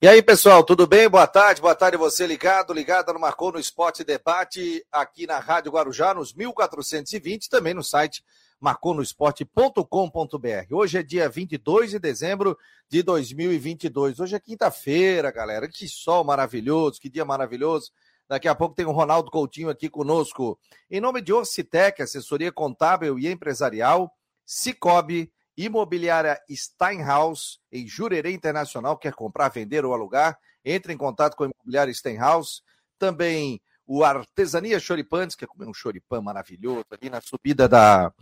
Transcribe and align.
E 0.00 0.06
aí, 0.06 0.22
pessoal, 0.22 0.62
tudo 0.62 0.86
bem? 0.86 1.08
Boa 1.08 1.26
tarde, 1.26 1.60
boa 1.60 1.74
tarde 1.74 1.96
você 1.96 2.24
ligado, 2.24 2.72
ligado 2.72 3.12
no 3.12 3.18
Marcou 3.18 3.50
no 3.50 3.58
Esporte 3.58 4.04
Debate, 4.04 4.86
aqui 4.92 5.26
na 5.26 5.40
Rádio 5.40 5.72
Guarujá, 5.72 6.14
nos 6.14 6.32
1420, 6.32 7.48
também 7.48 7.74
no 7.74 7.82
site 7.82 8.24
marconosport.com.br. 8.60 10.72
Hoje 10.72 10.98
é 10.98 11.02
dia 11.02 11.28
22 11.28 11.90
de 11.90 11.98
dezembro 11.98 12.56
de 12.88 13.02
2022. 13.02 14.20
Hoje 14.20 14.36
é 14.36 14.38
quinta-feira, 14.38 15.32
galera. 15.32 15.66
Que 15.66 15.88
sol 15.88 16.22
maravilhoso, 16.22 17.00
que 17.00 17.10
dia 17.10 17.24
maravilhoso. 17.24 17.90
Daqui 18.28 18.46
a 18.46 18.54
pouco 18.54 18.76
tem 18.76 18.86
o 18.86 18.92
Ronaldo 18.92 19.32
Coutinho 19.32 19.68
aqui 19.68 19.88
conosco. 19.88 20.56
Em 20.88 21.00
nome 21.00 21.20
de 21.20 21.32
Orcitec, 21.32 22.00
assessoria 22.00 22.52
contábil 22.52 23.18
e 23.18 23.26
empresarial, 23.26 24.14
Cicobi, 24.46 25.32
Imobiliária 25.58 26.40
Steinhaus, 26.48 27.60
em 27.72 27.86
Jurerê 27.86 28.30
Internacional, 28.30 28.96
quer 28.96 29.12
comprar, 29.12 29.48
vender 29.48 29.84
ou 29.84 29.92
alugar? 29.92 30.38
Entre 30.64 30.92
em 30.92 30.96
contato 30.96 31.34
com 31.34 31.42
a 31.42 31.48
Imobiliária 31.48 31.92
Steinhaus. 31.92 32.62
Também 32.96 33.60
o 33.84 34.04
Artesania 34.04 34.78
Choripanes, 34.78 35.34
quer 35.34 35.46
comer 35.46 35.66
um 35.66 35.74
choripã 35.74 36.20
maravilhoso 36.20 36.84
ali 36.90 37.10
na 37.10 37.20
subida 37.20 37.68
da 37.68 38.12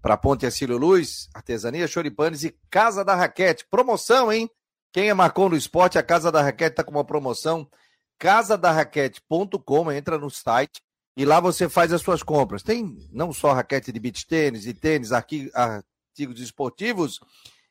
para 0.00 0.14
a 0.14 0.16
Ponte 0.16 0.46
Acílio 0.46 0.78
Luz, 0.78 1.28
Artesania 1.34 1.88
Choripanes 1.88 2.44
e 2.44 2.56
Casa 2.70 3.04
da 3.04 3.16
Raquete. 3.16 3.66
Promoção, 3.68 4.32
hein? 4.32 4.48
Quem 4.92 5.08
é 5.08 5.14
Marcou 5.14 5.48
no 5.48 5.56
Esporte, 5.56 5.98
a 5.98 6.02
Casa 6.02 6.30
da 6.30 6.40
Raquete 6.40 6.72
está 6.74 6.84
com 6.84 6.92
uma 6.92 7.04
promoção. 7.04 7.68
Casadarraquete.com, 8.18 9.90
entra 9.90 10.16
no 10.16 10.30
site 10.30 10.80
e 11.16 11.24
lá 11.24 11.40
você 11.40 11.68
faz 11.68 11.92
as 11.92 12.02
suas 12.02 12.22
compras. 12.22 12.62
Tem 12.62 12.96
não 13.10 13.32
só 13.32 13.52
raquete 13.52 13.90
de 13.90 13.98
beach 13.98 14.26
tênis 14.26 14.66
e 14.66 14.74
tênis, 14.74 15.12
aqui, 15.12 15.50
artigos 16.16 16.40
esportivos. 16.40 17.20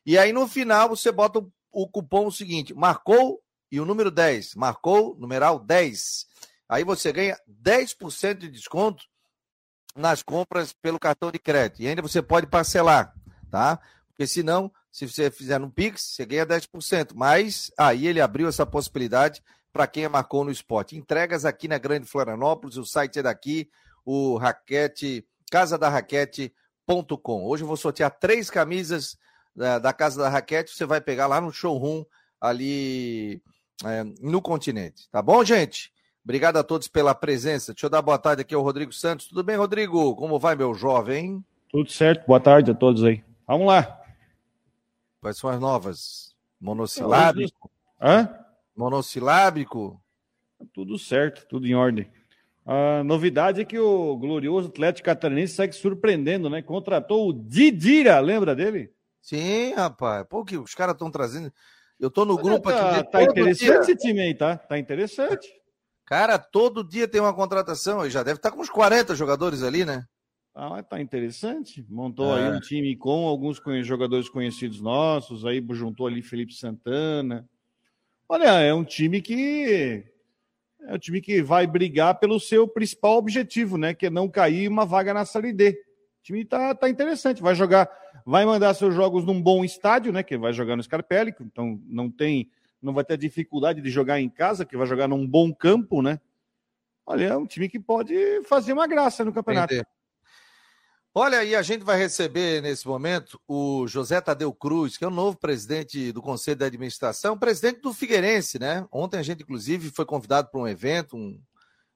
E 0.04 0.16
aí 0.16 0.32
no 0.32 0.46
final 0.46 0.88
você 0.88 1.10
bota 1.10 1.40
o, 1.40 1.52
o 1.72 1.88
cupom 1.88 2.30
seguinte: 2.30 2.72
marcou 2.72 3.42
e 3.70 3.80
o 3.80 3.84
número 3.84 4.10
10. 4.10 4.54
Marcou, 4.54 5.16
numeral 5.18 5.58
10. 5.58 6.26
Aí 6.68 6.84
você 6.84 7.12
ganha 7.12 7.36
10% 7.62 8.38
de 8.38 8.48
desconto 8.48 9.04
nas 9.96 10.22
compras 10.22 10.72
pelo 10.72 11.00
cartão 11.00 11.30
de 11.32 11.38
crédito. 11.38 11.82
E 11.82 11.88
ainda 11.88 12.02
você 12.02 12.22
pode 12.22 12.46
parcelar, 12.46 13.12
tá? 13.50 13.80
Porque 14.08 14.26
senão, 14.26 14.70
se 14.90 15.08
você 15.08 15.30
fizer 15.30 15.58
no 15.58 15.70
Pix, 15.70 16.02
você 16.02 16.24
ganha 16.24 16.46
10%. 16.46 17.12
Mas 17.14 17.70
aí 17.76 18.06
ele 18.06 18.20
abriu 18.20 18.48
essa 18.48 18.64
possibilidade 18.64 19.42
para 19.72 19.86
quem 19.86 20.08
marcou 20.08 20.44
no 20.44 20.50
esporte. 20.50 20.96
Entregas 20.96 21.44
aqui 21.44 21.68
na 21.68 21.78
Grande 21.78 22.06
Florianópolis, 22.06 22.76
o 22.76 22.84
site 22.84 23.18
é 23.18 23.22
daqui, 23.22 23.68
o 24.04 24.36
raquete, 24.36 25.26
casa 25.50 25.76
da 25.76 25.88
raquete 25.88 26.52
Hoje 26.88 27.64
eu 27.64 27.66
vou 27.66 27.76
sortear 27.76 28.10
três 28.10 28.48
camisas 28.48 29.18
da, 29.54 29.78
da 29.78 29.92
Casa 29.92 30.22
da 30.22 30.28
Raquete. 30.28 30.70
Você 30.70 30.86
vai 30.86 31.00
pegar 31.00 31.26
lá 31.26 31.40
no 31.40 31.52
showroom 31.52 32.04
ali 32.40 33.42
é, 33.84 34.04
no 34.20 34.40
continente. 34.40 35.08
Tá 35.10 35.20
bom, 35.20 35.44
gente? 35.44 35.92
Obrigado 36.24 36.56
a 36.56 36.64
todos 36.64 36.86
pela 36.88 37.14
presença. 37.14 37.72
Deixa 37.72 37.86
eu 37.86 37.90
dar 37.90 38.02
boa 38.02 38.18
tarde 38.18 38.42
aqui 38.42 38.54
ao 38.54 38.62
Rodrigo 38.62 38.92
Santos. 38.92 39.26
Tudo 39.26 39.42
bem, 39.42 39.56
Rodrigo? 39.56 40.14
Como 40.14 40.38
vai, 40.38 40.54
meu 40.54 40.74
jovem? 40.74 41.44
Tudo 41.68 41.90
certo. 41.90 42.26
Boa 42.26 42.40
tarde 42.40 42.70
a 42.70 42.74
todos 42.74 43.02
aí. 43.02 43.22
Vamos 43.46 43.66
lá. 43.66 44.00
Quais 45.20 45.36
são 45.38 45.50
as 45.50 45.58
novas? 45.58 46.36
Monossilábico? 46.60 47.70
Hã? 48.00 48.28
Monossilábico? 48.76 50.00
Tudo 50.72 50.98
certo, 50.98 51.46
tudo 51.48 51.66
em 51.66 51.74
ordem. 51.74 52.10
A 52.66 53.04
novidade 53.04 53.60
é 53.60 53.64
que 53.64 53.78
o 53.78 54.16
glorioso 54.16 54.68
Atlético 54.68 55.06
Catarinense 55.06 55.54
segue 55.54 55.72
surpreendendo, 55.72 56.50
né? 56.50 56.60
Contratou 56.60 57.28
o 57.28 57.32
Didira, 57.32 58.18
lembra 58.18 58.56
dele? 58.56 58.90
Sim, 59.22 59.72
rapaz. 59.74 60.26
Pô, 60.28 60.44
que 60.44 60.58
os 60.58 60.74
caras 60.74 60.94
estão 60.94 61.08
trazendo. 61.08 61.52
Eu 61.98 62.10
tô 62.10 62.24
no 62.24 62.36
grupo 62.36 62.68
tá, 62.68 62.98
aqui. 62.98 63.10
Tá 63.10 63.22
interessante 63.22 63.92
esse 63.92 63.96
time 63.96 64.20
aí, 64.20 64.34
tá? 64.34 64.56
Tá 64.56 64.76
interessante. 64.78 65.48
Cara, 66.04 66.38
todo 66.38 66.82
dia 66.82 67.06
tem 67.06 67.20
uma 67.20 67.32
contratação. 67.32 68.04
E 68.04 68.10
já 68.10 68.24
deve 68.24 68.38
estar 68.38 68.50
tá 68.50 68.56
com 68.56 68.62
uns 68.62 68.70
40 68.70 69.14
jogadores 69.14 69.62
ali, 69.62 69.84
né? 69.84 70.04
Ah, 70.52 70.82
tá 70.82 71.00
interessante. 71.00 71.86
Montou 71.88 72.36
é. 72.36 72.48
aí 72.48 72.56
um 72.56 72.58
time 72.58 72.96
com 72.96 73.26
alguns 73.28 73.60
jogadores 73.84 74.28
conhecidos 74.28 74.80
nossos, 74.80 75.44
aí 75.44 75.64
juntou 75.70 76.06
ali 76.06 76.20
Felipe 76.20 76.54
Santana. 76.54 77.48
Olha, 78.28 78.60
é 78.60 78.74
um 78.74 78.82
time 78.82 79.20
que 79.22 80.04
é 80.86 80.94
o 80.94 80.98
time 80.98 81.20
que 81.20 81.42
vai 81.42 81.66
brigar 81.66 82.18
pelo 82.18 82.38
seu 82.38 82.66
principal 82.66 83.16
objetivo, 83.16 83.76
né? 83.76 83.92
Que 83.92 84.06
é 84.06 84.10
não 84.10 84.28
cair 84.28 84.68
uma 84.68 84.86
vaga 84.86 85.12
na 85.12 85.24
Série 85.24 85.52
D. 85.52 85.70
O 85.70 86.22
time 86.22 86.44
tá, 86.44 86.74
tá 86.74 86.88
interessante, 86.88 87.42
vai 87.42 87.54
jogar, 87.54 87.90
vai 88.24 88.44
mandar 88.44 88.74
seus 88.74 88.94
jogos 88.94 89.24
num 89.24 89.40
bom 89.40 89.64
estádio, 89.64 90.12
né? 90.12 90.22
Que 90.22 90.38
vai 90.38 90.52
jogar 90.52 90.76
no 90.76 90.82
Scarpelli, 90.82 91.34
então 91.40 91.80
não 91.86 92.10
tem, 92.10 92.50
não 92.80 92.92
vai 92.92 93.04
ter 93.04 93.18
dificuldade 93.18 93.80
de 93.80 93.90
jogar 93.90 94.20
em 94.20 94.28
casa, 94.28 94.64
que 94.64 94.76
vai 94.76 94.86
jogar 94.86 95.08
num 95.08 95.26
bom 95.26 95.52
campo, 95.52 96.02
né? 96.02 96.20
Olha, 97.04 97.26
é 97.26 97.36
um 97.36 97.46
time 97.46 97.68
que 97.68 97.78
pode 97.78 98.42
fazer 98.44 98.72
uma 98.72 98.86
graça 98.86 99.24
no 99.24 99.32
campeonato. 99.32 99.74
Olha, 101.18 101.42
e 101.42 101.54
a 101.54 101.62
gente 101.62 101.82
vai 101.82 101.96
receber 101.96 102.60
nesse 102.60 102.86
momento 102.86 103.40
o 103.48 103.86
José 103.88 104.20
Tadeu 104.20 104.52
Cruz, 104.52 104.98
que 104.98 105.04
é 105.04 105.08
o 105.08 105.10
novo 105.10 105.38
presidente 105.38 106.12
do 106.12 106.20
Conselho 106.20 106.58
de 106.58 106.64
Administração, 106.66 107.38
presidente 107.38 107.80
do 107.80 107.94
Figueirense, 107.94 108.58
né? 108.58 108.86
Ontem 108.92 109.18
a 109.18 109.22
gente, 109.22 109.42
inclusive, 109.42 109.90
foi 109.90 110.04
convidado 110.04 110.50
para 110.50 110.60
um 110.60 110.68
evento, 110.68 111.16
um, 111.16 111.40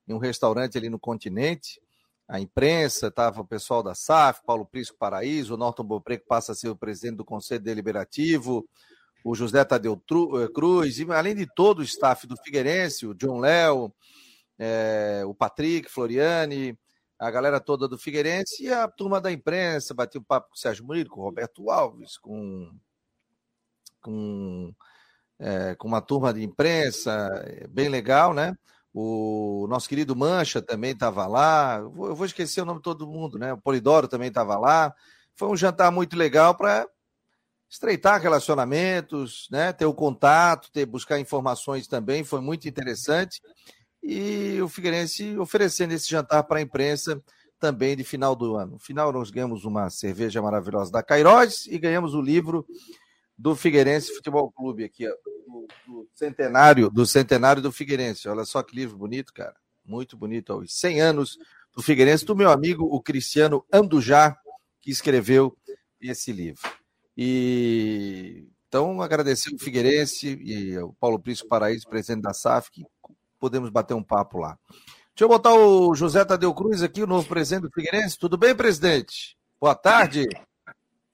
em 0.08 0.14
um 0.14 0.16
restaurante 0.16 0.78
ali 0.78 0.88
no 0.88 0.98
continente. 0.98 1.78
A 2.26 2.40
imprensa, 2.40 3.08
estava 3.08 3.42
o 3.42 3.46
pessoal 3.46 3.82
da 3.82 3.94
SAF, 3.94 4.40
Paulo 4.46 4.64
Prisco 4.64 4.96
Paraíso, 4.96 5.52
o 5.52 5.58
Norton 5.58 5.86
que 6.00 6.16
passa 6.20 6.52
a 6.52 6.54
ser 6.54 6.70
o 6.70 6.76
presidente 6.76 7.16
do 7.16 7.24
Conselho 7.26 7.60
Deliberativo, 7.60 8.66
o 9.22 9.34
José 9.34 9.62
Tadeu 9.66 10.02
eh, 10.02 10.48
Cruz, 10.48 10.98
e 10.98 11.12
além 11.12 11.34
de 11.34 11.46
todo 11.46 11.80
o 11.80 11.82
staff 11.82 12.26
do 12.26 12.38
Figueirense, 12.38 13.06
o 13.06 13.14
John 13.14 13.38
Léo, 13.38 13.92
é, 14.58 15.24
o 15.26 15.34
Patrick 15.34 15.90
Floriani, 15.90 16.74
a 17.20 17.30
galera 17.30 17.60
toda 17.60 17.86
do 17.86 17.98
Figueirense 17.98 18.64
e 18.64 18.72
a 18.72 18.88
turma 18.88 19.20
da 19.20 19.30
imprensa, 19.30 19.92
bati 19.92 20.16
um 20.16 20.22
papo 20.22 20.48
com 20.48 20.54
o 20.54 20.58
Sérgio 20.58 20.86
Murilo, 20.86 21.10
com 21.10 21.20
o 21.20 21.24
Roberto 21.24 21.70
Alves, 21.70 22.16
com, 22.16 22.72
com, 24.00 24.74
é, 25.38 25.74
com 25.74 25.86
uma 25.86 26.00
turma 26.00 26.32
de 26.32 26.42
imprensa 26.42 27.28
é, 27.44 27.66
bem 27.66 27.90
legal, 27.90 28.32
né? 28.32 28.56
O 28.92 29.66
nosso 29.68 29.86
querido 29.86 30.16
Mancha 30.16 30.62
também 30.62 30.92
estava 30.92 31.26
lá. 31.26 31.76
Eu 31.76 32.14
vou, 32.16 32.24
esquecer 32.24 32.62
o 32.62 32.64
nome 32.64 32.78
de 32.78 32.84
todo 32.84 33.06
mundo, 33.06 33.38
né? 33.38 33.52
O 33.52 33.60
Polidoro 33.60 34.08
também 34.08 34.28
estava 34.28 34.58
lá. 34.58 34.92
Foi 35.36 35.48
um 35.48 35.56
jantar 35.56 35.92
muito 35.92 36.16
legal 36.16 36.56
para 36.56 36.88
estreitar 37.68 38.20
relacionamentos, 38.20 39.46
né? 39.50 39.74
Ter 39.74 39.84
o 39.84 39.94
contato, 39.94 40.72
ter 40.72 40.86
buscar 40.86 41.20
informações 41.20 41.86
também. 41.86 42.24
Foi 42.24 42.40
muito 42.40 42.66
interessante 42.66 43.40
e 44.02 44.60
o 44.62 44.68
Figueirense 44.68 45.38
oferecendo 45.38 45.92
esse 45.92 46.08
jantar 46.08 46.42
para 46.44 46.58
a 46.58 46.62
imprensa 46.62 47.22
também 47.58 47.96
de 47.96 48.02
final 48.02 48.34
do 48.34 48.56
ano. 48.56 48.72
No 48.72 48.78
final, 48.78 49.12
nós 49.12 49.30
ganhamos 49.30 49.64
uma 49.64 49.90
cerveja 49.90 50.40
maravilhosa 50.40 50.90
da 50.90 51.02
Cairós 51.02 51.66
e 51.66 51.78
ganhamos 51.78 52.14
o 52.14 52.22
livro 52.22 52.66
do 53.36 53.54
Figueirense 53.54 54.14
Futebol 54.14 54.50
Clube 54.50 54.84
aqui, 54.84 55.06
ó, 55.06 55.12
do, 55.46 55.66
do, 55.86 56.08
centenário, 56.14 56.90
do 56.90 57.06
centenário 57.06 57.62
do 57.62 57.70
Figueirense. 57.70 58.28
Olha 58.28 58.44
só 58.44 58.62
que 58.62 58.74
livro 58.74 58.96
bonito, 58.96 59.32
cara. 59.32 59.54
Muito 59.84 60.16
bonito, 60.16 60.56
os 60.56 60.74
100 60.74 61.00
anos 61.00 61.38
do 61.74 61.82
Figueirense, 61.82 62.24
do 62.24 62.36
meu 62.36 62.50
amigo, 62.50 62.84
o 62.84 63.00
Cristiano 63.00 63.64
Andujá, 63.72 64.36
que 64.80 64.90
escreveu 64.90 65.56
esse 66.00 66.32
livro. 66.32 66.62
E 67.16 68.46
então, 68.70 69.02
agradecer 69.02 69.52
o 69.52 69.58
Figueirense 69.58 70.38
e 70.40 70.78
o 70.78 70.92
Paulo 70.92 71.18
Príncipe 71.18 71.48
Paraíso, 71.48 71.88
presidente 71.88 72.22
da 72.22 72.32
SAF, 72.32 72.70
que 72.70 72.84
podemos 73.40 73.70
bater 73.70 73.94
um 73.94 74.02
papo 74.02 74.38
lá. 74.38 74.56
Deixa 74.68 75.24
eu 75.24 75.28
botar 75.28 75.54
o 75.54 75.94
José 75.94 76.24
Tadeu 76.24 76.54
Cruz 76.54 76.82
aqui, 76.82 77.02
o 77.02 77.06
novo 77.06 77.26
presidente 77.26 77.62
do 77.62 77.72
Figueirense. 77.72 78.18
Tudo 78.18 78.36
bem, 78.36 78.54
presidente? 78.54 79.36
Boa 79.60 79.74
tarde. 79.74 80.28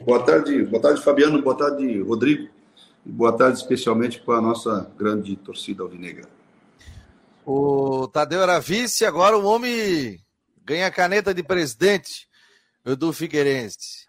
Boa 0.05 0.23
tarde, 0.23 0.65
boa 0.65 0.83
tarde, 0.83 1.03
Fabiano. 1.03 1.41
Boa 1.41 1.57
tarde, 1.57 2.03
Rodrigo. 2.03 2.49
E 3.05 3.11
boa 3.11 3.33
tarde, 3.33 3.59
especialmente 3.59 4.21
para 4.21 4.39
a 4.39 4.43
nossa 4.43 4.91
grande 4.99 5.35
torcida 5.37 5.83
alvinegra. 5.83 6.29
O 7.45 8.09
Tadeu 8.09 8.43
era 8.43 8.59
vice, 8.59 9.07
agora 9.07 9.39
o 9.39 9.45
homem 9.45 10.19
ganha 10.65 10.89
a 10.89 10.91
caneta 10.91 11.33
de 11.33 11.43
presidente 11.43 12.29
do 12.99 13.13
Figueirense. 13.13 14.07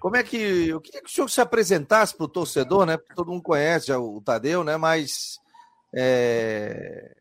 Como 0.00 0.16
é 0.16 0.22
que. 0.22 0.68
Eu 0.68 0.80
queria 0.80 1.02
que 1.02 1.10
o 1.10 1.12
senhor 1.12 1.28
se 1.28 1.40
apresentasse 1.40 2.16
para 2.16 2.24
o 2.24 2.28
torcedor, 2.28 2.86
né? 2.86 2.96
Porque 2.96 3.14
todo 3.14 3.30
mundo 3.30 3.42
conhece 3.42 3.88
já 3.88 3.98
o 3.98 4.20
Tadeu, 4.20 4.64
né? 4.64 4.76
Mas 4.76 5.38
é, 5.94 7.14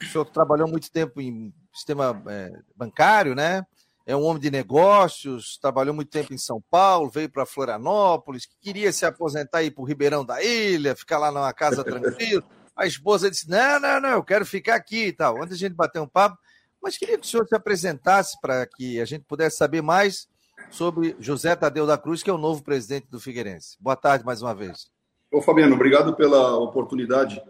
o 0.00 0.06
senhor 0.06 0.24
trabalhou 0.26 0.68
muito 0.68 0.90
tempo 0.90 1.20
em 1.20 1.52
sistema 1.72 2.22
é, 2.28 2.52
bancário, 2.74 3.34
né? 3.34 3.64
É 4.06 4.14
um 4.14 4.22
homem 4.22 4.40
de 4.40 4.50
negócios, 4.50 5.58
trabalhou 5.60 5.92
muito 5.92 6.10
tempo 6.10 6.32
em 6.32 6.38
São 6.38 6.62
Paulo, 6.70 7.10
veio 7.10 7.28
para 7.28 7.44
Florianópolis, 7.44 8.48
queria 8.60 8.92
se 8.92 9.04
aposentar 9.04 9.58
aí 9.58 9.70
para 9.70 9.82
o 9.82 9.86
Ribeirão 9.86 10.24
da 10.24 10.40
Ilha, 10.42 10.94
ficar 10.94 11.18
lá 11.18 11.32
numa 11.32 11.52
casa 11.52 11.82
tranquilo. 11.84 12.44
A 12.76 12.86
esposa 12.86 13.30
disse: 13.30 13.48
Não, 13.50 13.80
não, 13.80 14.00
não, 14.00 14.10
eu 14.10 14.22
quero 14.22 14.46
ficar 14.46 14.76
aqui 14.76 15.06
e 15.06 15.12
tal. 15.12 15.42
Antes 15.42 15.54
a 15.54 15.58
gente 15.58 15.74
bater 15.74 16.00
um 16.00 16.06
papo, 16.06 16.38
mas 16.80 16.96
queria 16.96 17.18
que 17.18 17.26
o 17.26 17.28
senhor 17.28 17.46
se 17.48 17.54
apresentasse 17.56 18.40
para 18.40 18.64
que 18.66 19.00
a 19.00 19.04
gente 19.04 19.24
pudesse 19.24 19.56
saber 19.56 19.82
mais 19.82 20.28
sobre 20.70 21.16
José 21.18 21.56
Tadeu 21.56 21.86
da 21.86 21.98
Cruz, 21.98 22.22
que 22.22 22.30
é 22.30 22.32
o 22.32 22.38
novo 22.38 22.62
presidente 22.62 23.08
do 23.10 23.18
Figueirense. 23.18 23.76
Boa 23.80 23.96
tarde 23.96 24.24
mais 24.24 24.40
uma 24.40 24.54
vez. 24.54 24.88
Ô, 25.32 25.42
Fabiano, 25.42 25.74
obrigado 25.74 26.14
pela 26.14 26.56
oportunidade 26.56 27.42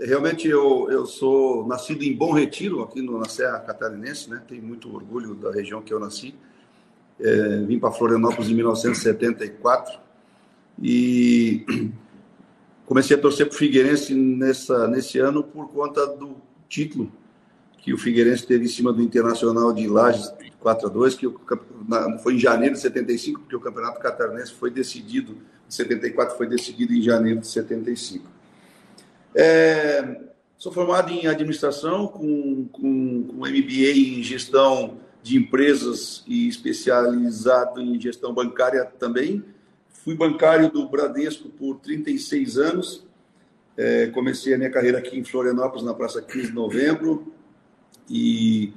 Realmente 0.00 0.48
eu, 0.48 0.88
eu 0.90 1.04
sou 1.04 1.66
nascido 1.66 2.02
em 2.02 2.16
Bom 2.16 2.32
Retiro, 2.32 2.82
aqui 2.82 3.02
no, 3.02 3.18
na 3.18 3.28
Serra 3.28 3.58
Catarinense, 3.60 4.30
né? 4.30 4.42
Tenho 4.48 4.62
muito 4.62 4.92
orgulho 4.94 5.34
da 5.34 5.52
região 5.52 5.82
que 5.82 5.92
eu 5.92 6.00
nasci. 6.00 6.34
É, 7.20 7.58
vim 7.58 7.78
para 7.78 7.92
Florianópolis 7.92 8.50
em 8.50 8.54
1974 8.54 10.00
e 10.82 11.66
comecei 12.86 13.14
a 13.14 13.20
torcer 13.20 13.46
para 13.46 13.54
o 13.54 13.58
Figueirense 13.58 14.14
nessa, 14.14 14.88
nesse 14.88 15.18
ano 15.18 15.44
por 15.44 15.68
conta 15.68 16.06
do 16.06 16.36
título 16.66 17.12
que 17.76 17.92
o 17.92 17.98
Figueirense 17.98 18.46
teve 18.46 18.64
em 18.64 18.68
cima 18.68 18.94
do 18.94 19.02
Internacional 19.02 19.70
de 19.70 19.86
Lages 19.86 20.32
4 20.60 20.86
a 20.86 20.90
2 20.90 21.14
que 21.14 21.26
o, 21.26 21.38
na, 21.86 22.18
foi 22.18 22.34
em 22.34 22.38
janeiro 22.38 22.74
de 22.74 22.80
75, 22.80 23.40
porque 23.40 23.56
o 23.56 23.60
Campeonato 23.60 24.00
Catarinense 24.00 24.52
foi 24.52 24.70
decidido, 24.70 25.32
em 25.32 25.70
74 25.70 26.38
foi 26.38 26.46
decidido 26.46 26.94
em 26.94 27.02
janeiro 27.02 27.40
de 27.40 27.48
75. 27.48 28.39
É, 29.34 30.20
sou 30.58 30.72
formado 30.72 31.10
em 31.10 31.26
administração, 31.26 32.06
com, 32.06 32.66
com, 32.72 33.24
com 33.24 33.36
MBA 33.36 33.92
em 33.92 34.22
gestão 34.22 34.98
de 35.22 35.36
empresas 35.36 36.24
e 36.26 36.48
especializado 36.48 37.80
em 37.80 38.00
gestão 38.00 38.32
bancária 38.32 38.84
também. 38.84 39.44
Fui 39.88 40.14
bancário 40.14 40.70
do 40.70 40.88
Bradesco 40.88 41.48
por 41.50 41.76
36 41.76 42.58
anos. 42.58 43.04
É, 43.76 44.06
comecei 44.08 44.54
a 44.54 44.58
minha 44.58 44.70
carreira 44.70 44.98
aqui 44.98 45.18
em 45.18 45.24
Florianópolis, 45.24 45.84
na 45.84 45.94
Praça 45.94 46.20
15 46.20 46.48
de 46.48 46.52
Novembro, 46.52 47.32
e 48.08 48.72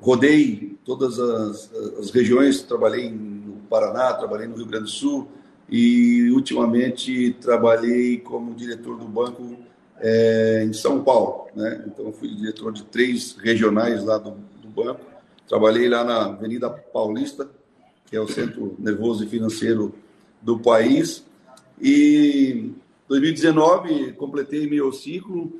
rodei 0.00 0.76
todas 0.84 1.18
as, 1.18 1.72
as 1.98 2.10
regiões. 2.10 2.62
Trabalhei 2.62 3.10
no 3.10 3.56
Paraná, 3.68 4.14
trabalhei 4.14 4.46
no 4.46 4.56
Rio 4.56 4.66
Grande 4.66 4.84
do 4.84 4.90
Sul, 4.90 5.28
e 5.68 6.30
ultimamente 6.30 7.36
trabalhei 7.40 8.18
como 8.18 8.54
diretor 8.54 8.96
do 8.96 9.04
banco 9.04 9.58
é, 10.00 10.64
em 10.64 10.72
São 10.72 11.02
Paulo. 11.02 11.46
Né? 11.54 11.84
Então, 11.86 12.12
fui 12.12 12.28
diretor 12.28 12.72
de 12.72 12.84
três 12.84 13.36
regionais 13.36 14.04
lá 14.04 14.18
do, 14.18 14.32
do 14.62 14.68
banco. 14.68 15.00
Trabalhei 15.48 15.88
lá 15.88 16.04
na 16.04 16.26
Avenida 16.26 16.68
Paulista, 16.68 17.48
que 18.06 18.16
é 18.16 18.20
o 18.20 18.28
centro 18.28 18.76
nervoso 18.78 19.24
e 19.24 19.28
financeiro 19.28 19.94
do 20.42 20.58
país. 20.58 21.24
E 21.80 22.72
2019 23.08 24.12
completei 24.12 24.68
meu 24.68 24.92
ciclo, 24.92 25.52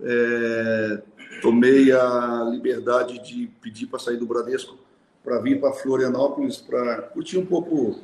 é, 0.00 1.02
tomei 1.40 1.92
a 1.92 2.46
liberdade 2.50 3.18
de 3.24 3.48
pedir 3.60 3.86
para 3.86 3.98
sair 3.98 4.16
do 4.16 4.26
Bradesco 4.26 4.78
para 5.24 5.38
vir 5.38 5.60
para 5.60 5.72
Florianópolis 5.72 6.58
para 6.58 7.02
curtir 7.02 7.38
um 7.38 7.46
pouco 7.46 8.00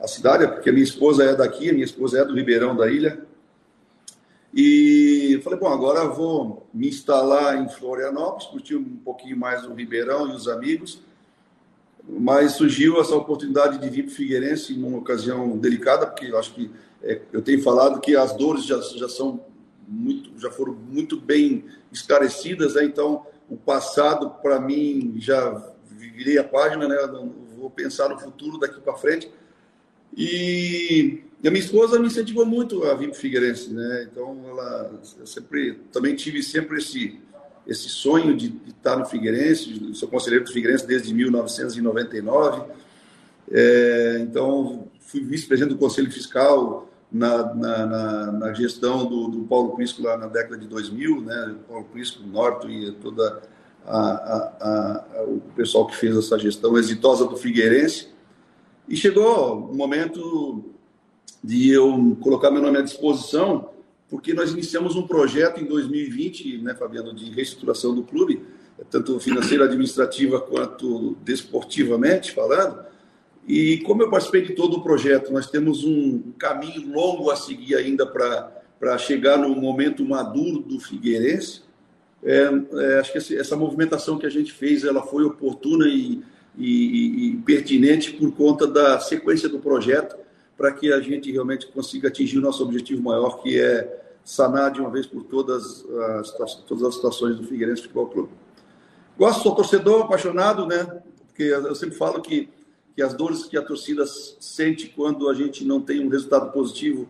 a 0.00 0.06
cidade, 0.08 0.46
porque 0.48 0.72
minha 0.72 0.84
esposa 0.84 1.24
é 1.24 1.34
daqui, 1.34 1.70
minha 1.72 1.84
esposa 1.84 2.20
é 2.20 2.24
do 2.24 2.34
Ribeirão 2.34 2.74
da 2.74 2.90
Ilha. 2.90 3.24
E 4.54 5.40
falei, 5.42 5.58
bom, 5.58 5.68
agora 5.68 6.06
vou 6.06 6.66
me 6.72 6.88
instalar 6.88 7.60
em 7.60 7.68
Florianópolis, 7.68 8.46
curtir 8.46 8.76
um 8.76 8.96
pouquinho 9.04 9.36
mais 9.36 9.64
o 9.64 9.74
Ribeirão 9.74 10.28
e 10.28 10.36
os 10.36 10.46
amigos 10.46 11.02
mas 12.08 12.52
surgiu 12.52 13.00
essa 13.00 13.14
oportunidade 13.16 13.78
de 13.78 13.88
vir 13.88 14.04
para 14.04 14.14
Figueirense 14.14 14.74
em 14.74 14.82
uma 14.82 14.98
ocasião 14.98 15.56
delicada, 15.56 16.06
porque 16.06 16.26
eu 16.26 16.38
acho 16.38 16.52
que 16.52 16.70
é, 17.02 17.20
eu 17.32 17.42
tenho 17.42 17.62
falado 17.62 18.00
que 18.00 18.14
as 18.14 18.36
dores 18.36 18.64
já, 18.64 18.80
já 18.80 19.08
são 19.08 19.40
muito, 19.88 20.38
já 20.38 20.50
foram 20.50 20.74
muito 20.74 21.18
bem 21.18 21.64
esclarecidas, 21.92 22.74
né? 22.74 22.84
então 22.84 23.26
o 23.48 23.56
passado 23.56 24.30
para 24.42 24.60
mim 24.60 25.14
já 25.18 25.62
virei 25.90 26.38
a 26.38 26.44
página, 26.44 26.86
né? 26.86 26.96
vou 27.56 27.70
pensar 27.70 28.08
no 28.08 28.18
futuro 28.18 28.58
daqui 28.58 28.80
para 28.80 28.94
frente. 28.94 29.30
E 30.16 31.24
a 31.48 31.50
minha 31.50 31.62
esposa 31.62 31.98
me 31.98 32.06
incentivou 32.06 32.46
muito 32.46 32.84
a 32.84 32.94
vir 32.94 33.08
para 33.08 33.16
o 33.16 33.20
Figueirense, 33.20 33.72
né? 33.72 34.08
Então 34.10 34.40
ela 34.48 35.00
sempre 35.24 35.74
também 35.92 36.14
tive 36.14 36.42
sempre 36.42 36.78
esse 36.78 37.20
esse 37.66 37.88
sonho 37.88 38.36
de, 38.36 38.48
de 38.48 38.70
estar 38.70 38.96
no 38.96 39.06
Figueirense, 39.06 39.94
sou 39.94 40.08
conselheiro 40.08 40.44
do 40.44 40.52
Figueirense 40.52 40.86
desde 40.86 41.14
1999, 41.14 42.62
é, 43.50 44.18
então 44.20 44.88
fui 45.00 45.22
vice-presidente 45.22 45.72
do 45.74 45.78
Conselho 45.78 46.10
Fiscal 46.10 46.88
na, 47.10 47.54
na, 47.54 47.86
na, 47.86 48.32
na 48.32 48.52
gestão 48.52 49.06
do, 49.06 49.28
do, 49.28 49.44
Paulo 49.44 49.74
Prisco 49.76 50.02
lá 50.02 50.16
na 50.16 50.26
década 50.26 50.58
de 50.58 50.66
2000, 50.66 51.20
né, 51.22 51.54
Paulo 51.68 51.84
Prisco, 51.84 52.22
Norte 52.26 52.68
e 52.68 52.92
toda 52.92 53.42
a, 53.86 53.98
a, 53.98 55.04
a, 55.20 55.22
o 55.24 55.40
pessoal 55.54 55.86
que 55.86 55.96
fez 55.96 56.16
essa 56.16 56.38
gestão 56.38 56.76
exitosa 56.76 57.26
do 57.26 57.36
Figueirense, 57.36 58.08
e 58.86 58.96
chegou 58.96 59.70
o 59.70 59.74
momento 59.74 60.73
de 61.42 61.70
eu 61.70 62.16
colocar 62.20 62.50
meu 62.50 62.62
nome 62.62 62.78
à 62.78 62.82
disposição 62.82 63.70
porque 64.14 64.32
nós 64.32 64.52
iniciamos 64.52 64.94
um 64.94 65.06
projeto 65.06 65.60
em 65.60 65.64
2020, 65.64 66.58
né, 66.58 66.72
Fabiano, 66.74 67.12
de 67.12 67.32
reestruturação 67.32 67.92
do 67.92 68.04
clube, 68.04 68.42
tanto 68.88 69.18
financeira, 69.18 69.64
administrativa 69.64 70.40
quanto 70.40 71.16
desportivamente 71.24 72.30
falando. 72.32 72.84
E 73.44 73.78
como 73.78 74.02
eu 74.02 74.10
participei 74.10 74.42
de 74.42 74.52
todo 74.54 74.76
o 74.76 74.82
projeto, 74.84 75.32
nós 75.32 75.50
temos 75.50 75.82
um 75.82 76.32
caminho 76.38 76.92
longo 76.92 77.30
a 77.30 77.34
seguir 77.34 77.74
ainda 77.74 78.06
para 78.06 78.98
chegar 78.98 79.36
no 79.36 79.48
momento 79.56 80.04
maduro 80.04 80.60
do 80.60 80.78
Figueirense. 80.78 81.62
É, 82.22 82.48
é, 82.72 83.00
acho 83.00 83.12
que 83.12 83.36
essa 83.36 83.56
movimentação 83.56 84.16
que 84.16 84.26
a 84.26 84.30
gente 84.30 84.52
fez 84.52 84.84
ela 84.84 85.02
foi 85.02 85.24
oportuna 85.24 85.88
e, 85.88 86.22
e, 86.56 87.30
e 87.30 87.36
pertinente 87.44 88.12
por 88.12 88.32
conta 88.32 88.64
da 88.66 89.00
sequência 89.00 89.48
do 89.48 89.58
projeto 89.58 90.16
para 90.56 90.72
que 90.72 90.92
a 90.92 91.00
gente 91.00 91.30
realmente 91.30 91.66
consiga 91.66 92.08
atingir 92.08 92.38
o 92.38 92.40
nosso 92.40 92.62
objetivo 92.62 93.02
maior, 93.02 93.42
que 93.42 93.60
é 93.60 94.02
sanar 94.24 94.70
de 94.70 94.80
uma 94.80 94.90
vez 94.90 95.06
por 95.06 95.24
todas 95.24 95.84
as, 96.20 96.32
todas 96.66 96.84
as 96.84 96.94
situações 96.94 97.36
do 97.36 97.44
Figueirense 97.44 97.82
Futebol 97.82 98.06
Clube. 98.06 98.30
Gosto, 99.18 99.42
sou 99.42 99.54
torcedor 99.54 100.02
apaixonado, 100.02 100.66
né? 100.66 101.02
Porque 101.26 101.44
eu 101.44 101.74
sempre 101.74 101.96
falo 101.96 102.20
que, 102.20 102.48
que 102.94 103.02
as 103.02 103.14
dores 103.14 103.44
que 103.44 103.56
a 103.56 103.62
torcida 103.62 104.04
sente 104.06 104.88
quando 104.88 105.28
a 105.28 105.34
gente 105.34 105.64
não 105.64 105.80
tem 105.80 106.04
um 106.04 106.08
resultado 106.08 106.52
positivo 106.52 107.08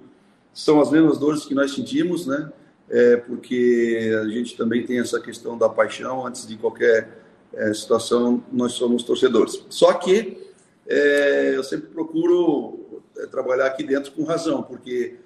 são 0.52 0.81
as 0.81 0.91
mesmas 0.91 1.19
dores 1.19 1.44
que 1.44 1.55
nós 1.55 1.75
sentimos, 1.75 2.26
né? 2.26 2.52
É 2.88 3.17
porque 3.17 4.14
a 4.23 4.29
gente 4.29 4.56
também 4.56 4.85
tem 4.85 4.99
essa 4.99 5.19
questão 5.20 5.56
da 5.56 5.69
paixão, 5.69 6.26
antes 6.26 6.46
de 6.46 6.56
qualquer 6.56 7.25
é, 7.52 7.73
situação, 7.73 8.43
nós 8.52 8.73
somos 8.73 9.02
torcedores. 9.02 9.64
Só 9.70 9.94
que 9.94 10.38
é, 10.87 11.55
eu 11.56 11.64
sempre 11.64 11.88
procuro 11.88 12.84
trabalhar 13.31 13.67
aqui 13.67 13.83
dentro 13.83 14.13
com 14.13 14.25
razão, 14.25 14.63
porque 14.63 15.17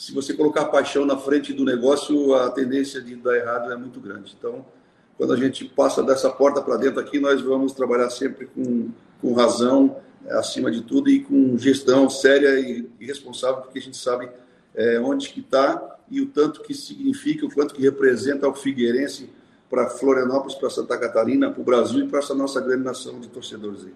se 0.00 0.14
você 0.14 0.32
colocar 0.32 0.64
paixão 0.66 1.04
na 1.04 1.16
frente 1.16 1.52
do 1.52 1.64
negócio, 1.64 2.34
a 2.34 2.50
tendência 2.50 3.02
de 3.02 3.14
dar 3.16 3.36
errado 3.36 3.70
é 3.70 3.76
muito 3.76 4.00
grande. 4.00 4.34
Então, 4.38 4.64
quando 5.16 5.34
a 5.34 5.36
gente 5.36 5.66
passa 5.66 6.02
dessa 6.02 6.30
porta 6.30 6.62
para 6.62 6.78
dentro 6.78 7.00
aqui, 7.00 7.20
nós 7.20 7.42
vamos 7.42 7.72
trabalhar 7.72 8.08
sempre 8.08 8.46
com, 8.46 8.90
com 9.20 9.34
razão, 9.34 9.96
é, 10.24 10.34
acima 10.34 10.70
de 10.70 10.80
tudo, 10.80 11.10
e 11.10 11.20
com 11.20 11.58
gestão 11.58 12.08
séria 12.08 12.58
e, 12.58 12.88
e 12.98 13.06
responsável, 13.06 13.62
porque 13.62 13.78
a 13.78 13.82
gente 13.82 13.98
sabe 13.98 14.30
é, 14.74 14.98
onde 14.98 15.28
que 15.28 15.40
está 15.40 15.98
e 16.10 16.20
o 16.20 16.26
tanto 16.26 16.62
que 16.62 16.72
significa, 16.72 17.44
o 17.44 17.52
quanto 17.52 17.74
que 17.74 17.82
representa 17.82 18.48
o 18.48 18.54
Figueirense 18.54 19.28
para 19.68 19.90
Florianópolis, 19.90 20.54
para 20.54 20.70
Santa 20.70 20.96
Catarina, 20.96 21.50
para 21.50 21.60
o 21.60 21.64
Brasil 21.64 22.04
e 22.04 22.08
para 22.08 22.18
essa 22.18 22.34
nossa 22.34 22.60
grande 22.60 22.84
nação 22.84 23.20
de 23.20 23.28
torcedores 23.28 23.84
aí. 23.84 23.94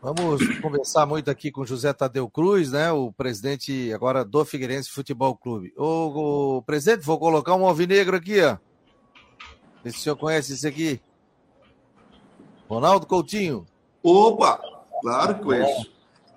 Vamos 0.00 0.60
conversar 0.60 1.06
muito 1.06 1.28
aqui 1.28 1.50
com 1.50 1.66
José 1.66 1.92
Tadeu 1.92 2.30
Cruz, 2.30 2.70
né, 2.70 2.92
o 2.92 3.10
presidente 3.10 3.92
agora 3.92 4.24
do 4.24 4.44
Figueirense 4.44 4.90
Futebol 4.90 5.36
Clube. 5.36 5.72
O, 5.76 6.58
o 6.58 6.62
presidente, 6.62 7.04
vou 7.04 7.18
colocar 7.18 7.56
um 7.56 7.66
alvinegro 7.66 8.16
aqui, 8.16 8.40
ó. 8.40 8.56
Vê 9.82 9.90
se 9.90 9.98
o 9.98 10.00
senhor 10.00 10.16
conhece 10.16 10.52
esse 10.52 10.68
aqui. 10.68 11.00
Ronaldo 12.68 13.06
Coutinho. 13.06 13.66
Opa, 14.00 14.60
claro 15.02 15.34
que 15.34 15.42
conheço. 15.42 15.90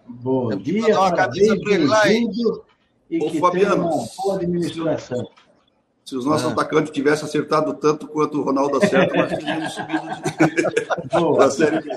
Bom 0.08 0.56
dia, 0.56 1.00
uma 1.00 1.16
camisa 1.16 1.56
para 1.60 1.74
ele 1.74 1.86
lá, 1.86 2.12
hein? 2.12 2.28
E 3.12 3.20
Ô, 3.20 3.30
que 3.30 3.40
Fabiano, 3.40 3.90
boa 4.18 4.36
administração. 4.38 5.30
Se 6.04 6.16
os 6.16 6.26
nossos 6.26 6.48
ah. 6.48 6.52
atacantes 6.52 6.92
tivessem 6.92 7.26
acertado 7.26 7.76
tanto 7.76 8.08
quanto 8.08 8.40
o 8.40 8.44
Ronaldo 8.44 8.78
acerta, 8.78 9.16
nós 9.16 9.30
teríamos 9.30 9.72
subido 9.72 10.08
de... 10.08 11.38
da 11.38 11.52
Série 11.52 11.80
B. 11.80 11.90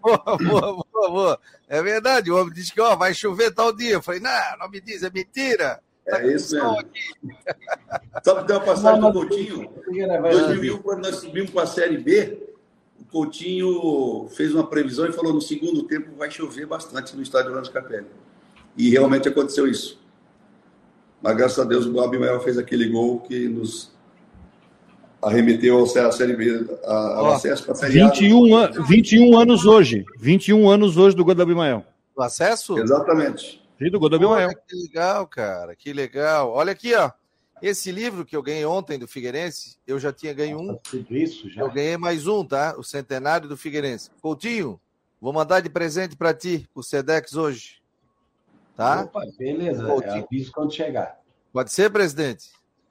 Boa, 0.00 0.38
boa, 0.38 0.84
boa, 0.92 1.10
boa. 1.10 1.40
É 1.68 1.82
verdade, 1.82 2.30
o 2.30 2.36
homem 2.36 2.52
disse 2.52 2.72
que 2.72 2.80
ó, 2.80 2.96
vai 2.96 3.14
chover 3.14 3.52
tal 3.52 3.72
dia. 3.72 3.94
Eu 3.94 4.02
falei, 4.02 4.20
não, 4.20 4.58
não 4.58 4.70
me 4.70 4.80
diz, 4.80 5.02
é 5.02 5.10
mentira. 5.10 5.80
Tá 6.04 6.22
é 6.22 6.34
isso 6.34 6.54
mesmo. 6.54 6.78
Aqui. 6.78 7.00
Sabe 8.24 8.46
que 8.46 8.52
uma 8.52 8.60
passagem 8.60 9.00
do 9.00 9.12
Coutinho? 9.12 9.70
Em 9.88 10.06
2001, 10.06 10.78
quando 10.78 11.02
nós 11.02 11.16
subimos 11.16 11.50
para 11.50 11.62
a 11.62 11.66
Série 11.66 11.98
B, 11.98 12.50
o 12.98 13.04
Coutinho 13.04 14.28
fez 14.30 14.54
uma 14.54 14.66
previsão 14.66 15.06
e 15.06 15.12
falou 15.12 15.32
no 15.32 15.40
segundo 15.40 15.84
tempo 15.84 16.16
vai 16.16 16.30
chover 16.30 16.66
bastante 16.66 17.14
no 17.16 17.22
estádio 17.22 17.50
Orlando 17.50 17.70
Capelli. 17.70 18.06
E 18.76 18.90
realmente 18.90 19.28
aconteceu 19.28 19.66
isso. 19.66 20.00
Mas 21.22 21.36
graças 21.36 21.58
a 21.58 21.64
Deus 21.64 21.86
o 21.86 22.00
Abimael 22.00 22.40
fez 22.40 22.56
aquele 22.56 22.88
gol 22.88 23.20
que 23.20 23.48
nos 23.48 23.92
arremeteu 25.22 25.78
ao 25.78 25.86
Série 25.86 26.34
B, 26.34 26.66
ao 26.84 27.32
acesso 27.32 27.64
para 27.64 27.72
a 27.72 27.76
Série 27.76 27.92
21, 27.92 28.56
A. 28.56 28.66
21 28.68 29.38
anos 29.38 29.66
hoje. 29.66 30.04
21 30.18 30.68
anos 30.68 30.96
hoje 30.96 31.16
do 31.16 31.24
gol 31.24 31.34
do 31.34 31.42
Abimael. 31.42 31.84
Do 32.16 32.22
acesso? 32.22 32.78
Exatamente. 32.78 33.60
Sim, 33.78 33.90
do 33.90 33.98
Godomiel. 33.98 34.50
Que 34.68 34.76
legal, 34.76 35.26
cara, 35.26 35.74
que 35.74 35.92
legal. 35.92 36.50
Olha 36.52 36.72
aqui, 36.72 36.94
ó. 36.94 37.10
Esse 37.62 37.90
livro 37.90 38.24
que 38.24 38.36
eu 38.36 38.42
ganhei 38.42 38.64
ontem 38.64 38.98
do 38.98 39.06
Figueirense, 39.06 39.78
eu 39.86 39.98
já 39.98 40.12
tinha 40.12 40.32
ganho 40.32 40.58
um. 40.58 40.76
Tudo 40.76 41.16
isso 41.16 41.48
já. 41.50 41.62
Eu 41.62 41.70
ganhei 41.70 41.96
mais 41.96 42.26
um, 42.26 42.44
tá? 42.44 42.74
O 42.78 42.82
centenário 42.82 43.48
do 43.48 43.56
Figueirense. 43.56 44.10
Coutinho, 44.20 44.80
vou 45.20 45.32
mandar 45.32 45.60
de 45.60 45.68
presente 45.68 46.16
para 46.16 46.34
ti, 46.34 46.68
o 46.74 46.82
Sedex 46.82 47.34
hoje. 47.34 47.80
Tá? 48.76 49.02
Opa, 49.02 49.22
beleza. 49.38 49.86
Coutinho. 49.86 50.24
aviso 50.24 50.52
quando 50.52 50.72
chegar. 50.72 51.18
Pode 51.52 51.72
ser, 51.72 51.90
presidente? 51.90 52.50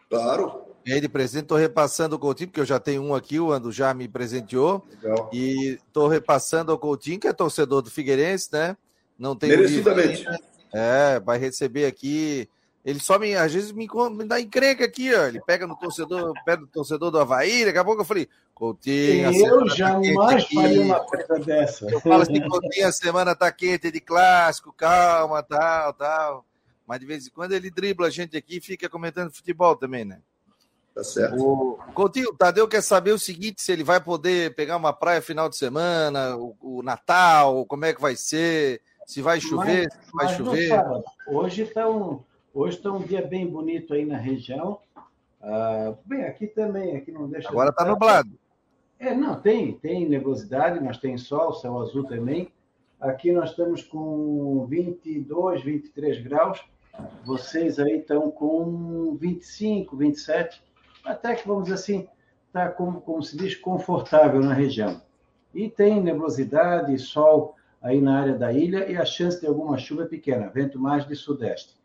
Claro. 0.09 0.68
E 0.85 0.93
aí 0.93 1.01
de 1.01 1.09
presente, 1.09 1.43
estou 1.43 1.57
repassando 1.57 2.15
o 2.15 2.19
Coutinho, 2.19 2.47
porque 2.49 2.61
eu 2.61 2.65
já 2.65 2.79
tenho 2.79 3.01
um 3.03 3.13
aqui, 3.13 3.39
o 3.39 3.51
Ando 3.51 3.71
já 3.71 3.93
me 3.93 4.07
presenteou. 4.07 4.85
Legal. 5.01 5.29
E 5.33 5.77
estou 5.87 6.07
repassando 6.07 6.71
ao 6.71 6.79
Coutinho, 6.79 7.19
que 7.19 7.27
é 7.27 7.33
torcedor 7.33 7.81
do 7.81 7.91
Figueirense, 7.91 8.49
né? 8.51 8.77
Não 9.17 9.35
tem 9.35 9.49
Merecidamente. 9.49 10.25
É, 10.73 11.19
vai 11.19 11.37
receber 11.37 11.85
aqui 11.85 12.47
ele 12.83 12.99
só 12.99 13.19
me, 13.19 13.35
às 13.35 13.53
vezes, 13.53 13.71
me, 13.71 13.87
me 14.11 14.25
dá 14.25 14.39
encrenca 14.39 14.85
aqui, 14.85 15.13
ó. 15.13 15.27
Ele 15.27 15.41
pega 15.41 15.67
no 15.67 15.75
torcedor, 15.75 16.33
pega 16.45 16.61
no 16.61 16.67
torcedor 16.67 17.11
do 17.11 17.19
Havaí, 17.19 17.65
daqui 17.65 17.77
a 17.77 17.83
pouco 17.83 18.01
eu 18.01 18.05
falei, 18.05 18.27
Coutinho. 18.53 19.31
Eu 19.31 19.69
jamais 19.69 20.15
tá 20.15 20.49
faria 20.53 20.81
uma 20.81 20.99
coisa 21.01 21.45
dessa. 21.45 21.85
Eu 21.89 21.99
falo 21.99 22.23
assim, 22.23 22.41
Coutinho, 22.47 22.87
a 22.87 22.91
semana 22.91 23.35
tá 23.35 23.51
quente 23.51 23.91
de 23.91 23.99
clássico, 23.99 24.73
calma, 24.73 25.43
tal, 25.43 25.93
tal. 25.93 26.45
Mas 26.87 26.99
de 26.99 27.05
vez 27.05 27.27
em 27.27 27.29
quando 27.29 27.51
ele 27.51 27.69
dribla 27.69 28.07
a 28.07 28.09
gente 28.09 28.35
aqui 28.35 28.57
e 28.57 28.61
fica 28.61 28.89
comentando 28.89 29.31
futebol 29.31 29.75
também, 29.75 30.05
né? 30.05 30.21
Tá 30.99 31.03
certo. 31.03 31.41
O 31.41 31.77
Coutinho, 31.93 32.29
o 32.29 32.35
Tadeu 32.35 32.67
quer 32.67 32.81
saber 32.81 33.11
o 33.11 33.19
seguinte: 33.19 33.61
se 33.61 33.71
ele 33.71 33.83
vai 33.83 34.01
poder 34.01 34.53
pegar 34.55 34.75
uma 34.75 34.91
praia 34.91 35.21
final 35.21 35.47
de 35.47 35.55
semana, 35.55 36.35
o, 36.35 36.57
o 36.61 36.83
Natal, 36.83 37.65
como 37.65 37.85
é 37.85 37.93
que 37.93 38.01
vai 38.01 38.17
ser, 38.17 38.81
se 39.05 39.21
vai 39.21 39.39
chover, 39.39 39.87
mas, 39.87 40.05
se 40.05 40.11
vai 40.13 40.25
mas 40.25 40.37
chover. 40.37 40.85
hoje 41.27 41.61
está 41.61 41.89
um 41.89 42.19
Hoje 42.53 42.77
está 42.77 42.91
um 42.91 42.99
dia 42.99 43.21
bem 43.21 43.47
bonito 43.47 43.93
aí 43.93 44.05
na 44.05 44.17
região. 44.17 44.79
Ah, 45.41 45.93
bem, 46.03 46.25
aqui 46.25 46.47
também, 46.47 46.95
aqui 46.95 47.11
não 47.11 47.29
deixa. 47.29 47.47
Agora 47.47 47.69
está 47.69 47.85
nublado. 47.85 48.29
É, 48.99 49.13
não, 49.15 49.39
tem, 49.39 49.73
tem 49.73 50.09
nebulosidade, 50.09 50.83
mas 50.83 50.97
tem 50.97 51.17
sol, 51.17 51.53
céu 51.53 51.79
azul 51.79 52.03
também. 52.05 52.51
Aqui 52.99 53.31
nós 53.31 53.51
estamos 53.51 53.83
com 53.83 54.65
22, 54.65 55.63
23 55.63 56.21
graus. 56.21 56.61
Vocês 57.23 57.79
aí 57.79 57.99
estão 57.99 58.29
com 58.29 59.15
25, 59.15 59.95
27. 59.95 60.61
Até 61.03 61.35
que, 61.35 61.47
vamos 61.47 61.63
dizer 61.63 61.75
assim, 61.75 62.07
está, 62.47 62.69
como, 62.69 63.01
como 63.01 63.21
se 63.23 63.37
diz, 63.37 63.55
confortável 63.55 64.41
na 64.41 64.53
região. 64.53 65.01
E 65.53 65.69
tem 65.69 66.01
nebulosidade, 66.01 66.97
sol 66.99 67.55
aí 67.81 68.01
na 68.01 68.19
área 68.19 68.37
da 68.37 68.51
ilha 68.51 68.89
e 68.89 68.97
a 68.97 69.05
chance 69.05 69.39
de 69.39 69.47
alguma 69.47 69.77
chuva 69.77 70.03
é 70.03 70.07
pequena, 70.07 70.49
vento 70.49 70.79
mais 70.79 71.07
de 71.07 71.15
sudeste. 71.15 71.75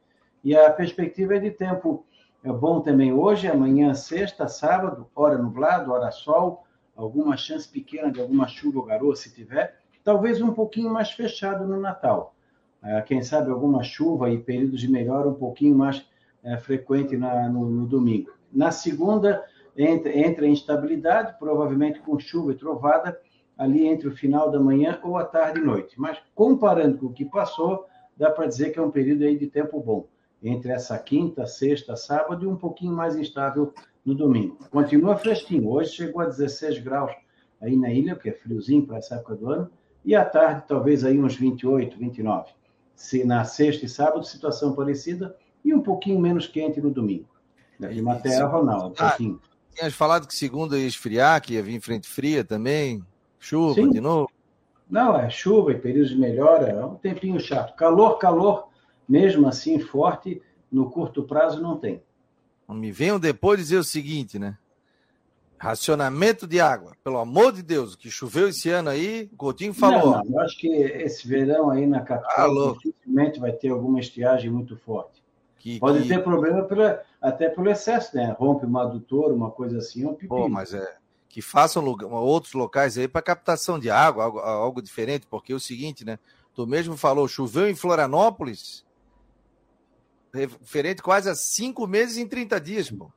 E 0.42 0.54
a 0.56 0.70
perspectiva 0.70 1.36
é 1.36 1.38
de 1.38 1.50
tempo 1.50 2.04
é 2.42 2.52
bom 2.52 2.80
também 2.80 3.10
hoje, 3.10 3.48
amanhã, 3.48 3.94
sexta, 3.94 4.46
sábado, 4.48 5.06
hora 5.16 5.38
nublado, 5.38 5.90
hora 5.90 6.10
sol, 6.10 6.66
alguma 6.94 7.38
chance 7.38 7.66
pequena 7.66 8.12
de 8.12 8.20
alguma 8.20 8.46
chuva 8.46 8.80
ou 8.80 8.84
garoa, 8.84 9.16
se 9.16 9.32
tiver. 9.32 9.78
Talvez 10.04 10.42
um 10.42 10.52
pouquinho 10.52 10.92
mais 10.92 11.10
fechado 11.10 11.66
no 11.66 11.80
Natal. 11.80 12.34
É, 12.82 13.00
quem 13.00 13.22
sabe 13.22 13.50
alguma 13.50 13.82
chuva 13.82 14.28
e 14.28 14.36
períodos 14.36 14.82
de 14.82 14.90
melhora 14.90 15.26
um 15.26 15.34
pouquinho 15.34 15.74
mais 15.74 16.06
é, 16.42 16.58
frequente 16.58 17.16
no, 17.16 17.86
domingo. 17.86 18.30
Na 18.54 18.70
segunda, 18.70 19.44
entra, 19.76 20.16
entra 20.16 20.46
instabilidade, 20.46 21.36
provavelmente 21.38 21.98
com 22.00 22.18
chuva 22.18 22.52
e 22.52 22.56
trovada, 22.56 23.20
ali 23.56 23.86
entre 23.86 24.08
o 24.08 24.16
final 24.16 24.50
da 24.50 24.60
manhã 24.60 24.98
ou 25.02 25.16
a 25.16 25.24
tarde 25.24 25.60
e 25.60 25.64
noite. 25.64 25.94
Mas 25.98 26.18
comparando 26.34 26.98
com 26.98 27.06
o 27.06 27.12
que 27.12 27.24
passou, 27.24 27.86
dá 28.16 28.30
para 28.30 28.46
dizer 28.46 28.70
que 28.70 28.78
é 28.78 28.82
um 28.82 28.90
período 28.90 29.24
aí 29.24 29.36
de 29.36 29.46
tempo 29.46 29.80
bom 29.80 30.06
entre 30.42 30.72
essa 30.72 30.98
quinta, 30.98 31.46
sexta, 31.46 31.96
sábado 31.96 32.44
e 32.44 32.48
um 32.48 32.56
pouquinho 32.56 32.92
mais 32.92 33.16
instável 33.16 33.72
no 34.04 34.14
domingo. 34.14 34.58
Continua 34.70 35.16
fresquinho. 35.16 35.70
Hoje 35.70 35.92
chegou 35.92 36.20
a 36.20 36.26
16 36.26 36.80
graus 36.80 37.12
aí 37.60 37.76
na 37.76 37.90
ilha, 37.90 38.14
que 38.14 38.28
é 38.28 38.32
friozinho 38.32 38.86
para 38.86 38.98
essa 38.98 39.14
época 39.14 39.36
do 39.36 39.50
ano, 39.50 39.70
e 40.04 40.14
à 40.14 40.22
tarde 40.22 40.64
talvez 40.68 41.02
aí 41.02 41.18
uns 41.18 41.34
28, 41.34 41.98
29. 41.98 42.52
Se 42.94 43.24
na 43.24 43.44
sexta 43.44 43.86
e 43.86 43.88
sábado 43.88 44.24
situação 44.24 44.74
parecida 44.74 45.34
e 45.64 45.72
um 45.72 45.80
pouquinho 45.80 46.20
menos 46.20 46.46
quente 46.46 46.80
no 46.80 46.90
domingo. 46.90 47.33
De 47.78 48.00
uma 48.00 48.16
terra, 48.16 48.46
Ronaldo, 48.46 48.94
ah. 48.98 49.16
Tinhas 49.74 49.94
falado 49.94 50.28
que 50.28 50.34
segunda 50.34 50.78
ia 50.78 50.86
esfriar, 50.86 51.40
que 51.42 51.54
ia 51.54 51.62
vir 51.62 51.80
frente 51.80 52.08
fria 52.08 52.44
também, 52.44 53.04
chuva 53.40 53.74
Sim. 53.74 53.90
de 53.90 54.00
novo. 54.00 54.30
Não, 54.88 55.18
é 55.18 55.28
chuva 55.28 55.72
e 55.72 55.78
períodos 55.78 56.10
de 56.10 56.16
melhora, 56.16 56.68
é 56.68 56.84
um 56.84 56.94
tempinho 56.94 57.40
chato. 57.40 57.74
Calor, 57.74 58.18
calor, 58.18 58.68
mesmo 59.08 59.48
assim 59.48 59.80
forte, 59.80 60.40
no 60.70 60.90
curto 60.90 61.24
prazo 61.24 61.60
não 61.60 61.76
tem. 61.76 62.02
Me 62.68 62.92
venham 62.92 63.18
depois 63.18 63.58
dizer 63.58 63.76
o 63.76 63.84
seguinte, 63.84 64.38
né? 64.38 64.56
Racionamento 65.58 66.46
de 66.46 66.60
água, 66.60 66.92
pelo 67.02 67.18
amor 67.18 67.52
de 67.52 67.62
Deus, 67.62 67.96
que 67.96 68.10
choveu 68.10 68.48
esse 68.48 68.68
ano 68.68 68.90
aí, 68.90 69.28
o 69.32 69.36
Coutinho 69.36 69.72
falou. 69.72 70.12
Não, 70.12 70.24
não, 70.24 70.32
eu 70.32 70.40
acho 70.40 70.58
que 70.58 70.68
esse 70.68 71.26
verão 71.26 71.70
aí 71.70 71.86
na 71.86 72.00
capital 72.00 72.70
ah, 72.70 72.72
dificilmente 72.74 73.40
vai 73.40 73.52
ter 73.52 73.70
alguma 73.70 73.98
estiagem 73.98 74.50
muito 74.50 74.76
forte. 74.76 75.23
Que, 75.64 75.80
Pode 75.80 76.02
que... 76.02 76.08
ter 76.08 76.22
problema 76.22 76.62
pela, 76.64 77.02
até 77.22 77.48
pelo 77.48 77.70
excesso, 77.70 78.14
né? 78.14 78.36
Rompe 78.38 78.66
uma 78.66 78.82
adutora, 78.82 79.32
uma 79.32 79.50
coisa 79.50 79.78
assim, 79.78 80.04
é 80.04 80.06
um 80.06 80.12
pepino. 80.12 80.42
Pô, 80.42 80.46
mas 80.46 80.74
é 80.74 80.98
que 81.26 81.40
façam 81.40 81.82
lugar, 81.82 82.06
outros 82.08 82.52
locais 82.52 82.98
aí 82.98 83.08
para 83.08 83.22
captação 83.22 83.78
de 83.78 83.90
água, 83.90 84.24
algo, 84.24 84.38
algo 84.40 84.82
diferente, 84.82 85.26
porque 85.26 85.54
é 85.54 85.56
o 85.56 85.58
seguinte, 85.58 86.04
né? 86.04 86.18
Tu 86.54 86.66
mesmo 86.66 86.98
falou, 86.98 87.26
choveu 87.26 87.66
em 87.66 87.74
Florianópolis, 87.74 88.84
referente 90.34 91.02
quase 91.02 91.30
a 91.30 91.34
cinco 91.34 91.86
meses 91.86 92.18
em 92.18 92.28
30 92.28 92.60
dias, 92.60 92.90
pô. 92.90 93.10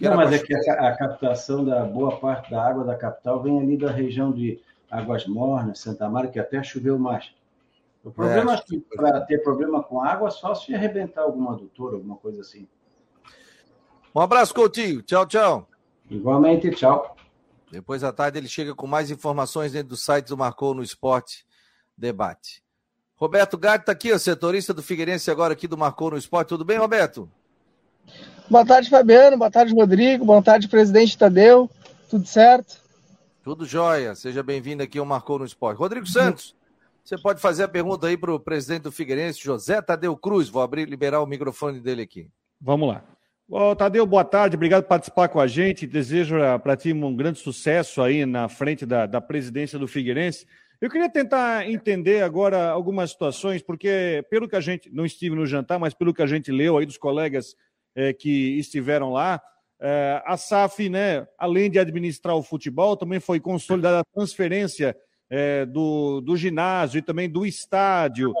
Não, 0.00 0.16
mas 0.16 0.32
é 0.32 0.38
que 0.40 0.52
a, 0.68 0.88
a, 0.88 0.96
captação 0.96 1.64
da 1.64 1.84
boa 1.84 2.18
parte 2.18 2.50
da 2.50 2.60
água 2.60 2.82
da 2.82 2.96
capital 2.96 3.40
vem 3.40 3.60
ali 3.60 3.76
da 3.76 3.92
região 3.92 4.32
de 4.32 4.60
Águas 4.90 5.24
Mornas, 5.28 5.78
Santa 5.78 6.08
Maria, 6.08 6.32
que 6.32 6.40
até 6.40 6.60
choveu 6.60 6.98
mais. 6.98 7.32
O 8.04 8.10
problema 8.10 8.52
é, 8.52 8.56
é 8.56 8.60
que 8.60 8.80
para 8.94 9.20
ter 9.22 9.38
problema 9.42 9.82
com 9.82 10.02
água, 10.02 10.30
só 10.30 10.54
se 10.54 10.74
arrebentar 10.74 11.22
alguma 11.22 11.54
adutora, 11.54 11.96
alguma 11.96 12.16
coisa 12.16 12.42
assim. 12.42 12.68
Um 14.14 14.20
abraço, 14.20 14.54
Coutinho. 14.54 15.00
Tchau, 15.02 15.26
tchau. 15.26 15.68
Igualmente, 16.10 16.70
tchau. 16.70 17.16
Depois 17.72 18.04
à 18.04 18.12
tarde 18.12 18.38
ele 18.38 18.46
chega 18.46 18.74
com 18.74 18.86
mais 18.86 19.10
informações 19.10 19.72
dentro 19.72 19.88
do 19.88 19.96
site 19.96 20.28
do 20.28 20.36
Marcou 20.36 20.74
no 20.74 20.82
Esporte 20.82 21.46
Debate. 21.96 22.62
Roberto 23.16 23.56
Gato 23.56 23.82
está 23.82 23.92
aqui, 23.92 24.12
o 24.12 24.18
setorista 24.18 24.74
do 24.74 24.82
Figueirense 24.82 25.30
agora 25.30 25.54
aqui 25.54 25.66
do 25.66 25.78
Marcou 25.78 26.10
no 26.10 26.18
Esporte. 26.18 26.48
Tudo 26.48 26.64
bem, 26.64 26.76
Roberto? 26.76 27.28
Boa 28.50 28.66
tarde, 28.66 28.90
Fabiano. 28.90 29.38
Boa 29.38 29.50
tarde, 29.50 29.74
Rodrigo. 29.74 30.26
Boa 30.26 30.42
tarde, 30.42 30.68
presidente 30.68 31.16
Tadeu. 31.16 31.70
Tudo 32.10 32.26
certo? 32.26 32.76
Tudo 33.42 33.64
jóia. 33.64 34.14
Seja 34.14 34.42
bem-vindo 34.42 34.82
aqui 34.82 34.98
ao 34.98 35.06
Marcou 35.06 35.38
no 35.38 35.46
Esporte. 35.46 35.78
Rodrigo 35.78 36.06
Santos, 36.06 36.54
você 37.04 37.18
pode 37.18 37.38
fazer 37.38 37.64
a 37.64 37.68
pergunta 37.68 38.06
aí 38.06 38.16
para 38.16 38.32
o 38.32 38.40
presidente 38.40 38.84
do 38.84 38.92
Figueirense, 38.92 39.38
José 39.38 39.82
Tadeu 39.82 40.16
Cruz. 40.16 40.48
Vou 40.48 40.62
abrir 40.62 40.88
liberar 40.88 41.20
o 41.20 41.26
microfone 41.26 41.78
dele 41.78 42.00
aqui. 42.00 42.30
Vamos 42.58 42.88
lá. 42.88 43.04
Tadeu, 43.76 44.06
boa 44.06 44.24
tarde. 44.24 44.56
Obrigado 44.56 44.84
por 44.84 44.88
participar 44.88 45.28
com 45.28 45.38
a 45.38 45.46
gente. 45.46 45.86
Desejo 45.86 46.36
para 46.62 46.74
ti 46.78 46.94
um 46.94 47.14
grande 47.14 47.40
sucesso 47.40 48.00
aí 48.00 48.24
na 48.24 48.48
frente 48.48 48.86
da, 48.86 49.04
da 49.04 49.20
presidência 49.20 49.78
do 49.78 49.86
Figueirense. 49.86 50.46
Eu 50.80 50.88
queria 50.88 51.10
tentar 51.10 51.68
entender 51.68 52.22
agora 52.22 52.70
algumas 52.70 53.10
situações, 53.10 53.62
porque 53.62 54.24
pelo 54.30 54.48
que 54.48 54.56
a 54.56 54.60
gente, 54.60 54.90
não 54.90 55.04
estive 55.04 55.36
no 55.36 55.44
jantar, 55.44 55.78
mas 55.78 55.92
pelo 55.92 56.14
que 56.14 56.22
a 56.22 56.26
gente 56.26 56.50
leu 56.50 56.78
aí 56.78 56.86
dos 56.86 56.96
colegas 56.96 57.54
é, 57.94 58.14
que 58.14 58.58
estiveram 58.58 59.12
lá, 59.12 59.42
é, 59.78 60.22
a 60.24 60.38
SAF, 60.38 60.88
né, 60.88 61.26
além 61.38 61.70
de 61.70 61.78
administrar 61.78 62.34
o 62.34 62.42
futebol, 62.42 62.96
também 62.96 63.20
foi 63.20 63.40
consolidada 63.40 64.00
a 64.00 64.04
transferência 64.14 64.96
é, 65.34 65.66
do, 65.66 66.20
do 66.20 66.36
ginásio 66.36 66.98
e 66.98 67.02
também 67.02 67.28
do 67.28 67.44
estádio 67.44 68.32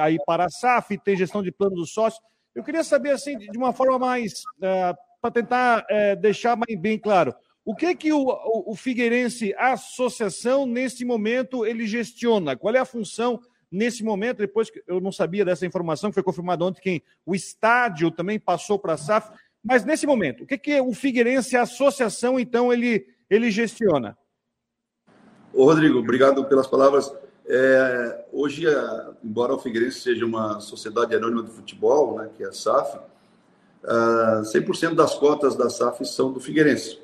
aí 0.00 0.18
para 0.26 0.44
a 0.44 0.50
SAF, 0.50 0.98
tem 0.98 1.16
gestão 1.16 1.42
de 1.42 1.50
plano 1.50 1.76
dos 1.76 1.90
sócios. 1.90 2.22
Eu 2.54 2.62
queria 2.62 2.84
saber, 2.84 3.12
assim, 3.12 3.38
de 3.38 3.56
uma 3.56 3.72
forma 3.72 3.98
mais, 3.98 4.42
para 4.60 5.30
tentar 5.32 5.86
deixar 6.20 6.54
bem 6.78 6.98
claro, 6.98 7.34
o 7.64 7.74
que 7.74 7.94
que 7.94 8.12
o, 8.12 8.20
o, 8.20 8.72
o 8.72 8.76
Figueirense, 8.76 9.54
a 9.54 9.72
associação, 9.72 10.66
nesse 10.66 11.02
momento, 11.02 11.64
ele 11.64 11.86
gestiona? 11.86 12.54
Qual 12.54 12.74
é 12.74 12.78
a 12.78 12.84
função 12.84 13.40
nesse 13.72 14.04
momento? 14.04 14.38
Depois 14.38 14.68
que 14.68 14.82
eu 14.86 15.00
não 15.00 15.10
sabia 15.10 15.46
dessa 15.46 15.64
informação, 15.64 16.10
que 16.10 16.14
foi 16.14 16.22
confirmada 16.22 16.64
ontem 16.64 16.82
que 16.82 17.02
o 17.24 17.34
estádio 17.34 18.10
também 18.10 18.38
passou 18.38 18.78
para 18.78 18.92
a 18.92 18.98
SAF. 18.98 19.30
Mas 19.62 19.82
nesse 19.82 20.06
momento, 20.06 20.44
o 20.44 20.46
que 20.46 20.58
que 20.58 20.78
o 20.78 20.92
Figueirense, 20.92 21.56
a 21.56 21.62
associação, 21.62 22.38
então, 22.38 22.70
ele, 22.70 23.06
ele 23.30 23.50
gestiona? 23.50 24.14
Ô, 25.56 25.66
Rodrigo, 25.66 26.00
obrigado 26.00 26.44
pelas 26.46 26.66
palavras. 26.66 27.14
É, 27.46 28.24
hoje, 28.32 28.64
embora 29.22 29.54
o 29.54 29.58
Figueirense 29.58 30.00
seja 30.00 30.26
uma 30.26 30.58
sociedade 30.58 31.14
anônima 31.14 31.44
de 31.44 31.50
futebol, 31.50 32.18
né, 32.18 32.28
que 32.36 32.42
é 32.42 32.48
a 32.48 32.52
SAF, 32.52 32.96
uh, 32.96 34.42
100% 34.42 34.96
das 34.96 35.14
cotas 35.14 35.54
da 35.54 35.70
SAF 35.70 36.04
são 36.06 36.32
do 36.32 36.40
Figueirense. 36.40 36.98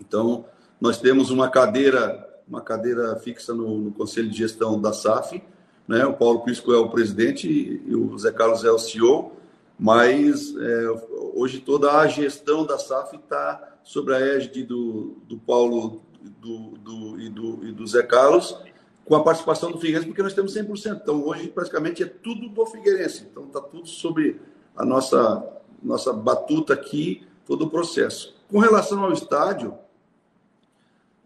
Então, 0.00 0.46
nós 0.80 0.98
temos 0.98 1.30
uma 1.30 1.50
cadeira, 1.50 2.26
uma 2.48 2.62
cadeira 2.62 3.14
fixa 3.16 3.52
no, 3.52 3.78
no 3.78 3.92
Conselho 3.92 4.30
de 4.30 4.38
Gestão 4.38 4.80
da 4.80 4.94
SAF, 4.94 5.42
né? 5.86 6.06
O 6.06 6.14
Paulo 6.14 6.40
Prisco 6.40 6.72
é 6.72 6.78
o 6.78 6.88
presidente 6.88 7.46
e 7.46 7.94
o 7.94 8.18
Zé 8.18 8.32
Carlos 8.32 8.64
é 8.64 8.70
o 8.70 8.78
CEO, 8.78 9.32
mas 9.78 10.54
é, 10.56 10.88
hoje 11.34 11.60
toda 11.60 11.92
a 11.92 12.06
gestão 12.06 12.64
da 12.64 12.78
SAF 12.78 13.16
está 13.16 13.76
sobre 13.84 14.14
a 14.14 14.20
égide 14.20 14.64
do, 14.64 15.18
do 15.28 15.36
Paulo 15.36 16.00
do, 16.40 16.70
do, 16.78 17.20
e, 17.20 17.28
do, 17.28 17.66
e 17.66 17.72
do 17.72 17.86
Zé 17.86 18.02
Carlos, 18.02 18.58
com 19.04 19.14
a 19.14 19.22
participação 19.22 19.70
do 19.70 19.78
Figueirense, 19.78 20.06
porque 20.06 20.22
nós 20.22 20.34
temos 20.34 20.54
100%. 20.54 21.00
Então, 21.02 21.24
hoje, 21.24 21.48
praticamente, 21.48 22.02
é 22.02 22.06
tudo 22.06 22.48
do 22.48 22.66
Figueirense. 22.66 23.26
Então, 23.30 23.44
está 23.44 23.60
tudo 23.60 23.86
sobre 23.86 24.40
a 24.76 24.84
nossa, 24.84 25.46
nossa 25.82 26.12
batuta 26.12 26.74
aqui, 26.74 27.26
todo 27.46 27.66
o 27.66 27.70
processo. 27.70 28.34
Com 28.50 28.58
relação 28.58 29.02
ao 29.04 29.12
estádio, 29.12 29.74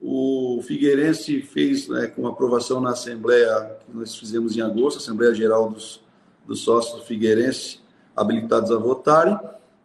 o 0.00 0.62
Figueirense 0.62 1.42
fez, 1.42 1.88
né, 1.88 2.06
com 2.06 2.26
aprovação 2.26 2.80
na 2.80 2.90
Assembleia, 2.90 3.76
que 3.84 3.96
nós 3.96 4.14
fizemos 4.16 4.56
em 4.56 4.62
agosto, 4.62 4.98
Assembleia 4.98 5.34
Geral 5.34 5.70
dos, 5.70 6.02
dos 6.46 6.60
Sócios 6.60 7.00
do 7.00 7.06
Figueirense, 7.06 7.80
habilitados 8.16 8.70
a 8.70 8.76
votarem, 8.76 9.38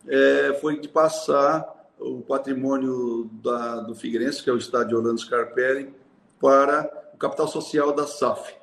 é, 0.07 0.57
foi 0.61 0.79
de 0.79 0.87
passar 0.87 1.74
o 1.99 2.21
patrimônio 2.21 3.29
da, 3.43 3.81
do 3.81 3.95
Figueirense, 3.95 4.43
que 4.43 4.49
é 4.49 4.53
o 4.53 4.57
estádio 4.57 4.97
Orlando 4.97 5.19
Scarpelli, 5.19 5.93
para 6.39 6.89
o 7.13 7.17
capital 7.17 7.47
social 7.47 7.93
da 7.93 8.05
SAF. 8.05 8.53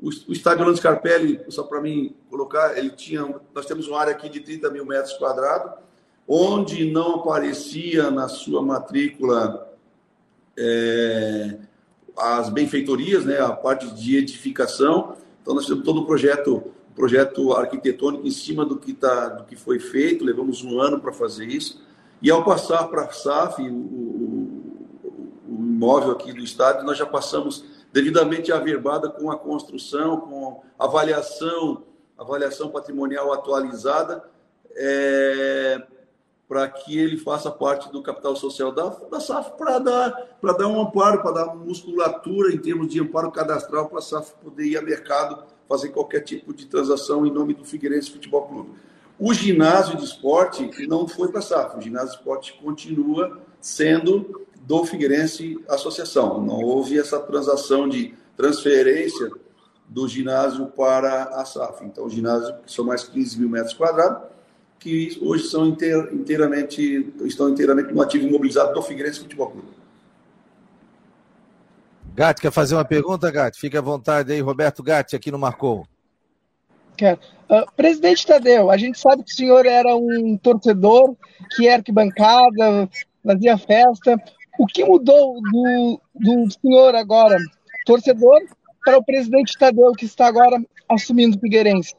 O, 0.00 0.08
o 0.08 0.32
estádio 0.32 0.60
Orlando 0.60 0.78
Scarpelli, 0.78 1.40
só 1.48 1.62
para 1.62 1.80
mim 1.80 2.14
colocar, 2.28 2.76
ele 2.76 2.90
tinha, 2.90 3.22
nós 3.54 3.66
temos 3.66 3.86
uma 3.86 4.00
área 4.00 4.12
aqui 4.12 4.28
de 4.28 4.40
30 4.40 4.70
mil 4.70 4.84
metros 4.84 5.14
quadrados, 5.14 5.72
onde 6.26 6.90
não 6.90 7.16
aparecia 7.16 8.10
na 8.10 8.28
sua 8.28 8.62
matrícula 8.62 9.72
é, 10.56 11.58
as 12.16 12.48
benfeitorias, 12.48 13.24
né, 13.24 13.40
a 13.40 13.52
parte 13.52 13.92
de 13.94 14.16
edificação. 14.16 15.16
Então, 15.40 15.54
nós 15.54 15.66
temos 15.66 15.84
todo 15.84 16.00
o 16.00 16.06
projeto, 16.06 16.62
projeto 16.94 17.52
arquitetônico 17.52 18.26
em 18.26 18.30
cima 18.30 18.64
do 18.64 18.76
que, 18.76 18.92
tá, 18.92 19.28
do 19.28 19.44
que 19.44 19.56
foi 19.56 19.78
feito, 19.78 20.24
levamos 20.24 20.62
um 20.62 20.80
ano 20.80 21.00
para 21.00 21.12
fazer 21.12 21.46
isso. 21.46 21.82
E 22.22 22.30
ao 22.30 22.44
passar 22.44 22.86
para 22.88 23.02
a 23.02 23.10
SAF, 23.10 23.60
o, 23.60 23.74
o, 23.74 25.08
o, 25.48 25.56
imóvel 25.58 26.12
aqui 26.12 26.32
do 26.32 26.40
estádio, 26.40 26.84
nós 26.84 26.96
já 26.96 27.04
passamos 27.04 27.64
devidamente 27.92 28.52
averbada 28.52 29.10
com 29.10 29.30
a 29.30 29.36
construção, 29.36 30.20
com 30.20 30.62
avaliação, 30.78 31.82
avaliação 32.16 32.70
patrimonial 32.70 33.32
atualizada, 33.32 34.22
é, 34.76 35.82
para 36.46 36.68
que 36.68 36.96
ele 36.96 37.16
faça 37.16 37.50
parte 37.50 37.90
do 37.90 38.02
capital 38.02 38.36
social 38.36 38.70
da, 38.70 38.88
da 38.88 39.18
SAF, 39.18 39.56
para 39.56 39.80
dar, 39.80 40.38
dar 40.40 40.68
um 40.68 40.80
amparo, 40.80 41.22
para 41.22 41.32
dar 41.32 41.54
musculatura 41.56 42.54
em 42.54 42.58
termos 42.58 42.88
de 42.88 43.00
amparo 43.00 43.32
cadastral 43.32 43.88
para 43.88 43.98
a 43.98 44.02
SAF 44.02 44.34
poder 44.34 44.64
ir 44.64 44.76
ao 44.76 44.84
mercado 44.84 45.42
fazer 45.68 45.88
qualquer 45.88 46.20
tipo 46.20 46.54
de 46.54 46.66
transação 46.66 47.26
em 47.26 47.32
nome 47.32 47.54
do 47.54 47.64
Figueirense 47.64 48.10
Futebol 48.10 48.46
Clube. 48.46 48.70
O 49.24 49.32
ginásio 49.32 49.96
de 49.96 50.02
esporte 50.02 50.68
não 50.88 51.06
foi 51.06 51.28
para 51.28 51.38
a 51.38 51.42
SAF, 51.42 51.78
o 51.78 51.80
ginásio 51.80 52.08
de 52.08 52.16
esporte 52.16 52.54
continua 52.54 53.40
sendo 53.60 54.48
do 54.62 54.84
Figueirense 54.84 55.62
Associação. 55.68 56.42
Não 56.42 56.60
houve 56.60 56.98
essa 56.98 57.20
transação 57.20 57.88
de 57.88 58.16
transferência 58.36 59.30
do 59.86 60.08
ginásio 60.08 60.66
para 60.66 61.40
a 61.40 61.44
SAF. 61.44 61.84
Então, 61.84 62.06
o 62.06 62.10
ginásio, 62.10 62.52
que 62.66 62.72
são 62.72 62.84
mais 62.84 63.04
15 63.04 63.38
mil 63.38 63.48
metros 63.48 63.74
quadrados, 63.74 64.24
que 64.80 65.16
hoje 65.22 65.44
são 65.44 65.68
inteiramente, 65.68 67.14
estão 67.20 67.48
inteiramente 67.48 67.94
no 67.94 68.02
ativo 68.02 68.26
imobilizado 68.26 68.74
do 68.74 68.82
Figueirense 68.82 69.20
Futebol 69.20 69.52
Clube. 69.52 69.68
Gatti, 72.12 72.42
quer 72.42 72.50
fazer 72.50 72.74
uma 72.74 72.84
pergunta, 72.84 73.30
Gatti? 73.30 73.56
Fique 73.56 73.76
à 73.76 73.80
vontade 73.80 74.32
aí, 74.32 74.40
Roberto 74.40 74.82
Gatti, 74.82 75.14
aqui 75.14 75.30
no 75.30 75.38
Marcou. 75.38 75.86
Quero. 76.96 77.18
Uh, 77.50 77.70
presidente 77.76 78.26
Tadeu, 78.26 78.70
a 78.70 78.76
gente 78.76 78.98
sabe 78.98 79.22
que 79.22 79.32
o 79.32 79.36
senhor 79.36 79.66
era 79.66 79.94
um 79.94 80.38
torcedor, 80.38 81.14
que 81.54 81.66
era 81.66 81.78
arquibancada, 81.78 82.88
fazia 83.24 83.58
festa. 83.58 84.16
O 84.58 84.66
que 84.66 84.84
mudou 84.84 85.40
do, 85.40 86.00
do 86.14 86.50
senhor 86.50 86.94
agora, 86.94 87.36
torcedor, 87.84 88.40
para 88.84 88.98
o 88.98 89.04
presidente 89.04 89.58
Tadeu, 89.58 89.92
que 89.92 90.06
está 90.06 90.26
agora 90.26 90.62
assumindo 90.88 91.36
o 91.36 91.40
Figueirense? 91.40 91.94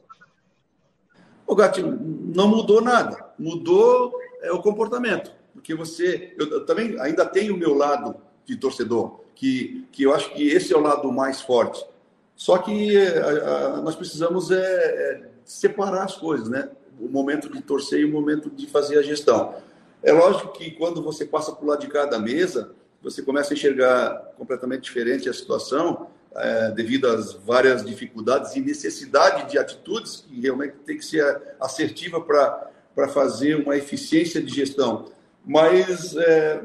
O 1.46 1.54
Gatinho, 1.54 1.98
não 2.34 2.48
mudou 2.48 2.80
nada. 2.80 3.32
Mudou 3.38 4.12
é, 4.42 4.52
o 4.52 4.62
comportamento. 4.62 5.32
Porque 5.52 5.74
você. 5.74 6.34
Eu, 6.38 6.50
eu 6.50 6.66
também 6.66 6.98
ainda 7.00 7.24
tenho 7.24 7.54
o 7.54 7.58
meu 7.58 7.74
lado 7.74 8.16
de 8.44 8.56
torcedor, 8.56 9.20
que, 9.34 9.86
que 9.90 10.02
eu 10.02 10.14
acho 10.14 10.32
que 10.34 10.48
esse 10.48 10.72
é 10.72 10.76
o 10.76 10.80
lado 10.80 11.10
mais 11.12 11.40
forte. 11.40 11.84
Só 12.36 12.58
que 12.58 12.96
a, 12.96 13.76
a, 13.76 13.82
nós 13.82 13.94
precisamos 13.94 14.50
é, 14.50 14.56
é, 14.56 15.28
separar 15.44 16.04
as 16.04 16.16
coisas, 16.16 16.48
né? 16.48 16.70
O 17.00 17.08
momento 17.08 17.50
de 17.50 17.60
torcer 17.60 18.00
e 18.00 18.04
o 18.04 18.10
momento 18.10 18.50
de 18.50 18.66
fazer 18.66 18.98
a 18.98 19.02
gestão. 19.02 19.54
É 20.02 20.12
lógico 20.12 20.52
que 20.52 20.70
quando 20.72 21.02
você 21.02 21.24
passa 21.24 21.52
por 21.52 21.66
lado 21.66 21.80
de 21.80 21.88
cada 21.88 22.18
mesa, 22.18 22.72
você 23.02 23.22
começa 23.22 23.52
a 23.52 23.56
enxergar 23.56 24.32
completamente 24.36 24.82
diferente 24.82 25.28
a 25.28 25.32
situação, 25.32 26.08
é, 26.34 26.70
devido 26.72 27.06
às 27.06 27.32
várias 27.32 27.84
dificuldades 27.84 28.56
e 28.56 28.60
necessidade 28.60 29.50
de 29.50 29.58
atitudes 29.58 30.24
que 30.26 30.40
realmente 30.40 30.74
tem 30.84 30.96
que 30.96 31.04
ser 31.04 31.54
assertiva 31.60 32.20
para 32.20 33.08
fazer 33.08 33.56
uma 33.56 33.76
eficiência 33.76 34.42
de 34.42 34.52
gestão. 34.52 35.06
Mas 35.44 36.16
é, 36.16 36.62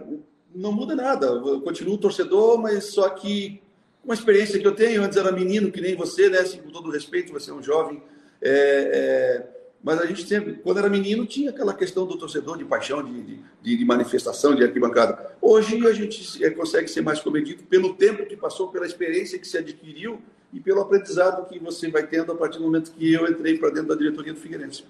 não 0.53 0.71
muda 0.71 0.95
nada. 0.95 1.27
Eu 1.27 1.61
continuo 1.61 1.97
torcedor, 1.97 2.57
mas 2.57 2.85
só 2.85 3.09
que 3.09 3.61
uma 4.03 4.13
experiência 4.13 4.59
que 4.59 4.65
eu 4.65 4.73
tenho, 4.73 5.03
antes 5.03 5.17
era 5.17 5.31
menino, 5.31 5.71
que 5.71 5.81
nem 5.81 5.95
você, 5.95 6.29
né? 6.29 6.39
Assim, 6.39 6.57
com 6.59 6.69
todo 6.69 6.89
respeito, 6.89 7.31
você 7.31 7.51
é 7.51 7.53
um 7.53 7.61
jovem. 7.61 8.01
É, 8.41 8.51
é, 8.51 9.59
mas 9.83 9.99
a 9.99 10.05
gente 10.05 10.27
sempre, 10.27 10.53
quando 10.55 10.79
era 10.79 10.89
menino, 10.89 11.25
tinha 11.25 11.51
aquela 11.51 11.73
questão 11.73 12.05
do 12.05 12.17
torcedor 12.17 12.57
de 12.57 12.65
paixão, 12.65 13.03
de, 13.03 13.39
de, 13.61 13.77
de 13.77 13.85
manifestação, 13.85 14.53
de 14.53 14.63
arquibancada. 14.63 15.35
Hoje 15.41 15.85
a 15.87 15.93
gente 15.93 16.43
é, 16.43 16.49
consegue 16.49 16.87
ser 16.87 17.01
mais 17.01 17.19
comedido 17.19 17.63
pelo 17.63 17.95
tempo 17.95 18.25
que 18.25 18.35
passou, 18.35 18.69
pela 18.69 18.85
experiência 18.85 19.39
que 19.39 19.47
se 19.47 19.57
adquiriu 19.57 20.21
e 20.51 20.59
pelo 20.59 20.81
aprendizado 20.81 21.47
que 21.47 21.59
você 21.59 21.89
vai 21.89 22.05
tendo 22.05 22.31
a 22.31 22.35
partir 22.35 22.57
do 22.57 22.65
momento 22.65 22.91
que 22.91 23.13
eu 23.13 23.27
entrei 23.27 23.57
para 23.57 23.69
dentro 23.69 23.89
da 23.89 23.95
diretoria 23.95 24.33
do 24.33 24.39
Figueirense. 24.39 24.83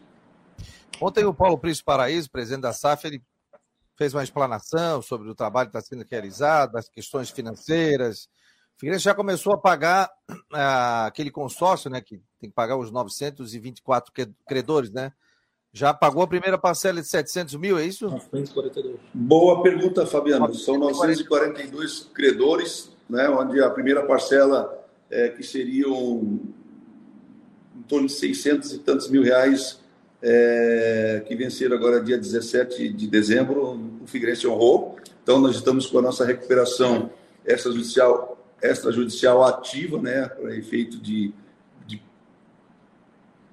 Ontem 1.02 1.24
o 1.26 1.34
Paulo 1.34 1.58
Príncipe 1.58 1.86
Paraíso, 1.86 2.30
presidente 2.30 2.62
da 2.62 2.74
SAF, 2.74 3.06
ele 3.06 3.22
fez 3.96 4.14
uma 4.14 4.24
explanação 4.24 5.02
sobre 5.02 5.30
o 5.30 5.36
trabalho 5.36 5.70
que 5.70 5.78
está 5.78 5.88
sendo 5.88 6.06
realizado, 6.10 6.78
as 6.78 6.90
questões 6.90 7.30
financeiras, 7.30 8.30
Figueirense 8.80 9.04
já 9.04 9.14
começou 9.14 9.52
a 9.52 9.58
pagar 9.58 10.10
ah, 10.54 11.08
aquele 11.08 11.30
consórcio, 11.30 11.90
né? 11.90 12.00
Que 12.00 12.22
tem 12.40 12.50
que 12.50 12.56
pagar 12.56 12.78
os 12.78 12.90
924 12.90 14.14
credores, 14.48 14.90
né? 14.90 15.12
Já 15.74 15.94
pagou 15.94 16.24
a 16.24 16.28
primeira 16.28 16.58
parcela 16.58 17.02
de 17.02 17.08
700 17.08 17.56
mil, 17.56 17.78
é 17.78 17.86
isso? 17.86 18.06
942. 18.10 18.98
Boa 19.14 19.62
pergunta, 19.62 20.06
Fabiano. 20.06 20.56
São 20.56 20.78
942 20.78 22.10
credores, 22.14 22.90
né? 23.10 23.30
Onde 23.30 23.62
a 23.62 23.70
primeira 23.70 24.02
parcela, 24.04 24.82
é, 25.12 25.28
que 25.28 25.44
seriam 25.44 26.40
em 27.76 27.82
torno 27.86 28.08
de 28.08 28.14
600 28.14 28.74
e 28.74 28.78
tantos 28.80 29.10
mil 29.10 29.24
reais, 29.24 29.82
é, 30.22 31.22
que 31.28 31.36
venceram 31.36 31.76
agora 31.76 32.02
dia 32.02 32.18
17 32.18 32.94
de 32.94 33.08
dezembro, 33.08 33.78
o 34.02 34.08
Figueirense 34.08 34.48
honrou. 34.48 34.96
Então, 35.22 35.38
nós 35.38 35.58
estamos 35.58 35.86
com 35.86 36.00
a 36.00 36.02
nossa 36.02 36.26
recuperação 36.26 37.12
extrajudicial 37.46 38.39
extrajudicial 38.62 39.44
ativa, 39.44 40.02
né, 40.02 40.28
para 40.28 40.56
efeito 40.56 40.98
de, 40.98 41.34
de 41.86 42.02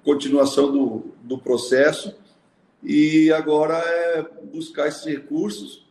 continuação 0.03 0.71
do, 0.71 1.05
do 1.23 1.37
processo. 1.37 2.15
E 2.83 3.31
agora 3.31 3.75
é 3.75 4.25
buscar 4.51 4.87
esses 4.87 5.05
recursos 5.05 5.85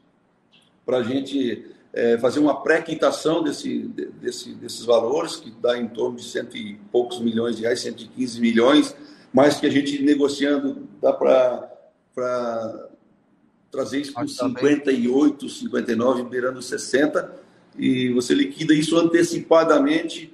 para 0.85 0.99
a 0.99 1.03
gente 1.03 1.67
é, 1.93 2.17
fazer 2.19 2.39
uma 2.39 2.63
pré-quitação 2.63 3.43
desse, 3.43 3.79
desse, 4.21 4.55
desses 4.55 4.85
valores, 4.85 5.37
que 5.37 5.51
dá 5.51 5.79
em 5.79 5.89
torno 5.89 6.17
de 6.17 6.25
cento 6.25 6.57
e 6.57 6.79
poucos 6.93 7.21
milhões 7.21 7.57
de 7.57 7.63
reais, 7.63 7.81
115 7.81 8.41
milhões, 8.41 8.95
mas 9.33 9.59
que 9.59 9.67
a 9.67 9.71
gente 9.71 10.03
negociando 10.03 10.87
dá 11.01 11.13
para 11.13 12.89
trazer 13.71 14.01
isso 14.01 14.13
para 14.13 14.27
58, 14.27 15.49
59, 15.49 16.23
beirando 16.25 16.63
60 16.63 17.46
e 17.79 18.13
você 18.13 18.35
liquida 18.35 18.75
isso 18.75 18.97
antecipadamente 18.97 20.33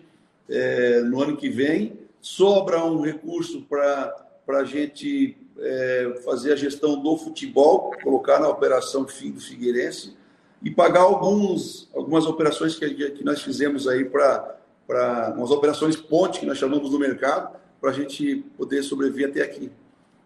é, 0.49 1.01
no 1.01 1.23
ano 1.23 1.37
que 1.37 1.49
vem. 1.49 1.99
Sobra 2.21 2.85
um 2.85 3.01
recurso 3.01 3.63
para 3.63 4.15
a 4.49 4.65
gente 4.65 5.37
é, 5.59 6.21
fazer 6.25 6.53
a 6.53 6.57
gestão 6.57 7.01
do 7.01 7.17
futebol, 7.17 7.93
colocar 8.03 8.41
na 8.41 8.49
operação 8.49 9.07
FIM 9.07 9.33
do 9.33 9.41
Figueirense 9.41 10.17
e 10.63 10.71
pagar 10.71 11.01
alguns, 11.01 11.89
algumas 11.95 12.27
operações 12.27 12.77
que, 12.77 13.11
que 13.11 13.25
nós 13.25 13.43
fizemos 13.43 13.89
aí 13.89 14.05
para 14.05 15.35
umas 15.37 15.51
operações 15.51 15.97
ponte 15.97 16.41
que 16.41 16.47
nós 16.47 16.59
chamamos 16.59 16.91
no 16.91 16.99
mercado 16.99 17.57
para 17.81 17.91
a 17.91 17.93
gente 17.93 18.45
poder 18.57 18.83
sobreviver 18.83 19.31
até 19.31 19.43
aqui. 19.43 19.71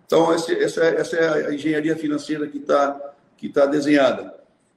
Então, 0.04 0.32
essa, 0.32 0.52
essa, 0.52 0.84
essa 0.84 1.16
é 1.16 1.46
a 1.46 1.54
engenharia 1.54 1.96
financeira 1.96 2.46
que 2.46 2.58
está 2.58 3.14
que 3.36 3.48
tá 3.50 3.66
desenhada. 3.66 4.34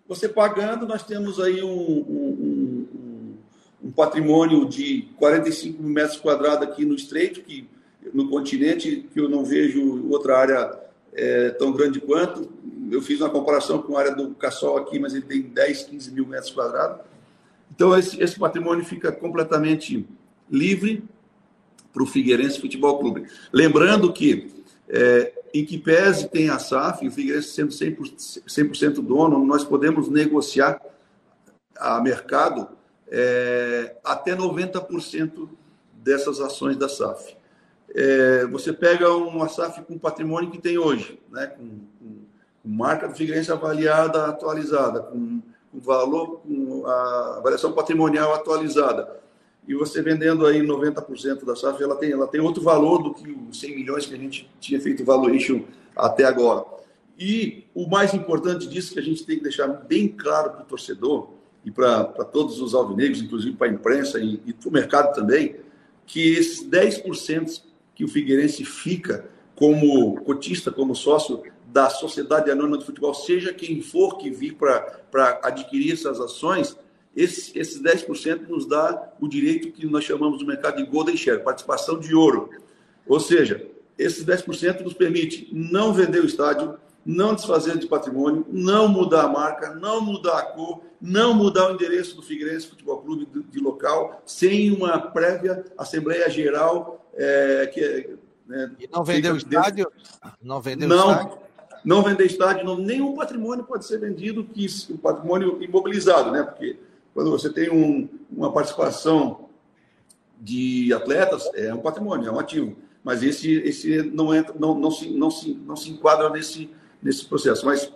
Você 0.10 0.28
pagando, 0.28 0.88
nós 0.88 1.04
temos 1.04 1.40
aí 1.40 1.62
um, 1.62 1.70
um, 1.70 2.88
um, 2.94 3.38
um 3.84 3.92
patrimônio 3.92 4.68
de 4.68 5.08
45 5.18 5.84
mil 5.84 5.94
metros 5.94 6.18
quadrados 6.18 6.68
aqui 6.68 6.84
no 6.84 6.96
Estreito, 6.96 7.42
que 7.42 7.70
no 8.12 8.28
continente, 8.28 9.08
que 9.14 9.20
eu 9.20 9.30
não 9.30 9.46
vejo 9.46 10.10
outra 10.10 10.36
área 10.36 10.80
é, 11.14 11.52
tão 11.52 11.72
grande 11.72 12.02
quanto. 12.02 12.50
Eu 12.90 13.04
fiz 13.04 13.22
uma 13.22 13.30
comparação 13.30 13.84
com 13.84 13.96
a 13.96 14.00
área 14.00 14.16
do 14.16 14.34
Cassol 14.34 14.78
aqui, 14.78 14.98
mas 14.98 15.14
ele 15.14 15.26
tem 15.26 15.44
10, 15.44 15.84
15 15.84 16.12
mil 16.12 16.26
metros 16.26 16.50
quadrados. 16.50 17.02
Então, 17.72 17.96
esse, 17.96 18.20
esse 18.20 18.40
patrimônio 18.40 18.84
fica 18.84 19.12
completamente 19.12 20.08
livre 20.50 21.04
para 21.94 22.02
o 22.02 22.08
Figueirense 22.08 22.60
Futebol 22.60 22.98
Clube. 22.98 23.28
Lembrando 23.54 24.12
que, 24.12 24.52
é, 24.90 25.34
em 25.54 25.64
que 25.64 25.78
pese 25.78 26.28
tem 26.28 26.50
a 26.50 26.58
SAF, 26.58 27.08
o 27.08 27.12
Figueirense 27.12 27.50
sendo 27.50 27.72
100%, 27.72 28.76
100 28.76 28.92
dono, 29.04 29.46
nós 29.46 29.64
podemos 29.64 30.10
negociar 30.10 30.82
a 31.78 32.02
mercado 32.02 32.68
é, 33.08 33.96
até 34.04 34.36
90% 34.36 35.48
dessas 35.94 36.40
ações 36.40 36.76
da 36.76 36.90
SAF. 36.90 37.38
É, 37.94 38.46
você 38.48 38.74
pega 38.74 39.12
uma 39.12 39.48
SAF 39.48 39.82
com 39.82 39.98
patrimônio 39.98 40.52
que 40.52 40.60
tem 40.60 40.78
hoje, 40.78 41.20
né, 41.32 41.48
com, 41.48 41.68
com, 42.00 42.16
com 42.64 42.70
marca 42.70 43.08
do 43.08 43.16
Figueirense 43.16 43.52
avaliada, 43.52 44.28
atualizada, 44.28 45.02
com, 45.02 45.42
com 45.72 45.80
valor, 45.80 46.42
com 46.42 46.86
a 46.86 47.38
avaliação 47.38 47.72
patrimonial 47.74 48.34
atualizada, 48.34 49.20
e 49.70 49.76
você 49.76 50.02
vendendo 50.02 50.48
aí 50.48 50.62
90% 50.62 51.46
da 51.46 51.56
SAF, 51.56 51.84
ela 51.84 51.96
tem, 51.96 52.12
ela 52.12 52.26
tem 52.26 52.42
outro 52.42 52.64
valor 52.64 53.04
do 53.04 53.14
que 53.14 53.30
os 53.30 53.60
100 53.60 53.76
milhões 53.76 54.08
que 54.08 54.16
a 54.16 54.18
gente 54.18 54.50
tinha 54.60 54.82
feito 54.82 55.06
valuation 55.06 55.62
até 55.96 56.24
agora. 56.24 56.66
E 57.20 57.66
o 57.76 57.88
mais 57.88 58.16
importante 58.16 58.68
disso 58.68 58.92
que 58.92 59.00
a 59.00 59.04
gente 59.04 59.24
tem 59.24 59.38
que 59.38 59.44
deixar 59.44 59.68
bem 59.68 60.08
claro 60.08 60.50
para 60.54 60.62
o 60.64 60.66
torcedor 60.66 61.30
e 61.64 61.70
para 61.70 62.04
todos 62.26 62.60
os 62.60 62.74
alvinegros, 62.74 63.22
inclusive 63.22 63.56
para 63.56 63.68
a 63.68 63.70
imprensa 63.70 64.20
e, 64.20 64.42
e 64.44 64.54
para 64.54 64.70
o 64.70 64.72
mercado 64.72 65.14
também, 65.14 65.58
que 66.08 66.34
esses 66.34 66.68
10% 66.68 67.62
que 67.94 68.04
o 68.04 68.08
Figueirense 68.08 68.66
fica 68.66 69.30
como 69.54 70.20
cotista, 70.22 70.72
como 70.72 70.96
sócio 70.96 71.44
da 71.68 71.92
Sociedade 71.92 72.50
Anônima 72.50 72.80
de 72.80 72.86
Futebol, 72.86 73.14
seja 73.14 73.54
quem 73.54 73.84
for 73.84 74.18
que 74.18 74.32
vir 74.32 74.56
para 74.56 75.40
adquirir 75.44 75.94
essas 75.94 76.20
ações, 76.20 76.76
esse, 77.16 77.58
esses 77.58 77.82
10% 77.82 78.48
nos 78.48 78.66
dá 78.66 79.12
o 79.20 79.28
direito 79.28 79.72
que 79.72 79.86
nós 79.86 80.04
chamamos 80.04 80.42
no 80.42 80.48
mercado 80.48 80.78
de 80.78 80.86
Golden 80.90 81.18
Share, 81.18 81.44
participação 81.44 82.00
de 82.00 82.14
ouro. 82.14 82.50
Ou 83.08 83.20
seja, 83.20 83.66
esses 83.98 84.24
10% 84.24 84.82
nos 84.82 84.94
permite 84.94 85.50
não 85.52 85.94
vender 85.94 86.22
o 86.22 86.26
estádio, 86.26 86.78
não 87.06 87.34
desfazer 87.34 87.78
de 87.78 87.88
patrimônio, 87.88 88.46
não 88.50 88.88
mudar 88.88 89.24
a 89.24 89.28
marca, 89.28 89.74
não 89.76 90.00
mudar 90.00 90.38
a 90.38 90.44
cor, 90.44 90.82
não 91.02 91.34
mudar 91.34 91.70
o 91.70 91.74
endereço 91.74 92.16
do 92.16 92.22
Figueirense 92.22 92.68
Futebol 92.68 93.02
Clube 93.02 93.26
de, 93.26 93.44
de 93.44 93.60
local, 93.60 94.22
sem 94.26 94.72
uma 94.72 95.00
prévia 95.00 95.66
Assembleia 95.78 96.30
Geral. 96.30 97.10
É, 97.16 97.68
que, 97.74 98.18
né, 98.48 98.72
e 98.80 98.88
não 98.88 99.04
vender 99.04 99.34
o 99.34 99.38
estádio? 99.38 99.92
Não 100.42 100.62
vender 100.62 100.88
não, 100.88 101.08
o 101.08 101.12
estádio? 101.12 101.38
Não 101.84 102.04
vender 102.04 102.26
estádio, 102.26 102.66
não, 102.66 102.78
nenhum 102.78 103.16
patrimônio 103.16 103.64
pode 103.64 103.86
ser 103.86 104.00
vendido, 104.00 104.44
que 104.44 104.68
o 104.90 104.98
patrimônio 104.98 105.62
imobilizado, 105.64 106.32
né? 106.32 106.44
Porque 106.44 106.78
quando 107.20 107.32
você 107.32 107.52
tem 107.52 107.70
um, 107.70 108.08
uma 108.32 108.50
participação 108.50 109.50
de 110.40 110.94
atletas, 110.94 111.50
é 111.54 111.74
um 111.74 111.82
patrimônio, 111.82 112.30
é 112.30 112.32
um 112.32 112.40
ativo. 112.40 112.78
Mas 113.04 113.22
esse, 113.22 113.56
esse 113.56 114.04
não, 114.04 114.34
entra, 114.34 114.56
não, 114.58 114.74
não, 114.74 114.90
se, 114.90 115.10
não, 115.10 115.30
se, 115.30 115.54
não 115.54 115.76
se 115.76 115.90
enquadra 115.90 116.30
nesse, 116.30 116.70
nesse 117.04 117.26
processo. 117.26 117.66
Mas 117.66 117.92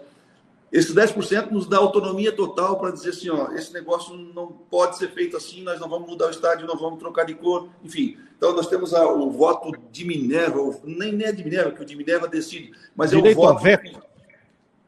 esses 0.74 0.94
10% 0.94 1.52
nos 1.52 1.68
dá 1.68 1.78
autonomia 1.78 2.34
total 2.34 2.78
para 2.78 2.92
dizer 2.92 3.12
assim, 3.12 3.30
ó, 3.30 3.50
esse 3.54 3.72
negócio 3.72 4.14
não 4.14 4.48
pode 4.48 4.98
ser 4.98 5.10
feito 5.12 5.38
assim, 5.38 5.64
nós 5.64 5.80
não 5.80 5.88
vamos 5.88 6.10
mudar 6.10 6.28
o 6.28 6.32
estádio, 6.32 6.68
não 6.68 6.76
vamos 6.76 7.00
trocar 7.00 7.26
de 7.26 7.34
cor, 7.34 7.70
enfim. 7.82 8.18
Então 8.36 8.54
nós 8.54 8.68
temos 8.68 8.94
a, 8.94 9.08
o 9.08 9.32
voto 9.32 9.72
de 9.90 10.04
Minerva, 10.04 10.60
nem, 10.84 11.14
nem 11.14 11.28
é 11.28 11.32
de 11.32 11.46
Minerva, 11.46 11.72
que 11.72 11.82
o 11.82 11.86
de 11.86 11.96
Minerva 11.96 12.28
decide, 12.28 12.74
mas 12.94 13.12
Direito 13.12 13.40
é 13.40 13.42
o 13.42 13.54
voto... 13.54 13.64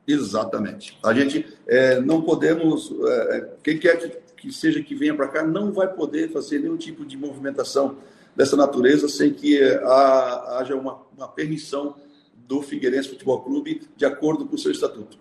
Exatamente. 0.08 0.98
A 1.04 1.14
gente 1.14 1.46
é, 1.68 2.00
não 2.00 2.22
podemos, 2.22 2.94
é, 3.08 3.50
quem 3.64 3.80
quer 3.80 3.98
que, 3.98 4.25
que 4.46 4.54
seja 4.54 4.80
que 4.80 4.94
venha 4.94 5.16
para 5.16 5.28
cá, 5.28 5.44
não 5.44 5.72
vai 5.72 5.92
poder 5.92 6.32
fazer 6.32 6.60
nenhum 6.60 6.78
tipo 6.78 7.04
de 7.04 7.18
movimentação 7.18 7.98
dessa 8.36 8.56
natureza 8.56 9.10
sem 9.10 9.34
que 9.34 9.60
é, 9.60 9.84
haja 9.84 10.76
uma, 10.76 11.02
uma 11.18 11.28
permissão 11.28 11.96
do 12.36 12.62
Figueirense 12.62 13.10
Futebol 13.10 13.42
Clube 13.42 13.82
de 13.98 14.06
acordo 14.06 14.46
com 14.46 14.56
o 14.56 14.60
seu 14.60 14.72
estatuto. 14.72 15.18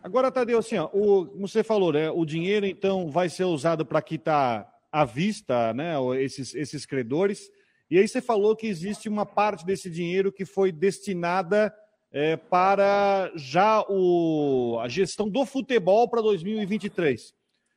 Agora, 0.00 0.30
Tadeu, 0.30 0.58
assim, 0.58 0.76
ó, 0.76 0.88
o, 0.92 1.26
como 1.26 1.48
você 1.48 1.64
falou, 1.64 1.92
né, 1.92 2.08
o 2.08 2.24
dinheiro 2.24 2.64
então 2.64 3.10
vai 3.10 3.28
ser 3.28 3.44
usado 3.44 3.84
para 3.84 4.00
quitar 4.00 4.72
à 4.92 5.04
vista 5.04 5.74
né, 5.74 5.94
esses, 6.22 6.54
esses 6.54 6.86
credores. 6.86 7.50
E 7.90 7.98
aí 7.98 8.06
você 8.06 8.20
falou 8.20 8.54
que 8.54 8.68
existe 8.68 9.08
uma 9.08 9.26
parte 9.26 9.66
desse 9.66 9.90
dinheiro 9.90 10.30
que 10.30 10.44
foi 10.44 10.70
destinada 10.70 11.74
é, 12.12 12.36
para 12.36 13.30
já 13.34 13.84
o, 13.88 14.78
a 14.80 14.88
gestão 14.88 15.28
do 15.28 15.44
futebol 15.44 16.08
para 16.08 16.22
2023. 16.22 17.34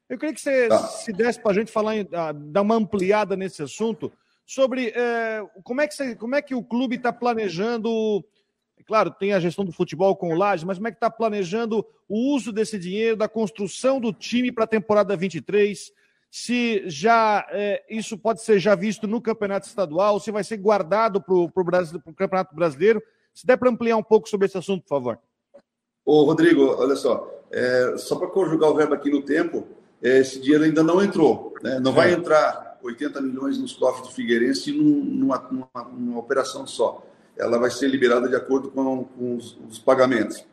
Eu 0.09 0.17
queria 0.17 0.33
que 0.33 0.41
você 0.41 0.67
tá. 0.67 0.77
se 0.87 1.13
desse 1.13 1.39
para 1.39 1.51
a 1.51 1.55
gente 1.55 1.71
falar, 1.71 1.93
dar 2.33 2.61
uma 2.61 2.75
ampliada 2.75 3.35
nesse 3.35 3.61
assunto 3.61 4.11
sobre 4.45 4.89
é, 4.89 5.41
como, 5.63 5.81
é 5.81 5.87
que 5.87 5.93
você, 5.93 6.15
como 6.15 6.35
é 6.35 6.41
que 6.41 6.55
o 6.55 6.63
clube 6.63 6.97
está 6.97 7.13
planejando. 7.13 8.23
É 8.77 8.83
claro, 8.83 9.11
tem 9.11 9.31
a 9.31 9.39
gestão 9.39 9.63
do 9.63 9.71
futebol 9.71 10.15
com 10.15 10.33
o 10.33 10.37
Laje, 10.37 10.65
mas 10.65 10.77
como 10.77 10.87
é 10.87 10.91
que 10.91 10.97
está 10.97 11.09
planejando 11.09 11.85
o 12.09 12.33
uso 12.35 12.51
desse 12.51 12.77
dinheiro, 12.77 13.15
da 13.15 13.29
construção 13.29 13.99
do 13.99 14.11
time 14.11 14.51
para 14.51 14.65
a 14.65 14.67
temporada 14.67 15.15
23? 15.15 15.91
Se 16.29 16.83
já 16.87 17.45
é, 17.51 17.83
isso 17.89 18.17
pode 18.17 18.41
ser 18.41 18.59
já 18.59 18.73
visto 18.73 19.07
no 19.07 19.21
campeonato 19.21 19.67
estadual, 19.67 20.19
se 20.19 20.31
vai 20.31 20.43
ser 20.43 20.57
guardado 20.57 21.21
para 21.21 21.35
o 21.35 21.51
Campeonato 22.15 22.55
Brasileiro 22.55 23.01
se 23.33 23.45
der 23.45 23.57
para 23.57 23.69
ampliar 23.69 23.97
um 23.97 24.03
pouco 24.03 24.29
sobre 24.29 24.47
esse 24.47 24.57
assunto, 24.57 24.83
por 24.83 24.89
favor. 24.89 25.19
Ô, 26.05 26.23
Rodrigo, 26.23 26.75
olha 26.77 26.95
só, 26.95 27.29
é, 27.51 27.95
só 27.97 28.15
para 28.15 28.27
conjugar 28.27 28.69
o 28.69 28.75
verbo 28.75 28.93
aqui 28.93 29.09
no 29.09 29.21
tempo, 29.21 29.67
é, 30.01 30.19
esse 30.19 30.39
dinheiro 30.39 30.63
ainda 30.63 30.81
não 30.83 31.01
entrou, 31.03 31.53
né? 31.61 31.79
não 31.79 31.91
é. 31.91 31.95
vai 31.95 32.13
entrar 32.13 32.79
80 32.81 33.21
milhões 33.21 33.57
nos 33.57 33.73
cofres 33.73 34.07
do 34.07 34.13
Figueirense 34.13 34.71
numa, 34.71 35.37
numa, 35.51 35.89
numa, 35.91 36.19
operação 36.19 36.65
só. 36.65 37.05
Ela 37.37 37.57
vai 37.59 37.69
ser 37.69 37.87
liberada 37.87 38.27
de 38.27 38.35
acordo 38.35 38.71
com, 38.71 39.03
com 39.03 39.35
os, 39.35 39.57
os, 39.69 39.79
pagamentos. 39.79 40.43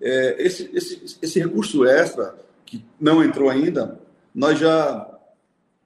É, 0.00 0.36
esse, 0.42 0.70
esse, 0.72 1.18
esse 1.20 1.38
recurso 1.38 1.84
extra, 1.84 2.34
que 2.64 2.84
não 2.98 3.22
entrou 3.22 3.50
ainda, 3.50 4.00
nós 4.34 4.58
já 4.58 5.10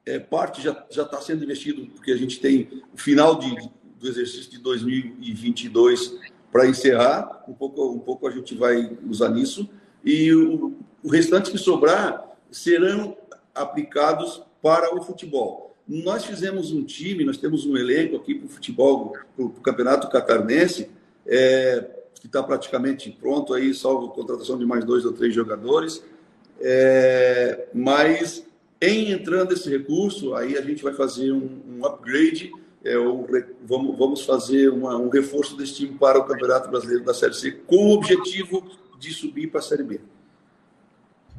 é, 0.07 0.19
parte 0.19 0.63
já 0.63 0.87
está 0.89 1.21
sendo 1.21 1.45
investido, 1.45 1.87
porque 1.89 2.13
a 2.13 2.17
gente 2.17 2.41
tem 2.41 2.83
o 2.95 2.97
final 2.97 3.39
de, 3.39 3.71
do 3.99 4.09
exercício 4.09 4.51
de 4.51 4.59
2022 4.59 6.19
para 6.51 6.67
encerrar, 6.67 7.45
um 7.49 7.53
pouco, 7.53 7.91
um 7.91 7.99
pouco 7.99 8.27
a 8.27 8.31
gente 8.31 8.55
vai 8.55 8.97
usar 9.09 9.29
nisso, 9.31 9.69
e 10.05 10.33
o, 10.33 10.75
o 11.03 11.09
restante 11.09 11.51
que 11.51 11.59
sobrar 11.59 12.37
serão 12.51 13.17
aplicados 13.55 14.43
para 14.63 14.95
o 14.95 15.03
futebol. 15.03 15.77
Nós 15.87 16.25
fizemos 16.25 16.73
um 16.73 16.85
time, 16.85 17.25
nós 17.25 17.39
temos 17.39 17.65
um 17.65 17.77
elenco 17.77 18.17
aqui 18.17 18.35
para 18.35 18.47
o 18.47 18.49
futebol, 18.49 19.15
para 19.35 19.45
o 19.45 19.51
Campeonato 19.51 20.09
Catarinense, 20.09 20.91
é, 21.27 21.87
que 22.21 22.27
está 22.27 22.43
praticamente 22.43 23.11
pronto 23.11 23.55
aí, 23.55 23.73
salvo 23.73 24.09
contratação 24.09 24.59
de 24.59 24.67
mais 24.67 24.85
dois 24.85 25.05
ou 25.05 25.13
três 25.13 25.35
jogadores. 25.35 26.03
É, 26.61 27.69
mas 27.73 28.45
em 28.81 29.13
entrando 29.13 29.53
esse 29.53 29.69
recurso, 29.71 30.35
aí 30.35 30.57
a 30.57 30.63
gente 30.63 30.83
vai 30.83 30.93
fazer 30.93 31.33
um, 31.33 31.61
um 31.69 31.87
upgrade 31.87 32.53
é, 32.85 32.97
o, 32.97 33.27
vamos, 33.63 33.99
vamos 33.99 34.25
fazer 34.25 34.69
uma, 34.69 34.97
um 34.97 35.09
reforço 35.09 35.57
desse 35.57 35.75
time 35.75 35.99
para 35.99 36.19
o 36.19 36.25
Campeonato 36.25 36.71
Brasileiro 36.71 37.05
da 37.05 37.15
Série 37.15 37.35
C, 37.35 37.53
com 37.53 37.77
o 37.77 37.93
objetivo 37.95 38.71
de 38.99 39.13
subir 39.13 39.49
para 39.51 39.61
a 39.61 39.63
Série 39.63 39.83
B. 39.83 40.01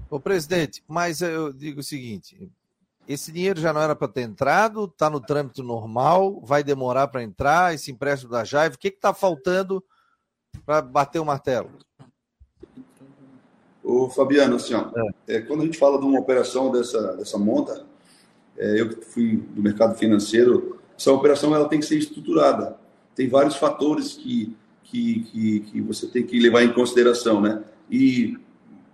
Ô, 0.10 0.20
presidente, 0.20 0.84
mas 0.88 1.22
eu 1.22 1.54
digo 1.54 1.82
o 1.82 1.84
seguinte: 1.84 2.52
esse 3.08 3.32
dinheiro 3.32 3.60
já 3.60 3.72
não 3.72 3.82
era 3.82 3.96
para 3.96 4.08
ter 4.08 4.22
entrado, 4.22 4.86
está 4.86 5.10
no 5.10 5.20
trâmite 5.20 5.62
normal, 5.62 6.42
vai 6.42 6.64
demorar 6.64 7.08
para 7.08 7.24
entrar, 7.24 7.74
esse 7.74 7.92
empréstimo 7.92 8.32
da 8.32 8.44
Jaive, 8.44 8.76
o 8.76 8.80
que 8.80 8.90
está 8.90 9.14
faltando 9.14 9.84
para 10.66 10.82
bater 10.82 11.20
o 11.20 11.26
martelo? 11.26 11.70
Ô, 13.84 14.10
Fabiano, 14.10 14.56
assim, 14.56 14.74
ó, 14.74 14.90
é. 15.28 15.38
É, 15.38 15.42
quando 15.42 15.62
a 15.62 15.66
gente 15.66 15.78
fala 15.78 16.00
de 16.00 16.06
uma 16.06 16.20
operação 16.20 16.72
dessa, 16.72 17.16
dessa 17.16 17.38
monta, 17.38 17.86
é, 18.58 18.82
eu 18.82 18.90
que 18.90 19.06
fui 19.06 19.38
do 19.38 19.62
mercado 19.62 19.96
financeiro, 19.96 20.79
essa 21.00 21.14
operação 21.14 21.56
ela 21.56 21.70
tem 21.70 21.80
que 21.80 21.86
ser 21.86 21.98
estruturada. 21.98 22.78
Tem 23.16 23.30
vários 23.30 23.56
fatores 23.56 24.16
que, 24.16 24.54
que, 24.84 25.22
que, 25.24 25.60
que 25.62 25.82
você 25.82 26.06
tem 26.08 26.26
que 26.26 26.38
levar 26.38 26.62
em 26.62 26.74
consideração, 26.74 27.40
né? 27.40 27.64
E 27.90 28.38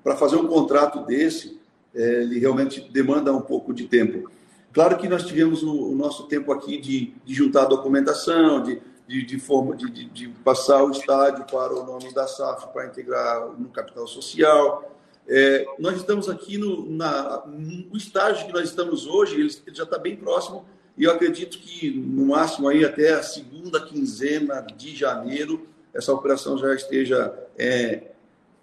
para 0.04 0.16
fazer 0.16 0.36
um 0.36 0.46
contrato 0.46 1.04
desse, 1.04 1.60
é, 1.96 2.22
ele 2.22 2.38
realmente 2.38 2.80
demanda 2.92 3.34
um 3.34 3.42
pouco 3.42 3.74
de 3.74 3.88
tempo. 3.88 4.30
Claro 4.72 4.98
que 4.98 5.10
nós 5.10 5.26
tivemos 5.26 5.64
o, 5.64 5.94
o 5.94 5.96
nosso 5.96 6.28
tempo 6.28 6.52
aqui 6.52 6.78
de, 6.80 7.16
de 7.26 7.34
juntar 7.34 7.64
a 7.64 7.70
documentação, 7.70 8.62
de, 8.62 8.80
de, 9.08 9.26
de, 9.26 9.40
forma, 9.40 9.76
de, 9.76 9.90
de, 9.90 10.06
de, 10.06 10.28
passar 10.44 10.84
o 10.84 10.92
estádio 10.92 11.44
para 11.46 11.74
o 11.74 11.84
nome 11.84 12.14
da 12.14 12.28
SAF 12.28 12.68
para 12.72 12.86
integrar 12.86 13.50
no 13.58 13.70
capital 13.70 14.06
social. 14.06 14.96
É, 15.28 15.66
nós 15.80 15.96
estamos 15.96 16.30
aqui 16.30 16.56
no, 16.56 16.88
na, 16.88 17.48
no 17.48 17.98
estágio 17.98 18.46
que 18.46 18.54
nós 18.54 18.70
estamos 18.70 19.08
hoje, 19.08 19.40
ele, 19.40 19.52
ele 19.66 19.76
já 19.76 19.86
está 19.86 19.98
bem 19.98 20.16
próximo, 20.16 20.66
e 20.98 21.04
eu 21.04 21.12
acredito 21.12 21.58
que 21.58 21.92
no 21.92 22.28
máximo 22.28 22.68
aí 22.70 22.86
até 22.86 23.14
a 23.14 23.24
segunda 23.24 23.82
quinzena 23.82 24.62
de 24.62 24.96
janeiro, 24.96 25.68
essa 25.94 26.14
operação 26.14 26.58
já 26.58 26.74
esteja 26.74 27.34
é, 27.58 28.12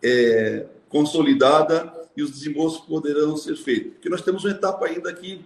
é, 0.03 0.67
consolidada 0.89 1.93
e 2.17 2.23
os 2.23 2.31
desembolsos 2.31 2.81
poderão 2.87 3.37
ser 3.37 3.57
feitos. 3.57 3.93
Porque 3.95 4.09
nós 4.09 4.23
temos 4.23 4.45
uma 4.45 4.51
etapa 4.51 4.87
ainda 4.87 5.11
aqui, 5.11 5.45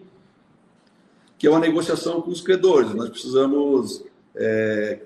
que 1.38 1.46
é 1.46 1.51
uma 1.51 1.61
negociação 1.61 2.22
com 2.22 2.31
os 2.31 2.40
credores. 2.40 2.94
Nós 2.94 3.11
precisamos 3.11 4.05
é, 4.35 5.01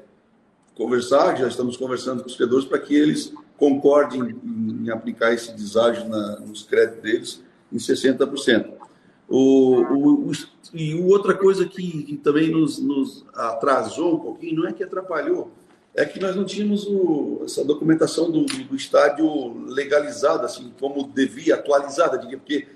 conversar, 0.74 1.36
já 1.36 1.48
estamos 1.48 1.76
conversando 1.78 2.22
com 2.22 2.28
os 2.28 2.36
credores 2.36 2.66
para 2.66 2.78
que 2.78 2.94
eles 2.94 3.32
concordem 3.56 4.38
em, 4.44 4.84
em 4.84 4.90
aplicar 4.90 5.32
esse 5.32 5.52
deságio 5.52 6.08
na, 6.08 6.40
nos 6.40 6.62
créditos 6.62 7.02
deles 7.02 7.42
em 7.72 7.76
60%. 7.78 8.79
O, 9.30 9.82
o, 9.82 10.28
o, 10.28 10.32
e 10.74 11.00
outra 11.00 11.34
coisa 11.34 11.64
que, 11.64 12.02
que 12.02 12.16
também 12.16 12.50
nos, 12.50 12.80
nos, 12.80 13.24
atrasou 13.32 14.16
um 14.16 14.18
pouquinho, 14.18 14.56
não 14.56 14.68
é 14.68 14.72
que 14.72 14.82
atrapalhou, 14.82 15.52
é 15.94 16.04
que 16.04 16.18
nós 16.18 16.34
não 16.34 16.44
tínhamos 16.44 16.84
o, 16.84 17.42
essa 17.44 17.64
documentação 17.64 18.28
do, 18.28 18.44
do, 18.44 18.74
estádio 18.74 19.66
legalizada, 19.68 20.46
assim, 20.46 20.72
como 20.80 21.06
devia, 21.06 21.54
atualizada, 21.54 22.18
porque 22.18 22.66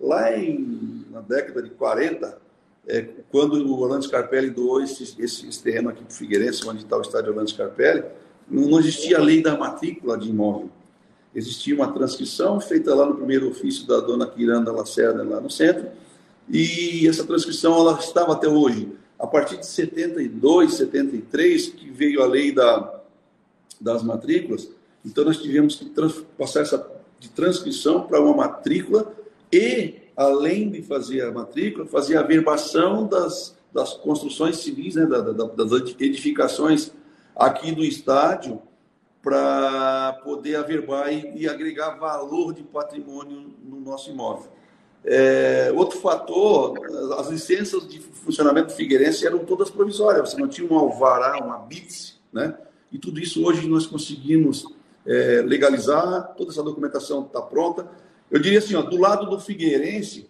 lá 0.00 0.34
em, 0.34 1.04
na 1.10 1.20
década 1.20 1.62
de 1.62 1.68
40, 1.70 2.38
é, 2.86 3.06
quando 3.30 3.54
o 3.54 3.78
Orlando 3.78 4.06
Scarpelli 4.06 4.48
doou 4.48 4.80
esse, 4.80 5.02
esse, 5.22 5.46
esse 5.46 5.62
terreno 5.62 5.90
aqui 5.90 6.02
para 6.02 6.10
o 6.10 6.16
Figueirense, 6.16 6.66
onde 6.66 6.84
está 6.84 6.96
o 6.96 7.02
estádio 7.02 7.32
Orlando 7.32 7.50
Scarpelli, 7.50 8.04
não, 8.50 8.66
não 8.66 8.80
existia 8.80 9.18
a 9.18 9.22
lei 9.22 9.42
da 9.42 9.58
matrícula 9.58 10.16
de 10.16 10.30
imóvel. 10.30 10.70
Existia 11.34 11.74
uma 11.74 11.92
transcrição 11.92 12.60
feita 12.60 12.94
lá 12.94 13.06
no 13.06 13.16
primeiro 13.16 13.48
ofício 13.48 13.86
da 13.86 14.00
dona 14.00 14.26
Quiranda 14.26 14.72
Lacerda, 14.72 15.22
lá 15.22 15.40
no 15.40 15.50
centro, 15.50 15.88
e 16.48 17.06
essa 17.06 17.24
transcrição 17.24 17.74
ela 17.74 17.98
estava 17.98 18.32
até 18.32 18.48
hoje. 18.48 18.92
A 19.18 19.26
partir 19.26 19.58
de 19.58 19.66
72, 19.66 20.74
73, 20.74 21.68
que 21.68 21.90
veio 21.90 22.22
a 22.22 22.26
lei 22.26 22.52
da, 22.52 23.00
das 23.80 24.02
matrículas, 24.02 24.70
então 25.04 25.24
nós 25.24 25.38
tivemos 25.38 25.76
que 25.76 25.86
trans, 25.86 26.24
passar 26.36 26.62
essa 26.62 26.98
de 27.18 27.28
transcrição 27.30 28.02
para 28.02 28.20
uma 28.20 28.34
matrícula 28.34 29.12
e 29.52 29.94
além 30.16 30.70
de 30.70 30.82
fazer 30.82 31.22
a 31.22 31.32
matrícula, 31.32 31.86
fazer 31.86 32.16
a 32.16 32.22
verbação 32.22 33.06
das, 33.06 33.56
das 33.72 33.94
construções 33.94 34.58
civis, 34.58 34.94
né, 34.94 35.06
da, 35.06 35.20
da, 35.20 35.44
das 35.44 35.72
edificações 35.98 36.92
aqui 37.34 37.72
do 37.72 37.84
estádio, 37.84 38.60
para 39.22 40.20
poder 40.24 40.56
averbar 40.56 41.12
e, 41.12 41.42
e, 41.42 41.48
agregar 41.48 41.96
valor 41.96 42.52
de 42.52 42.62
patrimônio 42.62 43.52
no 43.64 43.80
nosso 43.80 44.10
imóvel. 44.10 44.50
É, 45.04 45.72
outro 45.74 45.98
fator, 45.98 46.78
as 47.18 47.28
licenças 47.28 47.88
de 47.88 47.98
funcionamento 48.00 48.68
do 48.68 48.74
Figueirense 48.74 49.26
eram 49.26 49.40
todas 49.40 49.70
provisórias, 49.70 50.30
você 50.30 50.40
não 50.40 50.48
tinha 50.48 50.70
um 50.70 50.78
alvará, 50.78 51.38
uma 51.38 51.58
BITS, 51.58 52.20
né? 52.32 52.56
E 52.92 52.98
tudo 52.98 53.20
isso 53.20 53.44
hoje 53.44 53.68
nós 53.68 53.86
conseguimos 53.86 54.66
é, 55.06 55.42
legalizar, 55.42 56.34
toda 56.36 56.50
essa 56.50 56.62
documentação 56.62 57.22
está 57.22 57.40
pronta. 57.42 57.88
Eu 58.30 58.38
diria 58.38 58.58
assim, 58.58 58.74
ó, 58.74 58.82
do 58.82 58.96
lado 58.96 59.26
do 59.26 59.40
Figueirense, 59.40 60.28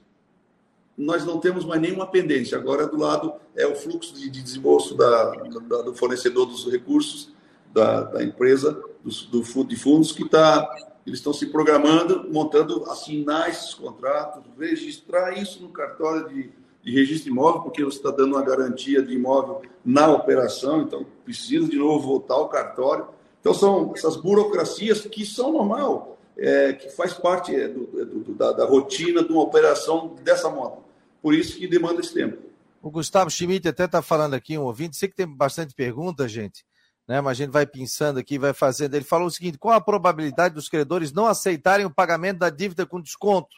nós 0.96 1.24
não 1.24 1.38
temos 1.38 1.64
mais 1.64 1.80
nenhuma 1.80 2.06
pendência. 2.06 2.58
Agora, 2.58 2.86
do 2.86 2.96
lado 2.96 3.34
é 3.54 3.66
o 3.66 3.76
fluxo 3.76 4.14
de, 4.14 4.28
de 4.28 4.42
desembolso 4.42 4.96
da, 4.96 5.30
da, 5.34 5.82
do 5.82 5.94
fornecedor 5.94 6.46
dos 6.46 6.68
recursos 6.70 7.32
da, 7.72 8.02
da 8.02 8.24
empresa, 8.24 8.72
do, 9.02 9.42
do, 9.42 9.64
de 9.64 9.76
fundos, 9.76 10.12
que 10.12 10.24
está. 10.24 10.68
Eles 11.06 11.20
estão 11.20 11.32
se 11.32 11.46
programando, 11.46 12.28
montando, 12.30 12.84
assinar 12.90 13.48
esses 13.48 13.72
contratos, 13.72 14.42
registrar 14.58 15.32
isso 15.32 15.62
no 15.62 15.70
cartório 15.70 16.28
de, 16.28 16.50
de 16.82 16.92
registro 16.92 17.30
imóvel, 17.30 17.62
porque 17.62 17.82
você 17.82 17.96
está 17.96 18.10
dando 18.10 18.34
uma 18.34 18.42
garantia 18.42 19.02
de 19.02 19.14
imóvel 19.14 19.62
na 19.82 20.08
operação, 20.08 20.82
então 20.82 21.06
precisa 21.24 21.66
de 21.66 21.76
novo 21.76 22.06
voltar 22.06 22.34
ao 22.34 22.48
cartório. 22.48 23.06
Então, 23.40 23.54
são 23.54 23.92
essas 23.94 24.16
burocracias 24.16 25.00
que 25.00 25.24
são 25.24 25.52
normal 25.52 26.18
é, 26.38 26.72
que 26.72 26.88
faz 26.90 27.12
parte 27.12 27.54
é, 27.54 27.66
do, 27.66 28.00
é, 28.00 28.04
do, 28.04 28.34
da, 28.34 28.52
da, 28.52 28.64
rotina 28.64 29.24
de 29.24 29.32
uma 29.32 29.42
operação 29.42 30.14
dessa 30.22 30.48
moto. 30.48 30.84
Por 31.20 31.34
isso 31.34 31.58
que 31.58 31.66
demanda 31.66 32.00
esse 32.00 32.14
tempo. 32.14 32.38
O 32.80 32.90
Gustavo 32.90 33.28
Schmidt 33.28 33.66
até 33.66 33.86
está 33.86 34.00
falando 34.00 34.34
aqui, 34.34 34.56
um 34.56 34.62
ouvinte, 34.62 34.96
sei 34.96 35.08
que 35.08 35.16
tem 35.16 35.26
bastante 35.26 35.74
pergunta, 35.74 36.28
gente, 36.28 36.64
né? 37.08 37.20
mas 37.22 37.32
a 37.32 37.42
gente 37.42 37.50
vai 37.50 37.66
pensando 37.66 38.18
aqui, 38.18 38.38
vai 38.38 38.52
fazendo. 38.52 38.94
Ele 38.94 39.04
falou 39.04 39.26
o 39.26 39.30
seguinte: 39.30 39.58
qual 39.58 39.74
a 39.74 39.80
probabilidade 39.80 40.54
dos 40.54 40.68
credores 40.68 41.10
não 41.10 41.26
aceitarem 41.26 41.86
o 41.86 41.90
pagamento 41.90 42.38
da 42.38 42.50
dívida 42.50 42.84
com 42.84 43.00
desconto? 43.00 43.56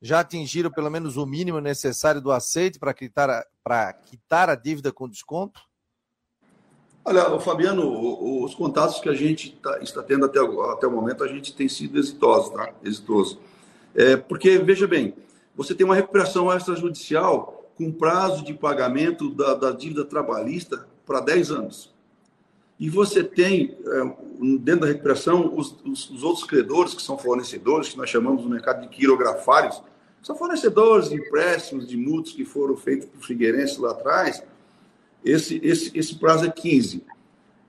Já 0.00 0.20
atingiram 0.20 0.70
pelo 0.70 0.90
menos 0.90 1.16
o 1.16 1.26
mínimo 1.26 1.58
necessário 1.58 2.20
do 2.20 2.30
aceite 2.30 2.78
para 2.78 2.94
quitar, 2.94 3.44
quitar 4.04 4.48
a 4.48 4.54
dívida 4.54 4.92
com 4.92 5.08
desconto? 5.08 5.60
Olha, 7.04 7.38
Fabiano, 7.40 8.44
os 8.44 8.54
contatos 8.54 9.00
que 9.00 9.08
a 9.08 9.14
gente 9.14 9.52
tá, 9.62 9.78
está 9.80 10.02
tendo 10.02 10.26
até, 10.26 10.40
até 10.40 10.86
o 10.86 10.90
momento, 10.90 11.24
a 11.24 11.28
gente 11.28 11.54
tem 11.54 11.68
sido 11.68 11.98
exitoso, 11.98 12.52
tá? 12.52 12.72
Exitoso. 12.82 13.40
É, 13.94 14.16
porque, 14.16 14.58
veja 14.58 14.86
bem, 14.86 15.14
você 15.54 15.74
tem 15.74 15.86
uma 15.86 15.94
recuperação 15.94 16.54
extrajudicial 16.54 17.70
com 17.76 17.92
prazo 17.92 18.44
de 18.44 18.52
pagamento 18.52 19.30
da, 19.30 19.54
da 19.54 19.70
dívida 19.70 20.04
trabalhista 20.04 20.86
para 21.06 21.20
10 21.20 21.50
anos. 21.52 21.95
E 22.78 22.90
você 22.90 23.24
tem, 23.24 23.76
é, 23.86 24.16
dentro 24.58 24.82
da 24.82 24.86
recuperação, 24.86 25.54
os, 25.56 25.76
os, 25.84 26.10
os, 26.10 26.22
outros 26.22 26.44
credores, 26.44 26.94
que 26.94 27.02
são 27.02 27.16
fornecedores, 27.16 27.88
que 27.88 27.96
nós 27.96 28.10
chamamos 28.10 28.42
no 28.44 28.50
mercado 28.50 28.82
de 28.82 28.88
quirografários, 28.88 29.82
são 30.22 30.36
fornecedores 30.36 31.08
de 31.08 31.16
empréstimos, 31.16 31.86
de 31.86 31.96
multas 31.96 32.32
que 32.32 32.44
foram 32.44 32.76
feitos 32.76 33.08
por 33.08 33.24
Figueirense 33.24 33.80
lá 33.80 33.92
atrás, 33.92 34.42
esse, 35.24 35.60
esse, 35.62 35.90
esse 35.96 36.14
prazo 36.16 36.44
é 36.44 36.50
15. 36.50 37.02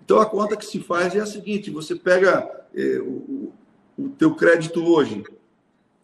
Então, 0.03 0.19
a 0.19 0.25
conta 0.25 0.57
que 0.57 0.65
se 0.65 0.79
faz 0.79 1.15
é 1.15 1.19
a 1.19 1.25
seguinte, 1.25 1.71
você 1.71 1.95
pega 1.95 2.65
é, 2.75 2.99
o, 2.99 3.53
o 3.97 4.09
teu 4.09 4.35
crédito 4.35 4.83
hoje, 4.83 5.23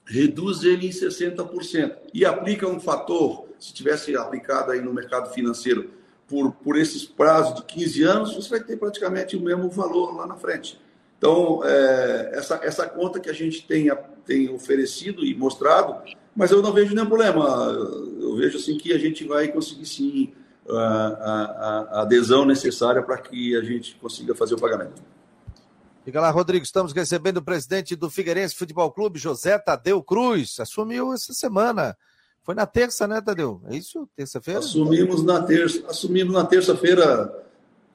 reduz 0.06 0.64
ele 0.64 0.88
em 0.88 0.92
60% 0.92 1.96
e 2.14 2.26
aplica 2.26 2.68
um 2.68 2.80
fator, 2.80 3.48
se 3.60 3.74
tivesse 3.74 4.16
aplicado 4.16 4.72
aí 4.72 4.82
no 4.82 4.94
mercado 4.94 5.34
financeiro, 5.34 5.90
por, 6.28 6.52
por 6.52 6.78
esses 6.78 7.06
prazos 7.06 7.56
de 7.56 7.64
15 7.64 8.04
anos, 8.04 8.36
você 8.36 8.50
vai 8.50 8.60
ter 8.64 8.78
praticamente 8.78 9.36
o 9.36 9.42
mesmo 9.42 9.70
valor 9.70 10.16
lá 10.16 10.28
na 10.28 10.36
frente. 10.36 10.80
Então, 11.18 11.62
é, 11.64 12.32
essa, 12.34 12.60
essa 12.64 12.88
conta 12.88 13.20
que 13.20 13.30
a 13.30 13.34
gente 13.34 13.66
tem, 13.66 13.90
tem 14.26 14.54
oferecido 14.54 15.24
e 15.26 15.34
mostrado, 15.36 16.02
mas 16.36 16.52
eu 16.52 16.62
não 16.62 16.74
vejo 16.74 16.94
nenhum 16.94 17.08
problema. 17.08 17.46
Eu 18.20 18.36
vejo 18.36 18.58
assim 18.58 18.78
que 18.78 18.92
a 18.92 18.98
gente 18.98 19.26
vai 19.26 19.48
conseguir 19.48 19.86
sim 19.86 20.34
a, 20.70 20.76
a, 20.76 22.00
a 22.00 22.02
adesão 22.02 22.46
necessária 22.46 23.02
para 23.02 23.18
que 23.18 23.56
a 23.56 23.62
gente 23.62 23.96
consiga 23.96 24.36
fazer 24.36 24.56
o 24.56 24.60
pagamento. 24.60 25.02
Fica 26.04 26.20
lá, 26.20 26.30
Rodrigo. 26.30 26.66
Estamos 26.66 26.92
recebendo 26.92 27.38
o 27.38 27.42
presidente 27.42 27.96
do 27.96 28.10
Figueirense 28.10 28.56
Futebol 28.56 28.92
Clube, 28.92 29.18
José 29.18 29.58
Tadeu 29.58 30.04
Cruz. 30.04 30.60
Assumiu 30.60 31.14
essa 31.14 31.34
semana. 31.34 31.96
Foi 32.44 32.54
na 32.54 32.66
terça, 32.66 33.08
né, 33.08 33.22
Tadeu? 33.22 33.62
É 33.66 33.76
isso? 33.76 34.08
Terça-feira? 34.16 34.60
Assumimos 34.60 35.24
na 35.24 35.42
terça. 35.42 35.88
Assumimos 35.88 36.34
na 36.34 36.46
terça-feira. 36.46 37.44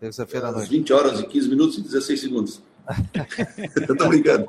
Terça-feira 0.00 0.48
à 0.48 0.52
noite. 0.52 0.70
20 0.70 0.92
horas 0.92 1.20
e 1.20 1.26
15 1.26 1.48
minutos 1.48 1.78
e 1.78 1.82
16 1.82 2.20
segundos. 2.20 2.62
Tô 3.98 4.08
brincando. 4.08 4.48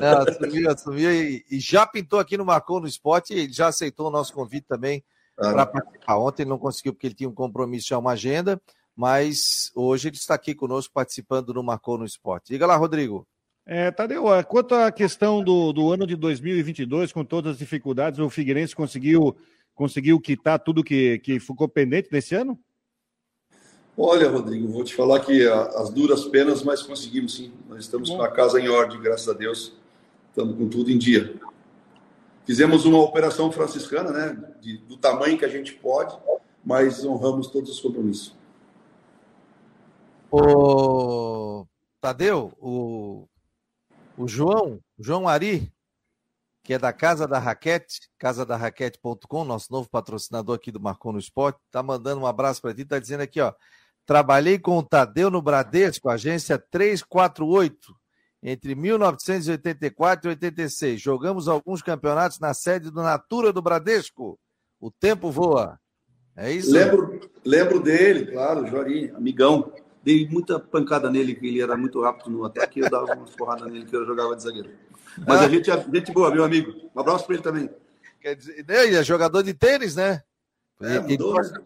Não, 0.00 0.22
assumiu, 0.26 0.70
assumiu 0.70 1.12
e, 1.12 1.44
e, 1.48 1.60
já 1.60 1.86
pintou 1.86 2.18
aqui 2.18 2.36
no 2.36 2.44
Marcou 2.44 2.80
no 2.80 2.88
Esporte 2.88 3.32
e 3.32 3.52
já 3.52 3.68
aceitou 3.68 4.08
o 4.08 4.10
nosso 4.10 4.32
convite 4.32 4.66
também 4.66 5.04
para 5.36 5.64
participar. 5.64 6.18
Ontem 6.18 6.42
ele 6.42 6.50
não 6.50 6.58
conseguiu 6.58 6.92
porque 6.92 7.06
ele 7.06 7.14
tinha 7.14 7.28
um 7.28 7.34
compromisso, 7.34 7.88
já 7.88 7.98
uma 7.98 8.12
agenda, 8.12 8.60
mas 8.96 9.70
hoje 9.76 10.08
ele 10.08 10.16
está 10.16 10.34
aqui 10.34 10.52
conosco 10.54 10.92
participando 10.92 11.54
no 11.54 11.62
Marcou 11.62 11.96
no 11.96 12.04
Esporte. 12.04 12.52
Diga 12.52 12.66
lá, 12.66 12.74
Rodrigo. 12.74 13.24
É, 13.70 13.90
Tadeu, 13.90 14.34
é, 14.34 14.42
quanto 14.42 14.74
à 14.74 14.90
questão 14.90 15.44
do, 15.44 15.74
do 15.74 15.92
ano 15.92 16.06
de 16.06 16.16
2022, 16.16 17.12
com 17.12 17.22
todas 17.22 17.52
as 17.52 17.58
dificuldades, 17.58 18.18
o 18.18 18.30
Figueirense 18.30 18.74
conseguiu, 18.74 19.36
conseguiu 19.74 20.18
quitar 20.18 20.58
tudo 20.58 20.82
que, 20.82 21.18
que 21.18 21.38
ficou 21.38 21.68
pendente 21.68 22.08
nesse 22.10 22.34
ano? 22.34 22.58
Olha, 23.94 24.30
Rodrigo, 24.30 24.68
vou 24.68 24.82
te 24.84 24.94
falar 24.94 25.20
que 25.20 25.46
as 25.46 25.90
duras 25.90 26.24
penas, 26.24 26.62
mas 26.62 26.82
conseguimos 26.82 27.36
sim. 27.36 27.52
Nós 27.68 27.80
estamos 27.80 28.08
com 28.08 28.22
a 28.22 28.30
casa 28.30 28.58
em 28.58 28.68
ordem, 28.68 29.02
graças 29.02 29.28
a 29.28 29.34
Deus. 29.34 29.74
Estamos 30.30 30.56
com 30.56 30.66
tudo 30.66 30.90
em 30.90 30.96
dia. 30.96 31.38
Fizemos 32.46 32.86
uma 32.86 33.00
operação 33.00 33.52
franciscana, 33.52 34.10
né, 34.10 34.54
de, 34.62 34.78
do 34.78 34.96
tamanho 34.96 35.36
que 35.36 35.44
a 35.44 35.48
gente 35.48 35.74
pode, 35.74 36.16
mas 36.64 37.04
honramos 37.04 37.48
todos 37.48 37.68
os 37.68 37.80
compromissos. 37.80 38.34
O 40.30 41.66
Tadeu, 42.00 42.52
o, 42.58 43.28
o 44.18 44.26
João, 44.26 44.80
João 44.98 45.28
Ari, 45.28 45.72
que 46.64 46.74
é 46.74 46.78
da 46.78 46.92
Casa 46.92 47.26
da 47.26 47.38
Raquete, 47.38 48.10
casadarraquete.com, 48.18 49.44
nosso 49.44 49.72
novo 49.72 49.88
patrocinador 49.88 50.56
aqui 50.56 50.72
do 50.72 50.80
Marcon 50.80 51.12
no 51.12 51.18
Esporte, 51.18 51.60
tá 51.70 51.82
mandando 51.82 52.20
um 52.20 52.26
abraço 52.26 52.60
para 52.60 52.74
ti, 52.74 52.84
tá 52.84 52.98
dizendo 52.98 53.20
aqui, 53.22 53.40
ó, 53.40 53.54
trabalhei 54.04 54.58
com 54.58 54.76
o 54.76 54.82
Tadeu 54.82 55.30
no 55.30 55.40
Bradesco, 55.40 56.10
agência 56.10 56.58
348, 56.58 57.94
entre 58.42 58.74
1984 58.74 60.28
e 60.28 60.30
86. 60.30 61.00
Jogamos 61.00 61.48
alguns 61.48 61.80
campeonatos 61.80 62.40
na 62.40 62.52
sede 62.52 62.90
do 62.90 63.02
Natura 63.02 63.52
do 63.52 63.62
Bradesco. 63.62 64.38
O 64.80 64.90
tempo 64.90 65.30
voa. 65.30 65.78
É 66.36 66.52
isso? 66.52 66.72
Lembro, 66.72 67.20
lembro 67.44 67.80
dele, 67.80 68.30
claro, 68.32 68.66
Jorim, 68.66 69.10
amigão. 69.10 69.72
Dei 70.02 70.28
muita 70.28 70.58
pancada 70.58 71.10
nele, 71.10 71.34
que 71.34 71.46
ele 71.46 71.60
era 71.60 71.76
muito 71.76 72.00
rápido 72.00 72.30
no 72.30 72.44
ataque, 72.44 72.80
eu 72.80 72.90
dava 72.90 73.14
umas 73.14 73.30
porradas 73.30 73.70
nele 73.70 73.84
que 73.84 73.94
eu 73.94 74.06
jogava 74.06 74.36
de 74.36 74.42
zagueiro. 74.42 74.70
Mas 75.26 75.40
ah. 75.40 75.44
a 75.44 75.48
gente 75.48 75.70
é 75.70 75.84
gente 75.92 76.12
boa, 76.12 76.30
meu 76.30 76.44
amigo. 76.44 76.72
Um 76.94 77.00
abraço 77.00 77.24
para 77.26 77.34
ele 77.34 77.42
também. 77.42 77.70
Quer 78.20 78.36
dizer, 78.36 78.64
ele 78.68 78.96
é 78.96 79.02
jogador 79.02 79.42
de 79.42 79.54
tênis, 79.54 79.96
né? 79.96 80.22
É, 80.80 81.00
mudou, 81.00 81.40
ele, 81.40 81.50
né? 81.50 81.60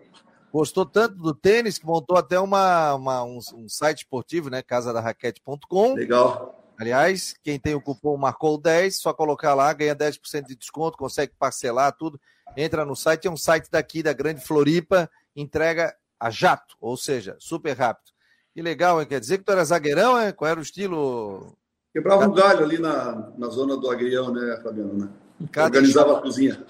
gostou 0.52 0.84
tanto 0.84 1.16
do 1.16 1.34
tênis 1.34 1.78
que 1.78 1.86
montou 1.86 2.16
até 2.16 2.38
uma, 2.38 2.94
uma 2.94 3.24
um, 3.24 3.38
um, 3.54 3.68
site 3.68 3.98
esportivo, 3.98 4.50
né? 4.50 4.62
Casadaraquete.com. 4.62 5.94
Legal. 5.94 6.58
Aliás, 6.78 7.34
quem 7.42 7.58
tem 7.58 7.74
o 7.74 7.80
cupom 7.80 8.16
marcou 8.16 8.58
10, 8.58 8.98
só 8.98 9.12
colocar 9.12 9.54
lá, 9.54 9.72
ganha 9.72 9.94
10% 9.94 10.46
de 10.46 10.56
desconto, 10.56 10.98
consegue 10.98 11.32
parcelar 11.38 11.92
tudo. 11.96 12.20
Entra 12.56 12.84
no 12.84 12.96
site, 12.96 13.28
é 13.28 13.30
um 13.30 13.36
site 13.36 13.70
daqui 13.70 14.02
da 14.02 14.12
Grande 14.12 14.42
Floripa, 14.42 15.08
entrega 15.34 15.94
a 16.18 16.28
jato, 16.30 16.76
ou 16.80 16.96
seja, 16.96 17.36
super 17.38 17.76
rápido. 17.76 18.11
Que 18.54 18.60
legal, 18.60 19.00
hein? 19.00 19.06
Quer 19.06 19.20
dizer 19.20 19.38
que 19.38 19.44
tu 19.44 19.52
era 19.52 19.64
zagueirão, 19.64 20.20
hein? 20.20 20.32
Qual 20.32 20.50
era 20.50 20.60
o 20.60 20.62
estilo? 20.62 21.56
Quebrava 21.92 22.26
um 22.26 22.32
galho 22.32 22.64
ali 22.64 22.78
na, 22.78 23.32
na 23.36 23.48
zona 23.48 23.76
do 23.76 23.90
agrião, 23.90 24.32
né, 24.32 24.60
Fabiano? 24.62 24.94
Né? 24.94 25.08
Cada 25.50 25.66
Organizava 25.66 26.10
enxadada, 26.10 26.18
a 26.18 26.22
cozinha. 26.22 26.66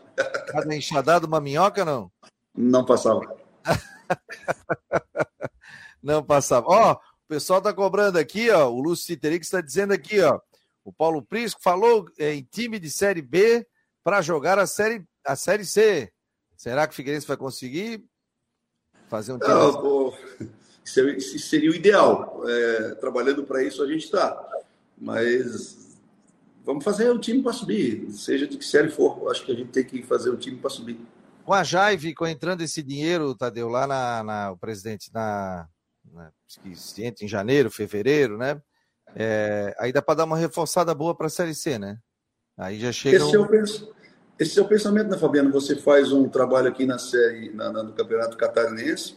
Cada 0.46 0.76
enxadada 0.76 1.26
uma 1.26 1.40
minhoca, 1.40 1.84
não? 1.84 2.10
Não 2.54 2.84
passava. 2.84 3.20
não 6.02 6.22
passava. 6.22 6.66
Ó, 6.68 6.92
o 6.92 7.28
pessoal 7.28 7.58
está 7.58 7.72
cobrando 7.72 8.18
aqui, 8.18 8.50
ó. 8.50 8.68
O 8.68 8.80
Lúcio 8.80 9.06
Citerix 9.06 9.46
está 9.46 9.60
dizendo 9.60 9.92
aqui, 9.92 10.20
ó. 10.20 10.38
O 10.84 10.92
Paulo 10.92 11.22
Prisco 11.22 11.60
falou 11.62 12.06
é, 12.18 12.34
em 12.34 12.42
time 12.42 12.78
de 12.78 12.90
Série 12.90 13.22
B 13.22 13.66
para 14.02 14.22
jogar 14.22 14.58
a 14.58 14.66
série, 14.66 15.04
a 15.24 15.36
série 15.36 15.64
C. 15.64 16.12
Será 16.56 16.86
que 16.86 16.92
o 16.92 16.96
Figueirense 16.96 17.26
vai 17.26 17.36
conseguir 17.36 18.04
fazer 19.08 19.32
um 19.32 19.38
time? 19.38 19.52
Não, 19.52 19.80
pô, 19.80 20.14
isso 20.84 21.38
seria 21.38 21.70
o 21.70 21.74
ideal. 21.74 22.42
É, 22.46 22.94
trabalhando 22.96 23.44
para 23.44 23.62
isso 23.62 23.82
a 23.82 23.86
gente 23.86 24.04
está. 24.04 24.48
Mas 24.98 25.98
vamos 26.64 26.84
fazer 26.84 27.10
o 27.10 27.18
time 27.18 27.42
para 27.42 27.52
subir, 27.52 28.10
seja 28.12 28.46
de 28.46 28.56
que 28.56 28.64
série 28.64 28.90
for. 28.90 29.30
Acho 29.30 29.44
que 29.44 29.52
a 29.52 29.54
gente 29.54 29.70
tem 29.70 29.84
que 29.84 30.02
fazer 30.02 30.30
o 30.30 30.36
time 30.36 30.58
para 30.58 30.70
subir. 30.70 30.98
Com 31.44 31.52
a 31.52 31.64
Jaive, 31.64 32.14
com 32.14 32.26
entrando 32.26 32.62
esse 32.62 32.82
dinheiro, 32.82 33.34
Tadeu, 33.34 33.68
lá 33.68 33.86
na, 33.86 34.22
na 34.22 34.52
o 34.52 34.56
presidente 34.56 35.10
na 35.12 35.66
entra 36.98 37.24
em 37.24 37.28
janeiro, 37.28 37.70
fevereiro, 37.70 38.36
né? 38.36 38.60
É, 39.14 39.74
aí 39.78 39.92
dá 39.92 40.00
para 40.00 40.16
dar 40.16 40.24
uma 40.24 40.36
reforçada 40.36 40.94
boa 40.94 41.14
para 41.14 41.26
a 41.26 41.30
Série 41.30 41.54
C, 41.54 41.78
né? 41.78 41.98
Aí 42.56 42.78
já 42.78 42.92
chega. 42.92 43.16
Esse, 43.16 43.36
um... 43.36 43.44
é 43.44 43.48
o, 43.48 43.94
esse 44.38 44.58
é 44.58 44.62
o 44.62 44.68
pensamento, 44.68 45.10
né, 45.10 45.18
Fabiano? 45.18 45.50
Você 45.52 45.76
faz 45.76 46.12
um 46.12 46.28
trabalho 46.28 46.68
aqui 46.68 46.86
na 46.86 46.98
série, 46.98 47.50
na, 47.50 47.72
na, 47.72 47.82
no 47.82 47.92
Campeonato 47.92 48.36
Catarinense, 48.36 49.16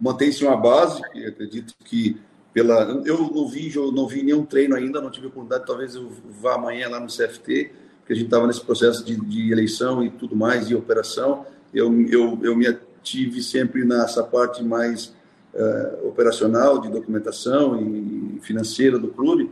mantém-se 0.00 0.44
uma 0.44 0.56
base, 0.56 1.02
acredito 1.26 1.74
que 1.84 2.18
pela. 2.52 2.82
Eu 3.04 3.30
não 3.32 3.46
vi, 3.46 3.74
eu 3.74 3.92
não 3.92 4.06
vi 4.06 4.22
nenhum 4.22 4.44
treino 4.44 4.74
ainda, 4.74 5.00
não 5.00 5.10
tive 5.10 5.26
oportunidade, 5.26 5.66
talvez 5.66 5.94
eu 5.94 6.10
vá 6.40 6.54
amanhã 6.54 6.88
lá 6.88 7.00
no 7.00 7.06
CFT, 7.06 7.72
porque 7.98 8.12
a 8.12 8.16
gente 8.16 8.26
estava 8.26 8.46
nesse 8.46 8.60
processo 8.60 9.04
de, 9.04 9.16
de, 9.16 9.52
eleição 9.52 10.04
e 10.04 10.10
tudo 10.10 10.34
mais, 10.34 10.70
e 10.70 10.74
operação. 10.74 11.46
Eu, 11.72 11.92
eu, 12.08 12.38
eu 12.42 12.56
me 12.56 12.66
ative 12.66 13.42
sempre 13.42 13.84
nessa 13.84 14.24
parte 14.24 14.62
mais 14.64 15.14
uh, 15.54 16.08
operacional, 16.08 16.80
de 16.80 16.88
documentação 16.88 17.80
e 17.80 18.40
financeira 18.40 18.98
do 18.98 19.08
clube, 19.08 19.50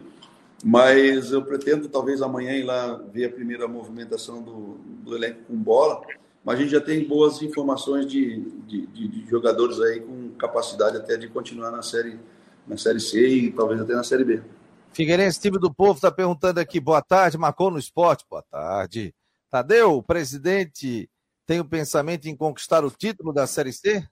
mas 0.64 1.30
eu 1.30 1.42
pretendo 1.42 1.88
talvez 1.88 2.20
amanhã 2.20 2.52
ir 2.52 2.64
lá 2.64 3.00
ver 3.12 3.26
a 3.26 3.30
primeira 3.30 3.68
movimentação 3.68 4.42
do, 4.42 4.76
do 5.04 5.14
elenco 5.14 5.38
com 5.46 5.56
bola, 5.56 6.02
mas 6.44 6.59
a 6.59 6.62
gente 6.62 6.70
já 6.70 6.81
tem 6.81 7.07
boas 7.07 7.42
informações 7.42 8.07
de, 8.07 8.40
de, 8.66 8.87
de, 8.87 9.09
de 9.09 9.31
jogadores 9.31 9.81
aí 9.81 10.01
com 10.01 10.31
capacidade 10.31 10.96
até 10.96 11.16
de 11.16 11.29
continuar 11.29 11.70
na 11.70 11.83
série, 11.83 12.18
na 12.66 12.77
série 12.77 13.01
C 13.01 13.27
e 13.27 13.53
talvez 13.53 13.81
até 13.81 13.94
na 13.94 14.05
série 14.05 14.24
B. 14.24 14.42
Figueirense, 14.92 15.40
time 15.40 15.59
do 15.59 15.72
povo, 15.72 15.94
está 15.94 16.11
perguntando 16.11 16.59
aqui, 16.59 16.81
boa 16.81 17.03
tarde, 17.03 17.38
marcou 17.38 17.70
no 17.70 17.79
esporte, 17.79 18.24
boa 18.29 18.42
tarde. 18.42 19.14
Tadeu, 19.51 19.96
o 19.96 20.03
presidente 20.03 21.09
tem 21.46 21.61
o 21.61 21.64
pensamento 21.64 22.27
em 22.29 22.37
conquistar 22.37 22.85
o 22.85 22.90
título 22.90 23.33
da 23.33 23.46
Série 23.46 23.72
C? 23.72 24.07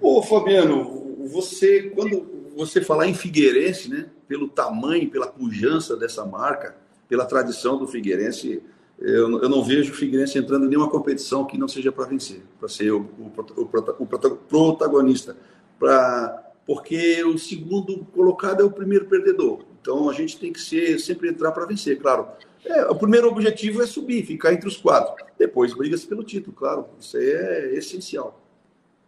Ô, 0.00 0.22
Fabiano, 0.22 1.26
você, 1.28 1.90
quando 1.90 2.50
você 2.56 2.80
falar 2.80 3.06
em 3.06 3.14
Figueirense, 3.14 3.88
né, 3.90 4.08
pelo 4.26 4.48
tamanho, 4.48 5.10
pela 5.10 5.26
pujança 5.26 5.96
dessa 5.96 6.24
marca, 6.24 6.76
pela 7.08 7.26
tradição 7.26 7.78
do 7.78 7.86
Figueirense, 7.86 8.62
eu, 9.00 9.42
eu 9.42 9.48
não 9.48 9.62
vejo 9.62 9.92
o 9.92 9.94
Figueirense 9.94 10.38
entrando 10.38 10.66
em 10.66 10.68
nenhuma 10.68 10.90
competição 10.90 11.44
que 11.44 11.56
não 11.56 11.68
seja 11.68 11.92
para 11.92 12.06
vencer, 12.06 12.42
para 12.58 12.68
ser 12.68 12.90
o, 12.90 13.00
o, 13.18 13.32
o, 13.56 14.02
o 14.02 14.06
protagonista, 14.48 15.36
pra, 15.78 16.52
porque 16.66 17.22
o 17.24 17.38
segundo 17.38 18.04
colocado 18.06 18.60
é 18.60 18.64
o 18.64 18.70
primeiro 18.70 19.06
perdedor. 19.06 19.64
Então 19.80 20.10
a 20.10 20.12
gente 20.12 20.38
tem 20.38 20.52
que 20.52 20.60
ser, 20.60 20.98
sempre 20.98 21.30
entrar 21.30 21.52
para 21.52 21.64
vencer, 21.64 21.98
claro. 21.98 22.28
É, 22.64 22.84
o 22.86 22.94
primeiro 22.94 23.28
objetivo 23.28 23.80
é 23.82 23.86
subir, 23.86 24.26
ficar 24.26 24.52
entre 24.52 24.68
os 24.68 24.76
quatro. 24.76 25.14
Depois 25.38 25.72
briga-se 25.72 26.06
pelo 26.06 26.24
título, 26.24 26.54
claro. 26.54 26.86
Isso 26.98 27.16
aí 27.16 27.30
é 27.30 27.74
essencial. 27.74 28.44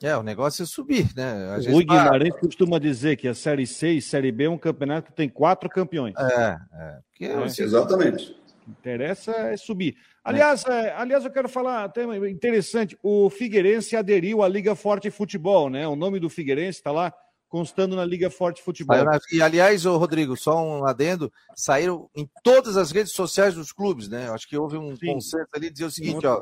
É, 0.02 0.16
o 0.16 0.22
negócio 0.22 0.62
é 0.62 0.66
subir, 0.66 1.14
né? 1.14 1.58
o 1.58 1.78
Guimarães 1.78 2.34
costuma 2.40 2.78
dizer 2.78 3.16
que 3.16 3.28
a 3.28 3.34
Série 3.34 3.66
C 3.66 3.90
e 3.90 4.00
Série 4.00 4.32
B 4.32 4.44
é 4.44 4.50
um 4.50 4.56
campeonato 4.56 5.10
que 5.10 5.16
tem 5.16 5.28
quatro 5.28 5.68
campeões. 5.68 6.14
É, 6.16 6.56
é. 6.72 6.98
Porque, 7.10 7.24
é. 7.26 7.44
Exatamente. 7.62 8.39
Interessa 8.78 9.32
é 9.32 9.56
subir. 9.56 9.96
Aliás, 10.22 10.64
é. 10.64 10.92
aliás, 10.92 11.24
eu 11.24 11.30
quero 11.30 11.48
falar 11.48 11.84
até 11.84 12.04
interessante. 12.28 12.96
O 13.02 13.28
Figueirense 13.28 13.96
aderiu 13.96 14.42
à 14.42 14.48
Liga 14.48 14.74
Forte 14.74 15.10
Futebol, 15.10 15.68
né? 15.68 15.86
O 15.88 15.96
nome 15.96 16.20
do 16.20 16.30
Figueirense 16.30 16.78
está 16.78 16.92
lá 16.92 17.12
constando 17.48 17.96
na 17.96 18.04
Liga 18.04 18.30
Forte 18.30 18.62
Futebol. 18.62 18.96
E 19.32 19.42
aliás, 19.42 19.84
o 19.84 19.96
Rodrigo, 19.96 20.36
só 20.36 20.64
um 20.64 20.86
adendo, 20.86 21.32
saíram 21.56 22.08
em 22.14 22.28
todas 22.44 22.76
as 22.76 22.92
redes 22.92 23.12
sociais 23.12 23.54
dos 23.54 23.72
clubes, 23.72 24.08
né? 24.08 24.30
Acho 24.30 24.48
que 24.48 24.56
houve 24.56 24.76
um 24.76 24.94
Sim. 24.94 25.14
consenso 25.14 25.48
ali 25.52 25.66
de 25.66 25.72
dizer 25.72 25.86
o 25.86 25.90
seguinte, 25.90 26.26
ó, 26.26 26.40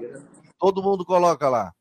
todo 0.59 0.83
mundo 0.83 1.05
coloca 1.05 1.49
lá. 1.49 1.73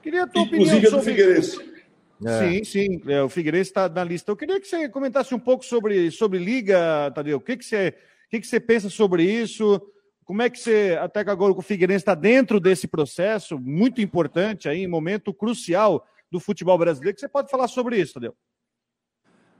Queria 0.00 0.22
a 0.22 0.26
tua 0.26 0.42
Inclusive 0.42 0.76
opinião 0.76 0.90
sobre... 0.90 0.98
do 0.98 1.04
Figueirense. 1.04 1.78
É. 2.24 2.38
Sim, 2.38 2.64
sim, 2.64 3.00
é, 3.06 3.22
o 3.22 3.28
Figueirense 3.28 3.70
está 3.70 3.88
na 3.88 4.02
lista. 4.02 4.30
Eu 4.30 4.36
queria 4.36 4.60
que 4.60 4.66
você 4.66 4.88
comentasse 4.88 5.34
um 5.34 5.38
pouco 5.38 5.64
sobre, 5.64 6.10
sobre 6.10 6.38
Liga, 6.38 7.10
Tadeu. 7.14 7.38
O 7.38 7.40
que, 7.40 7.56
que, 7.56 7.64
você, 7.64 7.94
que, 8.28 8.40
que 8.40 8.46
você 8.46 8.60
pensa 8.60 8.88
sobre 8.90 9.22
isso? 9.22 9.80
Como 10.24 10.42
é 10.42 10.50
que 10.50 10.58
você, 10.58 10.98
até 11.00 11.24
que 11.24 11.30
agora 11.30 11.52
o 11.52 11.62
Figueirense 11.62 12.02
está 12.02 12.14
dentro 12.14 12.60
desse 12.60 12.86
processo, 12.86 13.58
muito 13.58 14.00
importante 14.00 14.68
aí, 14.68 14.86
momento 14.86 15.32
crucial 15.32 16.06
do 16.30 16.38
futebol 16.38 16.76
brasileiro, 16.76 17.14
que 17.14 17.20
você 17.20 17.28
pode 17.28 17.50
falar 17.50 17.66
sobre 17.68 17.98
isso, 17.98 18.14
Tadeu? 18.14 18.34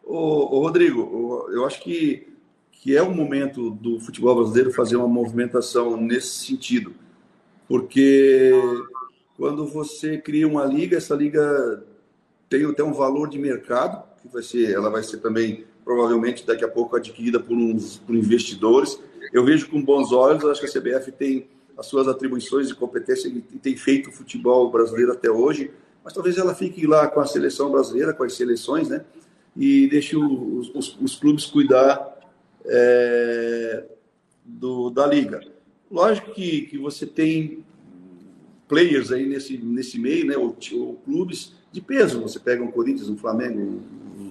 Ô, 0.05 0.57
ô 0.57 0.61
Rodrigo, 0.61 1.49
eu 1.51 1.65
acho 1.65 1.81
que, 1.81 2.29
que 2.71 2.95
é 2.95 3.03
o 3.03 3.15
momento 3.15 3.71
do 3.71 3.99
futebol 4.01 4.37
brasileiro 4.37 4.71
fazer 4.71 4.97
uma 4.97 5.09
movimentação 5.09 5.97
nesse 5.97 6.47
sentido, 6.47 6.95
porque 7.67 8.53
quando 9.39 9.67
você 9.67 10.19
cria 10.19 10.47
uma 10.47 10.65
liga, 10.65 10.97
essa 10.99 11.15
liga 11.15 11.83
tem 12.49 12.65
até 12.67 12.83
um 12.83 12.93
valor 12.93 13.29
de 13.29 13.39
mercado, 13.39 14.03
que 14.21 14.29
vai 14.29 14.43
ser, 14.43 14.71
ela 14.73 14.91
vai 14.91 15.03
ser 15.03 15.19
também 15.19 15.65
provavelmente 15.89 16.45
daqui 16.47 16.63
a 16.63 16.69
pouco 16.69 16.97
adquirida 16.97 17.41
por 17.41 17.57
uns 17.57 17.97
por 17.97 18.15
investidores. 18.15 19.01
Eu 19.33 19.43
vejo 19.43 19.71
com 19.71 19.83
bons 19.83 20.13
olhos, 20.13 20.45
acho 20.45 20.61
que 20.61 20.67
a 20.67 20.71
CBF 20.71 21.11
tem 21.13 21.49
as 21.79 21.87
suas 21.87 22.07
atribuições 22.07 22.69
e 22.69 22.75
competência 22.75 23.27
e 23.27 23.41
tem 23.41 23.75
feito 23.75 24.11
o 24.11 24.13
futebol 24.13 24.71
brasileiro 24.71 25.13
até 25.13 25.31
hoje, 25.31 25.71
mas 26.05 26.13
talvez 26.13 26.37
ela 26.37 26.55
fique 26.55 26.87
lá 26.87 27.07
com 27.07 27.21
a 27.21 27.27
seleção 27.27 27.71
brasileira, 27.71 28.13
com 28.13 28.23
as 28.23 28.35
seleções, 28.35 28.91
né? 28.91 29.03
E 29.57 29.89
deixe 29.89 30.15
os, 30.15 30.71
os, 30.75 30.99
os 31.01 31.17
clubes 31.17 31.47
cuidar 31.47 32.19
é, 32.67 33.85
do, 34.45 34.91
da 34.91 35.07
liga. 35.07 35.41
Lógico 35.91 36.33
que, 36.33 36.67
que 36.67 36.77
você 36.77 37.07
tem 37.07 37.65
players 38.69 39.11
aí 39.11 39.25
nesse, 39.25 39.57
nesse 39.57 39.99
meio, 39.99 40.27
né, 40.27 40.37
ou, 40.37 40.55
ou, 40.75 40.97
clubes 40.97 41.55
de 41.73 41.81
peso. 41.81 42.21
Você 42.21 42.39
pega 42.39 42.63
um 42.63 42.71
Corinthians, 42.71 43.09
um 43.09 43.17
Flamengo, 43.17 43.81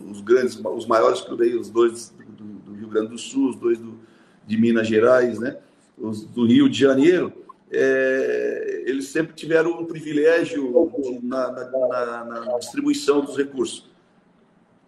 os 0.10 0.22
grandes, 0.22 0.60
os 0.64 0.86
maiores 0.86 1.22
clubes 1.22 1.56
os 1.56 1.70
dois 1.70 2.14
do, 2.38 2.44
do 2.44 2.74
Rio 2.74 2.88
Grande 2.88 3.10
do 3.10 3.18
Sul, 3.18 3.50
os 3.50 3.56
dois 3.56 3.78
do, 3.78 4.00
de 4.46 4.58
Minas 4.58 4.88
Gerais, 4.88 5.40
né, 5.40 5.58
os 5.98 6.24
do 6.24 6.46
Rio 6.46 6.70
de 6.70 6.80
Janeiro. 6.80 7.34
É, 7.70 8.84
eles 8.86 9.08
sempre 9.10 9.34
tiveram 9.34 9.72
um 9.82 9.86
privilégio 9.86 10.90
de, 11.02 11.26
na, 11.26 11.52
na, 11.52 11.70
na, 11.70 12.46
na, 12.46 12.58
distribuição 12.58 13.20
dos 13.22 13.36
recursos. 13.36 13.90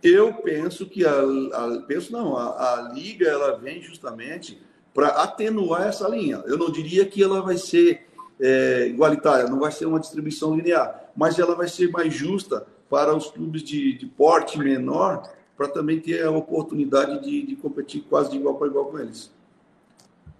Eu 0.02 0.34
penso 0.36 0.86
que 0.86 1.06
a, 1.06 1.12
a 1.12 1.82
penso 1.86 2.14
não, 2.14 2.38
a, 2.38 2.76
a 2.76 2.94
liga 2.94 3.28
ela 3.28 3.58
vem 3.58 3.82
justamente 3.82 4.62
para 4.94 5.10
atenuar 5.10 5.88
essa 5.88 6.08
linha. 6.08 6.42
Eu 6.46 6.58
não 6.58 6.72
diria 6.72 7.06
que 7.06 7.22
ela 7.22 7.42
vai 7.42 7.58
ser 7.58 8.08
é, 8.40 8.88
igualitária, 8.88 9.50
não 9.50 9.60
vai 9.60 9.72
ser 9.72 9.86
uma 9.86 10.00
distribuição 10.00 10.56
linear, 10.56 11.12
mas 11.16 11.38
ela 11.38 11.56
vai 11.56 11.68
ser 11.68 11.92
mais 11.92 12.14
justa 12.14 12.66
para 12.90 13.16
os 13.16 13.30
clubes 13.30 13.62
de, 13.62 13.98
de 13.98 14.06
porte 14.06 14.58
menor, 14.58 15.30
para 15.56 15.68
também 15.68 16.00
ter 16.00 16.24
a 16.24 16.32
oportunidade 16.32 17.22
de, 17.22 17.46
de 17.46 17.56
competir 17.56 18.04
quase 18.10 18.32
de 18.32 18.38
igual 18.38 18.56
para 18.56 18.68
igual 18.68 18.86
com 18.86 19.00
eles. 19.00 19.32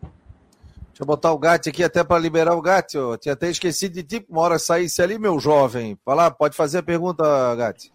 Deixa 0.02 1.04
eu 1.04 1.06
botar 1.06 1.32
o 1.32 1.38
Gatti 1.38 1.70
aqui 1.70 1.84
até 1.84 2.04
para 2.04 2.20
liberar 2.20 2.56
o 2.56 2.62
Gatti. 2.62 2.98
Eu 2.98 3.18
tinha 3.18 3.34
até 3.34 3.50
esquecido 3.50 3.94
de 3.94 4.04
tipo, 4.04 4.34
uma 4.34 4.42
hora 4.42 4.60
saísse 4.60 5.02
ali, 5.02 5.18
meu 5.18 5.40
jovem. 5.40 5.98
Fala, 6.04 6.30
pode 6.30 6.58
fazer 6.58 6.80
a 6.80 6.84
pergunta, 6.84 7.24
Gatti. 7.56 7.92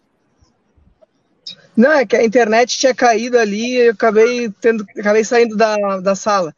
Não, 1.77 1.93
é 1.93 2.07
que 2.07 2.17
a 2.17 2.25
internet 2.25 2.79
tinha 2.79 2.95
caído 2.95 3.39
ali 3.39 3.75
e 3.75 3.77
eu 3.89 3.93
acabei, 3.93 4.49
tendo, 4.61 4.87
acabei 4.99 5.25
saindo 5.25 5.57
da, 5.57 5.99
da 6.01 6.15
sala. 6.15 6.55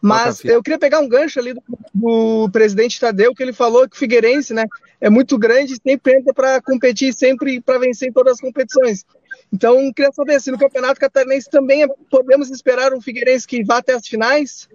Mas 0.00 0.44
eu 0.44 0.62
queria 0.62 0.78
pegar 0.78 1.00
um 1.00 1.08
gancho 1.08 1.38
ali 1.38 1.52
do, 1.52 1.62
do, 1.92 2.50
presidente 2.50 2.98
Tadeu, 2.98 3.34
que 3.34 3.42
ele 3.42 3.52
falou 3.52 3.88
que 3.88 3.96
o 3.96 3.98
Figueirense 3.98 4.54
né, 4.54 4.64
é 5.00 5.10
muito 5.10 5.38
grande, 5.38 5.76
sempre 5.82 6.16
entra 6.18 6.32
para 6.32 6.62
competir, 6.62 7.12
sempre 7.12 7.60
para 7.60 7.78
vencer 7.78 8.08
em 8.08 8.12
todas 8.12 8.34
as 8.34 8.40
competições. 8.40 9.04
Então, 9.52 9.92
queria 9.92 10.12
saber 10.12 10.40
se 10.40 10.50
no 10.50 10.58
Campeonato 10.58 11.00
Catarinense 11.00 11.50
também 11.50 11.86
podemos 12.10 12.50
esperar 12.50 12.94
um 12.94 13.00
Figueirense 13.00 13.46
que 13.46 13.64
vá 13.64 13.78
até 13.78 13.94
as 13.94 14.06
finais? 14.06 14.68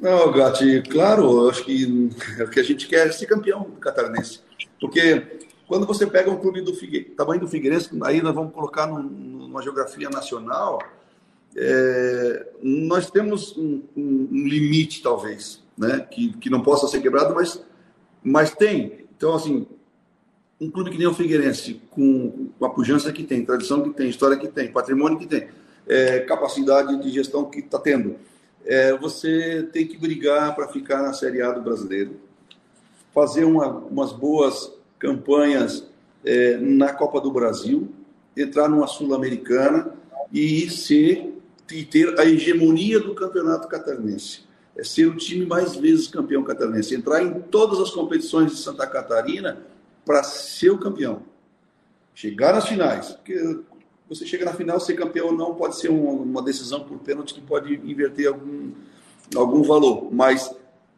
Não, 0.00 0.32
Gatti, 0.32 0.82
claro, 0.82 1.44
eu 1.44 1.50
acho 1.50 1.64
que 1.64 2.10
o 2.40 2.50
que 2.50 2.60
a 2.60 2.62
gente 2.62 2.88
quer 2.88 3.06
é 3.06 3.12
ser 3.12 3.26
campeão 3.26 3.70
catarinense. 3.80 4.40
Porque 4.80 5.38
quando 5.66 5.86
você 5.86 6.06
pega 6.06 6.30
um 6.30 6.36
clube 6.36 6.60
do 6.60 6.74
Figueirense, 6.74 7.14
tamanho 7.14 7.40
do 7.40 7.48
Figueirense, 7.48 7.90
aí 8.02 8.20
nós 8.20 8.34
vamos 8.34 8.52
colocar 8.52 8.86
num, 8.86 9.02
numa 9.02 9.62
geografia 9.62 10.10
nacional, 10.10 10.78
é, 11.56 12.46
nós 12.62 13.10
temos 13.10 13.56
um, 13.56 13.82
um, 13.96 14.28
um, 14.32 14.46
limite, 14.46 15.02
talvez, 15.02 15.62
né? 15.78 16.00
que, 16.10 16.36
que 16.38 16.50
não 16.50 16.62
possa 16.62 16.88
ser 16.88 17.00
quebrado, 17.00 17.34
mas, 17.34 17.62
mas 18.22 18.52
tem. 18.52 19.06
Então, 19.16 19.34
assim, 19.34 19.66
um 20.60 20.70
clube 20.70 20.90
que 20.90 20.98
nem 20.98 21.06
o 21.06 21.14
Figueirense, 21.14 21.80
com, 21.90 22.50
com 22.58 22.66
a 22.66 22.70
pujança 22.70 23.12
que 23.12 23.22
tem, 23.22 23.44
tradição 23.44 23.82
que 23.82 23.90
tem, 23.90 24.08
história 24.08 24.36
que 24.36 24.48
tem, 24.48 24.72
patrimônio 24.72 25.18
que 25.18 25.26
tem, 25.26 25.48
é, 25.86 26.20
capacidade 26.20 27.00
de 27.00 27.10
gestão 27.10 27.44
que 27.44 27.60
está 27.60 27.78
tendo, 27.78 28.16
é, 28.64 28.96
você 28.96 29.68
tem 29.72 29.86
que 29.86 29.96
brigar 29.96 30.54
para 30.54 30.68
ficar 30.68 31.02
na 31.02 31.12
Série 31.12 31.42
A 31.42 31.52
do 31.52 31.60
brasileiro, 31.60 32.16
fazer 33.12 33.44
uma, 33.44 33.68
umas 33.68 34.12
boas 34.12 34.72
campanhas 34.98 35.86
é, 36.24 36.56
na 36.56 36.92
Copa 36.92 37.20
do 37.20 37.30
Brasil, 37.30 37.88
entrar 38.36 38.68
numa 38.68 38.86
Sul-Americana 38.86 39.92
e 40.32 40.68
ser 40.68 41.33
e 41.70 41.84
ter 41.84 42.18
a 42.18 42.24
hegemonia 42.24 43.00
do 43.00 43.14
campeonato 43.14 43.68
catarinense. 43.68 44.44
É 44.76 44.82
ser 44.82 45.06
o 45.06 45.16
time 45.16 45.46
mais 45.46 45.76
vezes 45.76 46.08
campeão 46.08 46.42
catarinense, 46.42 46.94
entrar 46.94 47.22
em 47.22 47.40
todas 47.40 47.78
as 47.78 47.90
competições 47.90 48.52
de 48.52 48.58
Santa 48.58 48.86
Catarina 48.86 49.64
para 50.04 50.22
ser 50.22 50.70
o 50.70 50.78
campeão. 50.78 51.22
Chegar 52.14 52.54
nas 52.54 52.68
finais. 52.68 53.10
Porque 53.10 53.60
você 54.08 54.26
chega 54.26 54.44
na 54.44 54.52
final, 54.52 54.78
ser 54.78 54.94
campeão 54.94 55.28
ou 55.28 55.32
não 55.32 55.54
pode 55.54 55.76
ser 55.76 55.88
uma, 55.88 56.42
decisão 56.42 56.80
por 56.80 56.98
pênalti 56.98 57.34
que 57.34 57.40
pode 57.40 57.74
inverter 57.74 58.28
algum, 58.28 58.72
algum 59.34 59.62
valor. 59.62 60.12
Mas 60.12 60.54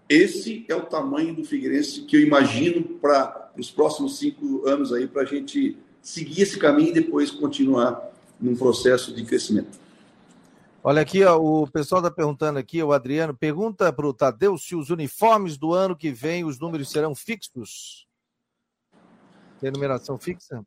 esse 0.08 0.64
é 0.68 0.74
o 0.74 0.82
tamanho 0.82 1.34
do 1.34 1.44
Figueirense 1.44 2.02
que 2.02 2.16
eu 2.16 2.20
imagino 2.20 2.82
para 2.82 3.50
os 3.56 3.70
próximos 3.70 4.18
cinco 4.18 4.66
anos 4.66 4.92
aí, 4.92 5.06
para 5.06 5.22
a 5.22 5.24
gente 5.24 5.76
seguir 6.02 6.42
esse 6.42 6.58
caminho 6.58 6.90
e 6.90 6.94
depois 6.94 7.30
continuar 7.30 8.12
num 8.40 8.54
processo 8.54 9.14
de 9.14 9.24
crescimento. 9.24 9.86
Olha 10.89 11.03
aqui, 11.03 11.24
ó, 11.24 11.37
o 11.37 11.66
pessoal 11.66 12.01
está 12.01 12.12
perguntando 12.12 12.61
aqui, 12.61 12.80
o 12.80 12.93
Adriano, 12.93 13.37
pergunta 13.37 13.93
para 13.93 14.07
o 14.07 14.14
Tadeu 14.14 14.57
se 14.57 14.76
os 14.76 14.89
uniformes 14.89 15.57
do 15.57 15.74
ano 15.74 15.97
que 15.97 16.12
vem, 16.12 16.45
os 16.45 16.61
números 16.61 16.91
serão 16.91 17.12
fixos? 17.12 18.07
Tem 19.59 19.72
numeração 19.72 20.16
fixa? 20.16 20.64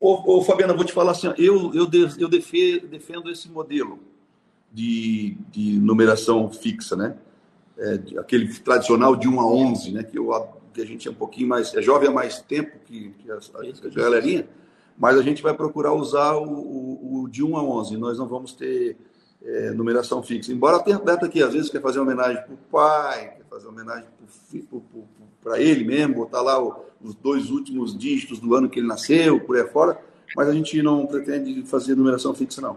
Ô, 0.00 0.38
ô 0.38 0.42
Fabiana, 0.42 0.74
vou 0.74 0.84
te 0.84 0.92
falar 0.92 1.12
assim, 1.12 1.28
eu, 1.38 1.72
eu, 1.72 1.88
eu 2.18 2.28
defendo 2.28 3.30
esse 3.30 3.48
modelo 3.48 4.00
de, 4.72 5.36
de 5.52 5.78
numeração 5.78 6.50
fixa, 6.50 6.96
né? 6.96 7.16
É, 7.78 8.18
aquele 8.18 8.52
tradicional 8.52 9.14
de 9.14 9.28
1 9.28 9.40
a 9.40 9.46
11, 9.46 9.92
né? 9.92 10.02
Que, 10.02 10.18
eu, 10.18 10.28
que 10.74 10.82
a 10.82 10.84
gente 10.84 11.06
é 11.06 11.10
um 11.12 11.14
pouquinho 11.14 11.46
mais, 11.46 11.72
é 11.72 11.80
jovem 11.80 12.08
há 12.08 12.12
mais 12.12 12.40
tempo 12.40 12.80
que, 12.84 13.10
que 13.10 13.30
a, 13.30 13.36
a, 13.36 13.86
a 13.86 13.90
galerinha, 13.90 14.48
mas 14.98 15.16
a 15.16 15.22
gente 15.22 15.40
vai 15.40 15.54
procurar 15.54 15.92
usar 15.92 16.34
o, 16.34 16.52
o, 16.52 17.22
o 17.22 17.28
de 17.28 17.44
1 17.44 17.56
a 17.56 17.62
11. 17.62 17.96
Nós 17.96 18.18
não 18.18 18.26
vamos 18.26 18.52
ter 18.52 18.96
é, 19.46 19.70
numeração 19.70 20.22
fixa. 20.22 20.52
Embora 20.52 20.82
tenha 20.82 20.96
atleta 20.96 21.28
que 21.28 21.42
às 21.42 21.52
vezes 21.52 21.70
quer 21.70 21.80
fazer 21.80 22.00
homenagem 22.00 22.42
para 22.42 22.54
o 22.54 22.58
pai, 22.70 23.36
quer 23.36 23.44
fazer 23.48 23.68
homenagem 23.68 24.08
para 25.42 25.60
ele 25.60 25.84
mesmo, 25.84 26.16
botar 26.16 26.42
lá 26.42 26.60
o, 26.60 26.84
os 27.00 27.14
dois 27.14 27.50
últimos 27.50 27.96
dígitos 27.96 28.40
do 28.40 28.54
ano 28.54 28.68
que 28.68 28.80
ele 28.80 28.88
nasceu, 28.88 29.40
por 29.40 29.56
aí 29.56 29.66
fora, 29.68 30.00
mas 30.34 30.48
a 30.48 30.52
gente 30.52 30.82
não 30.82 31.06
pretende 31.06 31.62
fazer 31.62 31.94
numeração 31.94 32.34
fixa, 32.34 32.60
não. 32.60 32.76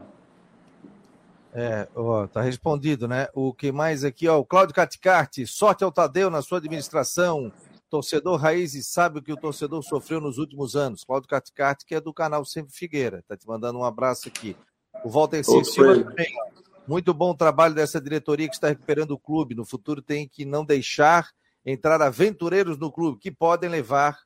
É, 1.51 1.87
ó, 1.95 2.27
tá 2.27 2.41
respondido, 2.41 3.07
né? 3.07 3.27
O 3.33 3.51
que 3.51 3.71
mais 3.71 4.03
aqui, 4.03 4.27
ó, 4.27 4.37
o 4.37 4.45
Cláudio 4.45 4.75
Caticarte, 4.75 5.47
sorte 5.47 5.83
ao 5.83 5.91
Tadeu 5.91 6.29
na 6.29 6.43
sua 6.43 6.59
administração. 6.59 7.51
Torcedor 7.89 8.39
raiz 8.39 8.75
e 8.75 8.83
sabe 8.83 9.17
o 9.17 9.21
que 9.23 9.33
o 9.33 9.37
torcedor 9.37 9.81
sofreu 9.81 10.21
nos 10.21 10.37
últimos 10.37 10.75
anos. 10.75 11.03
Cláudio 11.03 11.27
Caticarte, 11.27 11.85
que 11.87 11.95
é 11.95 11.99
do 11.99 12.13
canal 12.13 12.45
Sempre 12.45 12.71
Figueira, 12.71 13.23
tá 13.27 13.35
te 13.35 13.47
mandando 13.47 13.79
um 13.79 13.83
abraço 13.83 14.27
aqui. 14.27 14.55
O 15.03 15.09
Walter 15.09 15.43
Silva 15.43 16.03
também. 16.03 16.27
Muito 16.89 17.13
bom 17.13 17.35
trabalho 17.35 17.75
dessa 17.75 18.01
diretoria 18.01 18.49
que 18.49 18.55
está 18.55 18.69
recuperando 18.69 19.11
o 19.11 19.19
clube. 19.19 19.53
No 19.53 19.63
futuro 19.63 20.01
tem 20.01 20.27
que 20.27 20.43
não 20.43 20.65
deixar 20.65 21.29
entrar 21.63 22.01
aventureiros 22.01 22.79
no 22.79 22.91
clube, 22.91 23.19
que 23.19 23.29
podem 23.29 23.69
levar 23.69 24.17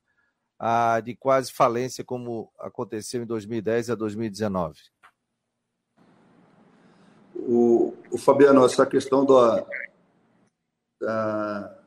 a 0.57 1.01
de 1.01 1.13
quase 1.13 1.51
falência, 1.51 2.05
como 2.05 2.49
aconteceu 2.57 3.21
em 3.21 3.25
2010 3.25 3.89
a 3.89 3.95
2019. 3.95 4.79
O, 7.35 7.93
o 8.09 8.17
Fabiano, 8.17 8.65
essa 8.65 8.85
questão 8.85 9.25
da, 9.25 9.65
da, 11.01 11.77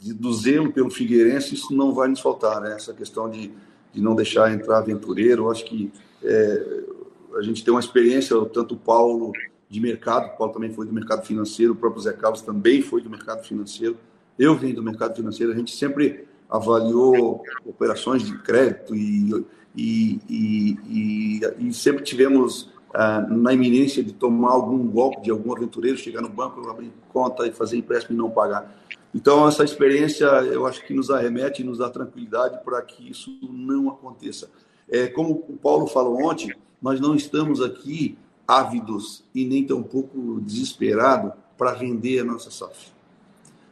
do 0.00 0.32
zelo 0.32 0.72
pelo 0.72 0.92
Figueirense, 0.92 1.56
isso 1.56 1.74
não 1.74 1.92
vai 1.92 2.06
nos 2.06 2.20
faltar, 2.20 2.60
né? 2.60 2.76
Essa 2.76 2.94
questão 2.94 3.28
de, 3.28 3.52
de 3.92 4.00
não 4.00 4.14
deixar 4.14 4.52
entrar 4.52 4.78
aventureiro, 4.78 5.46
eu 5.46 5.50
acho 5.50 5.64
que 5.64 5.92
é, 6.22 6.91
a 7.36 7.42
gente 7.42 7.64
tem 7.64 7.72
uma 7.72 7.80
experiência, 7.80 8.36
tanto 8.46 8.74
o 8.74 8.78
Paulo 8.78 9.32
de 9.68 9.80
mercado, 9.80 10.26
o 10.26 10.36
Paulo 10.36 10.52
também 10.52 10.72
foi 10.72 10.86
do 10.86 10.92
mercado 10.92 11.24
financeiro, 11.24 11.72
o 11.72 11.76
próprio 11.76 12.02
Zé 12.02 12.12
Carlos 12.12 12.42
também 12.42 12.82
foi 12.82 13.00
do 13.00 13.08
mercado 13.08 13.42
financeiro, 13.42 13.96
eu 14.38 14.56
venho 14.56 14.76
do 14.76 14.82
mercado 14.82 15.14
financeiro, 15.16 15.52
a 15.52 15.56
gente 15.56 15.74
sempre 15.74 16.26
avaliou 16.48 17.42
operações 17.64 18.22
de 18.22 18.36
crédito 18.38 18.94
e, 18.94 19.44
e, 19.74 20.20
e, 20.28 20.78
e, 20.88 21.68
e 21.68 21.72
sempre 21.72 22.04
tivemos 22.04 22.70
ah, 22.92 23.22
na 23.22 23.54
iminência 23.54 24.04
de 24.04 24.12
tomar 24.12 24.50
algum 24.50 24.86
golpe 24.86 25.22
de 25.22 25.30
algum 25.30 25.56
aventureiro, 25.56 25.96
chegar 25.96 26.20
no 26.20 26.28
banco, 26.28 26.68
abrir 26.68 26.92
conta 27.10 27.46
e 27.46 27.52
fazer 27.52 27.78
empréstimo 27.78 28.14
e 28.14 28.18
não 28.18 28.30
pagar. 28.30 28.70
Então, 29.14 29.46
essa 29.48 29.64
experiência, 29.64 30.26
eu 30.26 30.66
acho 30.66 30.84
que 30.86 30.92
nos 30.92 31.10
arremete 31.10 31.62
e 31.62 31.64
nos 31.64 31.78
dá 31.78 31.88
tranquilidade 31.88 32.62
para 32.64 32.80
que 32.82 33.10
isso 33.10 33.30
não 33.42 33.88
aconteça. 33.88 34.50
É, 34.88 35.06
como 35.06 35.44
o 35.48 35.56
Paulo 35.56 35.86
falou 35.86 36.22
ontem, 36.22 36.54
nós 36.82 37.00
não 37.00 37.14
estamos 37.14 37.62
aqui 37.62 38.18
ávidos 38.46 39.24
e 39.34 39.44
nem 39.44 39.64
tampouco 39.64 40.40
desesperados 40.40 41.32
para 41.56 41.72
vender 41.74 42.20
a 42.20 42.24
nossa 42.24 42.50
SAF. 42.50 42.92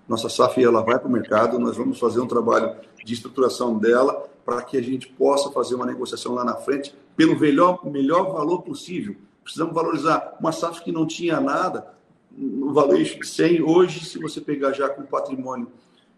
Nossa 0.08 0.28
SAF 0.28 0.62
ela 0.62 0.82
vai 0.82 0.98
para 0.98 1.08
o 1.08 1.10
mercado, 1.10 1.58
nós 1.58 1.76
vamos 1.76 1.98
fazer 1.98 2.20
um 2.20 2.26
trabalho 2.26 2.76
de 3.04 3.12
estruturação 3.12 3.78
dela 3.78 4.28
para 4.44 4.62
que 4.62 4.76
a 4.76 4.82
gente 4.82 5.08
possa 5.08 5.50
fazer 5.50 5.74
uma 5.74 5.86
negociação 5.86 6.34
lá 6.34 6.44
na 6.44 6.56
frente 6.56 6.94
pelo 7.16 7.38
melhor, 7.38 7.84
melhor 7.84 8.32
valor 8.32 8.62
possível. 8.62 9.16
Precisamos 9.42 9.74
valorizar 9.74 10.36
uma 10.40 10.52
SAF 10.52 10.82
que 10.82 10.92
não 10.92 11.06
tinha 11.06 11.40
nada, 11.40 11.94
no 12.30 12.72
valuation 12.72 13.18
de 13.18 13.26
100. 13.26 13.62
Hoje, 13.62 14.04
se 14.04 14.18
você 14.18 14.40
pegar 14.40 14.72
já 14.72 14.88
com 14.88 15.02
o 15.02 15.06
patrimônio 15.06 15.68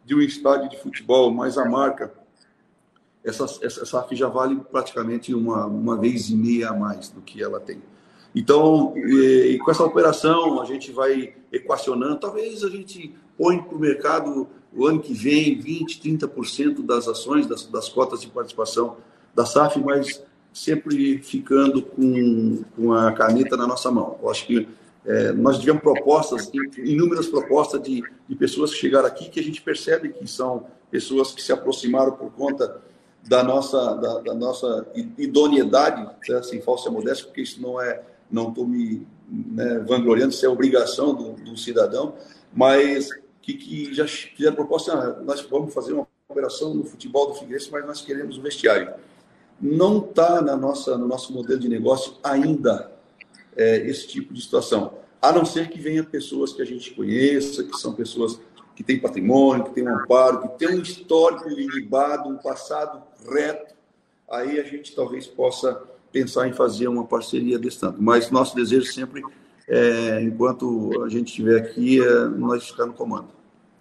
de 0.05 0.15
um 0.15 0.21
estádio 0.21 0.69
de 0.69 0.79
futebol, 0.79 1.33
mais 1.33 1.57
a 1.57 1.65
marca, 1.65 2.13
essa, 3.25 3.45
essa 3.63 3.85
SAF 3.85 4.15
já 4.17 4.29
vale 4.29 4.57
praticamente 4.71 5.35
uma, 5.35 5.67
uma 5.67 5.97
vez 5.97 6.29
e 6.29 6.37
meia 6.37 6.71
a 6.71 6.77
mais 6.77 7.09
do 7.09 7.21
que 7.21 7.43
ela 7.43 7.61
tem. 7.61 7.81
Então, 8.35 8.95
e, 8.97 9.55
e 9.55 9.59
com 9.59 9.71
essa 9.71 9.85
operação, 9.85 10.61
a 10.61 10.65
gente 10.65 10.91
vai 10.91 11.35
equacionando, 11.53 12.19
talvez 12.19 12.65
a 12.65 12.69
gente 12.69 13.15
põe 13.37 13.59
para 13.63 13.77
o 13.77 13.79
mercado 13.79 14.49
o 14.75 14.87
ano 14.87 15.01
que 15.01 15.13
vem 15.13 15.61
20%, 15.61 16.01
30% 16.03 16.85
das 16.85 17.07
ações, 17.07 17.47
das, 17.47 17.67
das 17.67 17.89
cotas 17.89 18.23
de 18.23 18.29
participação 18.29 18.97
da 19.35 19.45
SAF, 19.45 19.79
mas 19.79 20.23
sempre 20.53 21.19
ficando 21.19 21.83
com, 21.83 22.65
com 22.75 22.93
a 22.93 23.13
caneta 23.13 23.57
na 23.57 23.67
nossa 23.67 23.91
mão. 23.91 24.19
Eu 24.23 24.31
acho 24.31 24.47
que 24.47 24.67
é, 25.05 25.33
nós 25.33 25.59
tivemos 25.59 25.83
propostas, 25.83 26.51
inúmeras 26.79 27.27
propostas 27.27 27.83
de, 27.83 28.03
de 28.29 28.37
pessoas 28.37 28.73
que 28.73 28.79
chegaram 28.79 29.07
aqui 29.07 29.29
que 29.29 29.41
a 29.41 29.43
gente 29.43 29.61
percebe 29.61 30.11
que 30.11 30.27
são 30.27 30.67
pessoas 30.91 31.33
que 31.33 31.43
se 31.43 31.53
aproximaram 31.53 32.13
por 32.13 32.31
conta 32.33 32.81
da 33.27 33.43
nossa, 33.43 33.95
da, 33.95 34.21
da 34.21 34.35
nossa 34.35 34.87
idoneidade, 35.17 36.09
né, 36.29 36.43
sem 36.43 36.61
falsa 36.61 36.91
modéstia, 36.91 37.27
porque 37.27 37.43
isso 37.43 37.61
não 37.61 37.81
é, 37.81 38.03
não 38.31 38.49
estou 38.49 38.67
me 38.67 39.07
né, 39.29 39.79
vangloriando, 39.81 40.33
isso 40.33 40.45
é 40.45 40.49
obrigação 40.49 41.15
do, 41.15 41.33
do 41.33 41.57
cidadão, 41.57 42.15
mas 42.53 43.11
que, 43.41 43.55
que 43.55 43.95
já 43.95 44.07
fizeram 44.07 44.55
proposta, 44.55 44.93
ah, 44.93 45.23
nós 45.23 45.41
vamos 45.43 45.73
fazer 45.73 45.93
uma 45.93 46.07
operação 46.29 46.75
no 46.75 46.85
futebol 46.85 47.29
do 47.29 47.35
Figueirense, 47.35 47.71
mas 47.71 47.87
nós 47.87 48.01
queremos 48.01 48.39
o 48.39 48.43
vestiário. 48.43 48.93
não 49.61 49.99
está 49.99 50.41
na 50.41 50.57
nossa, 50.57 50.97
no 50.97 51.07
nosso 51.07 51.33
modelo 51.33 51.61
de 51.61 51.69
negócio 51.69 52.15
ainda 52.23 52.91
é, 53.57 53.77
esse 53.87 54.09
tipo 54.09 54.33
de 54.33 54.43
situação. 54.43 54.95
A 55.21 55.31
não 55.31 55.45
ser 55.45 55.69
que 55.69 55.79
venha 55.79 56.03
pessoas 56.03 56.53
que 56.53 56.63
a 56.63 56.65
gente 56.65 56.93
conheça, 56.93 57.63
que 57.63 57.77
são 57.79 57.93
pessoas 57.93 58.41
que 58.75 58.83
têm 58.83 58.99
patrimônio, 58.99 59.65
que 59.65 59.75
têm 59.75 59.87
um 59.87 59.95
amparo, 59.95 60.41
que 60.43 60.59
têm 60.59 60.79
um 60.79 60.83
histórico 60.83 61.49
ilibado, 61.49 62.29
um 62.29 62.39
passado 62.39 63.03
reto, 63.31 63.75
aí 64.31 64.59
a 64.59 64.65
gente 64.65 64.95
talvez 64.95 65.27
possa 65.27 65.83
pensar 66.11 66.49
em 66.49 66.53
fazer 66.53 66.89
uma 66.89 67.05
parceria 67.05 67.59
desse 67.59 67.81
tanto. 67.81 68.03
Mas 68.03 68.31
nosso 68.31 68.55
desejo 68.55 68.93
sempre, 68.93 69.23
é, 69.69 70.23
enquanto 70.23 71.03
a 71.03 71.09
gente 71.09 71.29
estiver 71.29 71.61
aqui, 71.61 72.03
é 72.03 72.25
nós 72.29 72.67
ficar 72.69 72.87
no 72.87 72.93
comando. 72.93 73.29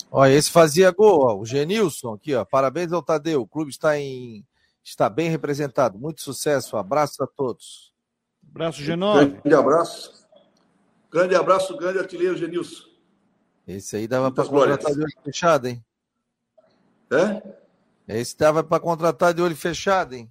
Olha, 0.09 0.33
esse 0.33 0.51
fazia 0.51 0.91
gol, 0.91 1.21
ó, 1.21 1.37
o 1.37 1.45
Genilson 1.45 2.13
aqui, 2.13 2.35
ó. 2.35 2.43
Parabéns 2.43 2.91
ao 2.91 3.01
Tadeu. 3.01 3.41
O 3.41 3.47
clube 3.47 3.71
está 3.71 3.97
em 3.97 4.45
está 4.83 5.09
bem 5.09 5.29
representado. 5.29 5.97
Muito 5.97 6.21
sucesso. 6.21 6.75
Abraço 6.75 7.23
a 7.23 7.27
todos. 7.27 7.93
Abraço, 8.49 8.81
G9. 8.81 9.41
Grande 9.41 9.55
abraço. 9.55 10.27
Grande 11.11 11.35
abraço, 11.35 11.77
grande 11.77 11.99
artilheiro 11.99 12.37
Genilson. 12.37 12.89
Esse 13.67 13.97
aí 13.97 14.07
dava 14.07 14.31
para 14.31 14.45
contratar 14.45 14.93
de 14.93 15.05
fechado, 15.23 15.67
hein? 15.67 15.83
É? 17.11 17.61
Esse 18.18 18.38
dava 18.38 18.64
para 18.64 18.80
contratar 18.80 19.34
de 19.34 19.41
olho 19.41 19.55
fechado, 19.55 20.16
hein? 20.16 20.30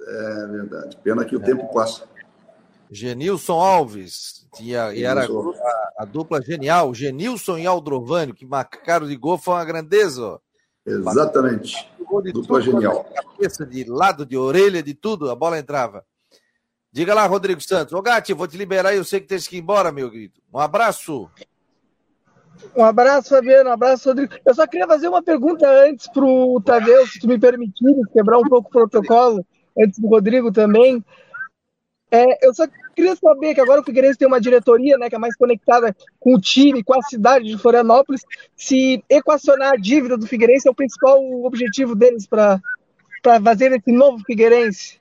É 0.00 0.46
verdade. 0.46 0.96
Pena 0.98 1.24
que 1.24 1.36
o 1.36 1.42
é. 1.42 1.44
tempo 1.44 1.72
passa. 1.72 2.04
Genilson 2.90 3.58
Alves. 3.58 4.46
Tinha, 4.54 4.92
e 4.94 5.02
era 5.02 5.26
a, 5.26 6.02
a, 6.02 6.04
dupla 6.04 6.40
genial. 6.40 6.94
Genilson 6.94 7.58
e 7.58 7.66
Aldrovânio, 7.66 8.34
que 8.34 8.46
marcaram 8.46 9.06
de 9.06 9.16
gol, 9.16 9.36
foi 9.36 9.54
uma 9.54 9.64
grandeza. 9.64 10.22
Ó. 10.22 10.38
Exatamente. 10.86 11.90
Dupla 11.98 12.32
tudo, 12.32 12.60
genial. 12.60 13.04
Cabeça, 13.04 13.66
de 13.66 13.84
lado, 13.84 14.24
de 14.24 14.36
orelha, 14.36 14.82
de 14.82 14.94
tudo, 14.94 15.30
a 15.30 15.34
bola 15.34 15.58
entrava. 15.58 16.04
Diga 16.92 17.12
lá, 17.12 17.26
Rodrigo 17.26 17.60
Santos. 17.60 17.92
Ô, 17.92 18.00
Gatti, 18.00 18.32
vou 18.32 18.46
te 18.46 18.56
liberar 18.56 18.90
aí, 18.90 18.96
eu 18.96 19.04
sei 19.04 19.20
que 19.20 19.26
tem 19.26 19.38
que 19.38 19.56
ir 19.56 19.60
embora, 19.60 19.92
meu 19.92 20.10
querido. 20.10 20.40
Um 20.52 20.58
abraço. 20.58 21.28
Um 22.74 22.84
abraço, 22.84 23.30
Fabiano. 23.30 23.70
Um 23.70 23.72
abraço, 23.72 24.08
Rodrigo. 24.08 24.34
Eu 24.44 24.54
só 24.54 24.66
queria 24.66 24.86
fazer 24.86 25.08
uma 25.08 25.22
pergunta 25.22 25.68
antes 25.68 26.08
para 26.08 26.24
o 26.24 26.60
Tadeu, 26.60 27.06
se 27.06 27.18
tu 27.18 27.28
me 27.28 27.38
permitires, 27.38 28.06
quebrar 28.12 28.38
um 28.38 28.48
pouco 28.48 28.68
o 28.68 28.72
protocolo, 28.72 29.44
antes 29.78 29.98
do 29.98 30.08
Rodrigo 30.08 30.52
também. 30.52 31.04
É, 32.10 32.46
eu 32.46 32.54
só 32.54 32.66
queria 32.94 33.16
saber 33.16 33.54
que 33.54 33.60
agora 33.60 33.80
o 33.80 33.84
Figueirense 33.84 34.18
tem 34.18 34.28
uma 34.28 34.40
diretoria 34.40 34.96
né, 34.96 35.08
que 35.08 35.16
é 35.16 35.18
mais 35.18 35.36
conectada 35.36 35.94
com 36.20 36.34
o 36.34 36.40
time, 36.40 36.82
com 36.82 36.94
a 36.94 37.02
cidade 37.02 37.46
de 37.46 37.58
Florianópolis, 37.58 38.22
se 38.56 39.04
equacionar 39.10 39.72
a 39.72 39.76
dívida 39.76 40.16
do 40.16 40.26
Figueirense 40.26 40.68
é 40.68 40.70
o 40.70 40.74
principal 40.74 41.20
objetivo 41.42 41.94
deles 41.94 42.26
para 42.26 42.60
fazer 43.42 43.72
esse 43.72 43.90
novo 43.90 44.22
Figueirense. 44.24 44.98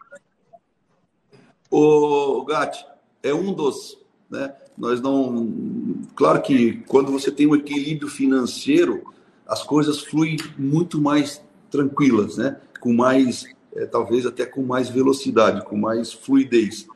O 1.69 2.43
Gatti, 2.45 2.85
é 3.21 3.33
um 3.33 3.53
dos. 3.53 3.97
Né? 4.29 4.53
Nós 4.77 5.01
não. 5.01 5.95
Claro 6.15 6.41
que 6.41 6.83
quando 6.87 7.11
você 7.11 7.31
tem 7.31 7.47
um 7.47 7.55
equilíbrio 7.55 8.09
financeiro, 8.09 9.03
as 9.47 9.63
coisas 9.63 10.01
fluem 10.01 10.37
muito 10.57 10.99
mais 10.99 11.41
tranquilas, 11.69 12.37
né? 12.37 12.57
com 12.79 12.93
mais, 12.93 13.45
é, 13.75 13.85
talvez 13.85 14.25
até 14.25 14.45
com 14.45 14.61
mais 14.61 14.89
velocidade, 14.89 15.65
com 15.65 15.75
mais 15.75 16.13
fluidez. 16.13 16.87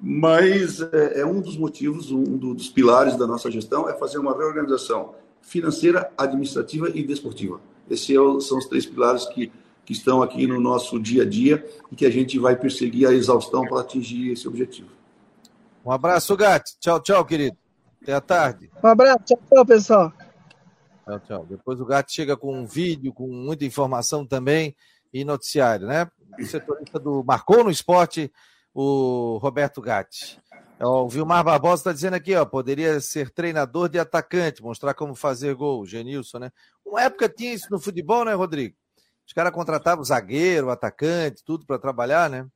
Mas 0.00 0.80
é, 0.80 1.20
é 1.20 1.26
um 1.26 1.40
dos 1.40 1.56
motivos, 1.56 2.10
um 2.10 2.36
dos 2.36 2.68
pilares 2.68 3.16
da 3.16 3.26
nossa 3.26 3.50
gestão 3.50 3.88
é 3.88 3.94
fazer 3.94 4.18
uma 4.18 4.36
reorganização 4.36 5.14
financeira, 5.40 6.10
administrativa 6.16 6.90
e 6.90 7.02
desportiva. 7.02 7.60
Esses 7.90 8.10
é 8.10 8.14
são 8.40 8.58
os 8.58 8.66
três 8.66 8.86
pilares 8.86 9.26
que, 9.26 9.50
que 9.84 9.92
estão 9.92 10.22
aqui 10.22 10.46
no 10.46 10.60
nosso 10.60 10.98
dia 11.00 11.22
a 11.22 11.26
dia 11.26 11.64
e 11.90 11.96
que 11.96 12.06
a 12.06 12.10
gente 12.10 12.38
vai 12.38 12.56
perseguir 12.56 13.08
a 13.08 13.12
exaustão 13.12 13.62
para 13.66 13.80
atingir 13.80 14.30
esse 14.30 14.46
objetivo. 14.46 14.88
Um 15.84 15.90
abraço, 15.90 16.36
Gatti. 16.36 16.78
Tchau, 16.78 17.00
tchau, 17.00 17.24
querido. 17.24 17.56
Até 18.02 18.12
a 18.12 18.20
tarde. 18.20 18.70
Um 18.82 18.88
abraço. 18.88 19.24
Tchau, 19.24 19.38
tchau, 19.48 19.66
pessoal. 19.66 20.12
Tchau, 21.04 21.20
tchau. 21.20 21.46
Depois 21.46 21.80
o 21.80 21.86
Gatti 21.86 22.14
chega 22.14 22.36
com 22.36 22.56
um 22.56 22.66
vídeo, 22.66 23.12
com 23.12 23.26
muita 23.26 23.64
informação 23.64 24.26
também 24.26 24.76
e 25.12 25.24
noticiário, 25.24 25.86
né? 25.86 26.08
O 26.38 26.44
setorista 26.44 26.98
do 26.98 27.22
Marcou 27.24 27.64
no 27.64 27.70
Esporte 27.70 28.32
o 28.74 29.38
Roberto 29.38 29.80
Gatti. 29.80 30.40
O 30.80 31.08
Vilmar 31.08 31.44
Barbosa 31.44 31.80
está 31.80 31.92
dizendo 31.92 32.14
aqui, 32.14 32.34
ó, 32.34 32.44
poderia 32.44 32.98
ser 33.00 33.30
treinador 33.30 33.88
de 33.88 33.98
atacante, 33.98 34.62
mostrar 34.62 34.94
como 34.94 35.14
fazer 35.14 35.54
gol, 35.54 35.86
Genilson, 35.86 36.38
né? 36.38 36.50
Uma 36.84 37.02
época 37.02 37.28
tinha 37.28 37.52
isso 37.52 37.68
no 37.70 37.78
futebol, 37.78 38.24
né, 38.24 38.34
Rodrigo? 38.34 38.74
Os 39.24 39.32
caras 39.32 39.52
contratavam 39.52 40.02
zagueiro, 40.02 40.70
atacante, 40.70 41.44
tudo 41.44 41.64
para 41.64 41.78
trabalhar, 41.78 42.28
né? 42.28 42.46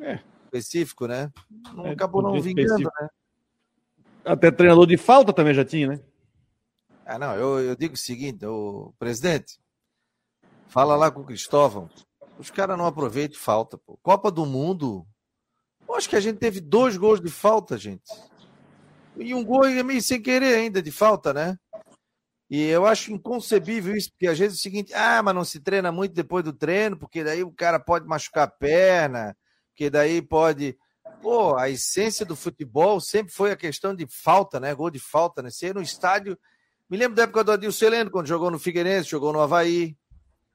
É. 0.00 0.20
Específico, 0.54 1.06
né? 1.06 1.32
Não, 1.74 1.86
é, 1.86 1.90
acabou 1.90 2.22
não 2.22 2.40
vingando, 2.40 2.90
né? 3.00 3.08
Até 4.24 4.50
treinador 4.50 4.86
de 4.86 4.96
falta 4.96 5.32
também 5.32 5.52
já 5.52 5.64
tinha, 5.64 5.88
né? 5.88 6.00
Ah, 7.04 7.18
não, 7.18 7.34
eu, 7.34 7.60
eu 7.60 7.76
digo 7.76 7.94
o 7.94 7.98
seguinte, 7.98 8.46
o 8.46 8.94
presidente, 8.98 9.58
fala 10.68 10.96
lá 10.96 11.10
com 11.10 11.20
o 11.20 11.24
Cristóvão, 11.24 11.90
os 12.38 12.50
caras 12.50 12.78
não 12.78 12.86
aproveitam 12.86 13.38
falta, 13.38 13.76
pô. 13.76 13.98
Copa 14.02 14.30
do 14.30 14.46
Mundo. 14.46 15.06
Eu 15.86 15.94
acho 15.94 16.08
que 16.08 16.16
a 16.16 16.20
gente 16.20 16.38
teve 16.38 16.60
dois 16.60 16.96
gols 16.96 17.20
de 17.20 17.30
falta, 17.30 17.76
gente. 17.76 18.10
E 19.16 19.34
um 19.34 19.44
gol 19.44 19.62
meio 19.84 20.02
sem 20.02 20.20
querer 20.20 20.56
ainda 20.56 20.80
de 20.80 20.90
falta, 20.90 21.32
né? 21.32 21.58
E 22.50 22.62
eu 22.62 22.86
acho 22.86 23.12
inconcebível 23.12 23.96
isso, 23.96 24.10
porque 24.10 24.26
às 24.26 24.38
vezes 24.38 24.58
é 24.58 24.60
o 24.60 24.62
seguinte, 24.62 24.94
ah, 24.94 25.22
mas 25.22 25.34
não 25.34 25.44
se 25.44 25.60
treina 25.60 25.90
muito 25.90 26.12
depois 26.14 26.44
do 26.44 26.52
treino, 26.52 26.96
porque 26.96 27.24
daí 27.24 27.42
o 27.42 27.52
cara 27.52 27.78
pode 27.80 28.06
machucar 28.06 28.44
a 28.44 28.50
perna, 28.50 29.36
porque 29.74 29.90
daí 29.90 30.22
pode. 30.22 30.78
Pô, 31.20 31.56
a 31.56 31.68
essência 31.68 32.24
do 32.24 32.36
futebol 32.36 33.00
sempre 33.00 33.32
foi 33.32 33.50
a 33.50 33.56
questão 33.56 33.94
de 33.94 34.06
falta, 34.06 34.60
né? 34.60 34.74
Gol 34.74 34.90
de 34.90 35.00
falta, 35.00 35.42
né? 35.42 35.50
Ser 35.50 35.74
no 35.74 35.82
estádio. 35.82 36.38
Me 36.88 36.96
lembro 36.96 37.16
da 37.16 37.24
época 37.24 37.42
do 37.42 37.52
Adilson 37.52 37.86
Heleno, 37.86 38.10
quando 38.10 38.26
jogou 38.26 38.50
no 38.50 38.58
Figueirense, 38.58 39.10
jogou 39.10 39.32
no 39.32 39.40
Havaí 39.40 39.96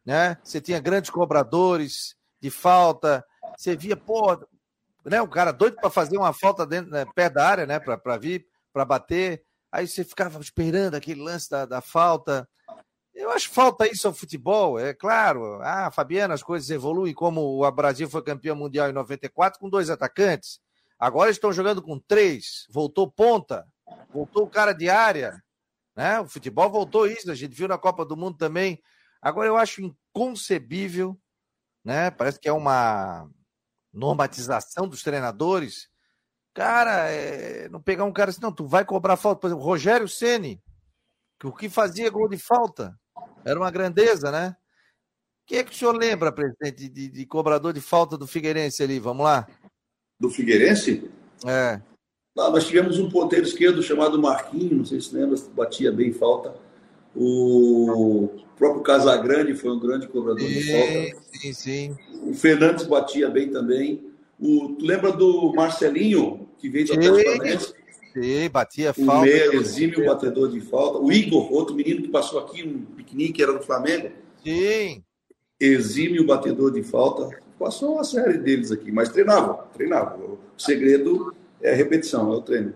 né? 0.05 0.37
Você 0.43 0.59
tinha 0.59 0.79
grandes 0.79 1.11
cobradores 1.11 2.15
de 2.41 2.49
falta, 2.49 3.23
você 3.55 3.75
via, 3.75 3.95
pô, 3.95 4.35
né, 5.05 5.21
o 5.21 5.27
cara 5.27 5.51
doido 5.51 5.75
para 5.75 5.89
fazer 5.91 6.17
uma 6.17 6.33
falta 6.33 6.65
dentro, 6.65 6.89
né, 6.89 7.05
perto 7.13 7.35
da 7.35 7.47
área, 7.47 7.65
né, 7.67 7.79
para 7.79 8.17
vir, 8.17 8.47
para 8.73 8.85
bater. 8.85 9.43
Aí 9.71 9.87
você 9.87 10.03
ficava 10.03 10.39
esperando 10.39 10.95
aquele 10.95 11.21
lance 11.21 11.47
da, 11.47 11.65
da 11.65 11.79
falta. 11.79 12.49
Eu 13.19 13.31
acho 13.31 13.49
que 13.49 13.55
falta 13.55 13.85
isso 13.85 14.07
ao 14.07 14.13
futebol, 14.13 14.79
é 14.79 14.93
claro. 14.93 15.59
Ah, 15.61 15.91
Fabiana, 15.91 16.33
as 16.33 16.41
coisas 16.41 16.69
evoluem, 16.69 17.13
como 17.13 17.61
o 17.61 17.69
Brasil 17.69 18.09
foi 18.09 18.23
campeão 18.23 18.55
mundial 18.55 18.89
em 18.89 18.93
94 18.93 19.59
com 19.59 19.69
dois 19.69 19.89
atacantes. 19.89 20.61
Agora 20.97 21.29
estão 21.29 21.51
jogando 21.51 21.81
com 21.81 21.99
três. 21.99 22.65
Voltou 22.69 23.11
ponta, 23.11 23.67
voltou 24.09 24.43
o 24.45 24.49
cara 24.49 24.71
de 24.71 24.89
área. 24.89 25.43
Né? 25.93 26.21
O 26.21 26.29
futebol 26.29 26.69
voltou 26.69 27.07
isso, 27.07 27.29
a 27.29 27.35
gente 27.35 27.53
viu 27.53 27.67
na 27.67 27.77
Copa 27.77 28.05
do 28.05 28.15
Mundo 28.15 28.37
também. 28.37 28.81
Agora 29.21 29.49
eu 29.49 29.57
acho 29.57 29.81
inconcebível, 29.81 31.19
né? 31.83 32.09
Parece 32.11 32.39
que 32.39 32.47
é 32.47 32.53
uma 32.53 33.29
normatização 33.91 34.87
dos 34.87 35.03
treinadores. 35.03 35.89
Cara, 36.53 37.11
é... 37.11 37.67
não 37.67 37.81
pegar 37.81 38.05
um 38.05 38.13
cara 38.13 38.29
assim, 38.29 38.41
não, 38.41 38.53
tu 38.53 38.65
vai 38.65 38.85
cobrar 38.85 39.17
falta. 39.17 39.41
Por 39.41 39.47
exemplo, 39.47 39.65
Rogério 39.65 40.07
Ceni, 40.07 40.63
que 41.37 41.47
o 41.47 41.53
que 41.53 41.67
fazia 41.67 42.09
gol 42.09 42.29
de 42.29 42.37
falta 42.37 42.97
era 43.49 43.59
uma 43.59 43.71
grandeza, 43.71 44.31
né? 44.31 44.55
Quem 45.45 45.57
é 45.57 45.63
que 45.63 45.71
o 45.71 45.75
senhor 45.75 45.95
lembra, 45.95 46.31
presidente, 46.31 46.87
de, 46.87 47.09
de 47.09 47.25
cobrador 47.25 47.73
de 47.73 47.81
falta 47.81 48.15
do 48.17 48.27
Figueirense 48.27 48.83
ali? 48.83 48.99
Vamos 48.99 49.23
lá. 49.23 49.47
Do 50.19 50.29
Figueirense? 50.29 51.09
É. 51.45 51.81
Não, 52.35 52.51
nós 52.51 52.67
tivemos 52.67 52.99
um 52.99 53.09
ponteiro 53.09 53.45
esquerdo 53.45 53.81
chamado 53.81 54.21
Marquinhos, 54.21 54.71
não 54.71 54.85
sei 54.85 55.01
se 55.01 55.15
lembra, 55.15 55.35
batia 55.55 55.91
bem 55.91 56.13
falta. 56.13 56.55
O 57.15 58.29
próprio 58.55 58.83
Casagrande 58.83 59.55
foi 59.55 59.71
um 59.71 59.79
grande 59.79 60.07
cobrador 60.07 60.47
sim, 60.47 60.53
de 60.53 60.71
falta. 60.71 61.23
Sim, 61.39 61.53
sim. 61.53 61.97
O 62.23 62.33
Fernandes 62.33 62.85
batia 62.85 63.29
bem 63.29 63.49
também. 63.49 64.07
O, 64.39 64.75
tu 64.77 64.85
lembra 64.85 65.11
do 65.11 65.51
Marcelinho, 65.53 66.47
que 66.59 66.69
veio 66.69 66.85
do 66.85 66.93
Atlético 66.93 67.78
Sim, 68.21 68.49
batia 68.49 68.93
falta. 68.93 69.11
O 69.11 69.21
meio 69.21 69.53
exímio 69.53 70.05
batedor 70.05 70.49
de 70.49 70.61
falta. 70.61 70.99
O 70.99 71.11
Igor, 71.11 71.51
outro 71.53 71.75
menino 71.75 72.01
que 72.01 72.09
passou 72.09 72.39
aqui, 72.39 72.63
um 72.63 72.83
pequenininho 72.95 73.33
que 73.33 73.41
era 73.41 73.53
do 73.53 73.63
Flamengo. 73.63 74.11
Sim. 74.43 75.03
Exímio 75.59 76.25
batedor 76.25 76.71
de 76.71 76.83
falta. 76.83 77.41
Passou 77.57 77.93
uma 77.93 78.03
série 78.03 78.37
deles 78.37 78.71
aqui, 78.71 78.91
mas 78.91 79.09
treinava, 79.09 79.67
treinava. 79.73 80.17
O 80.17 80.39
segredo 80.57 81.35
é 81.61 81.71
a 81.71 81.75
repetição, 81.75 82.31
é 82.31 82.35
o 82.35 82.41
treino. 82.41 82.73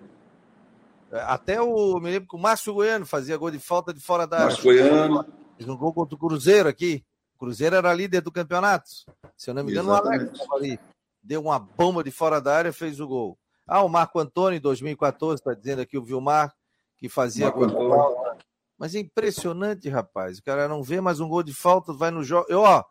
Até 1.11 1.61
o. 1.61 1.99
Me 1.99 2.11
lembro 2.11 2.27
que 2.27 2.35
o 2.35 2.39
Márcio 2.39 2.73
Goiano 2.73 3.05
fazia 3.05 3.37
gol 3.37 3.51
de 3.51 3.59
falta 3.59 3.93
de 3.93 3.99
fora 3.99 4.25
da 4.25 4.37
área. 4.37 4.47
Márcio 4.47 4.63
Goiano. 4.63 5.25
Fez 5.57 5.69
um 5.69 5.77
gol 5.77 5.93
contra 5.93 6.15
o 6.15 6.17
Cruzeiro 6.17 6.67
aqui. 6.67 7.03
O 7.35 7.39
Cruzeiro 7.39 7.75
era 7.75 7.93
líder 7.93 8.21
do 8.21 8.31
campeonato. 8.31 8.89
Se 9.37 9.49
eu 9.49 9.53
não 9.53 9.63
me 9.63 9.71
engano, 9.71 9.89
o 9.89 9.93
Alex 9.93 10.31
estava 10.31 10.55
ali. 10.55 10.79
Deu 11.21 11.41
uma 11.41 11.59
bomba 11.59 12.03
de 12.03 12.11
fora 12.11 12.41
da 12.41 12.55
área 12.55 12.73
fez 12.73 12.99
o 12.99 13.07
gol. 13.07 13.37
Ah, 13.67 13.81
o 13.81 13.89
Marco 13.89 14.19
Antônio, 14.19 14.57
em 14.57 14.61
2014, 14.61 15.41
está 15.41 15.53
dizendo 15.53 15.81
aqui 15.81 15.97
o 15.97 16.03
Vilmar, 16.03 16.53
que 16.97 17.07
fazia 17.07 17.45
Marco 17.45 17.59
gol 17.59 17.67
de 17.67 17.75
falta. 17.75 18.37
Mas 18.77 18.95
é 18.95 18.99
impressionante, 18.99 19.87
rapaz. 19.87 20.39
O 20.39 20.43
cara 20.43 20.67
não 20.67 20.83
vê 20.83 20.99
mais 20.99 21.19
um 21.19 21.27
gol 21.27 21.43
de 21.43 21.53
falta, 21.53 21.93
vai 21.93 22.11
no 22.11 22.23
jogo. 22.23 22.47
Ó, 22.51 22.83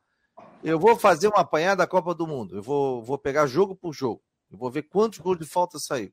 eu 0.62 0.78
vou 0.78 0.96
fazer 0.96 1.28
uma 1.28 1.40
apanhada 1.40 1.78
da 1.78 1.86
Copa 1.86 2.14
do 2.14 2.26
Mundo. 2.26 2.56
Eu 2.56 2.62
vou, 2.62 3.02
vou 3.02 3.18
pegar 3.18 3.46
jogo 3.46 3.74
por 3.74 3.92
jogo. 3.92 4.22
Eu 4.50 4.58
vou 4.58 4.70
ver 4.70 4.82
quantos 4.82 5.18
gols 5.18 5.38
de 5.38 5.44
falta 5.44 5.78
saiu. 5.78 6.12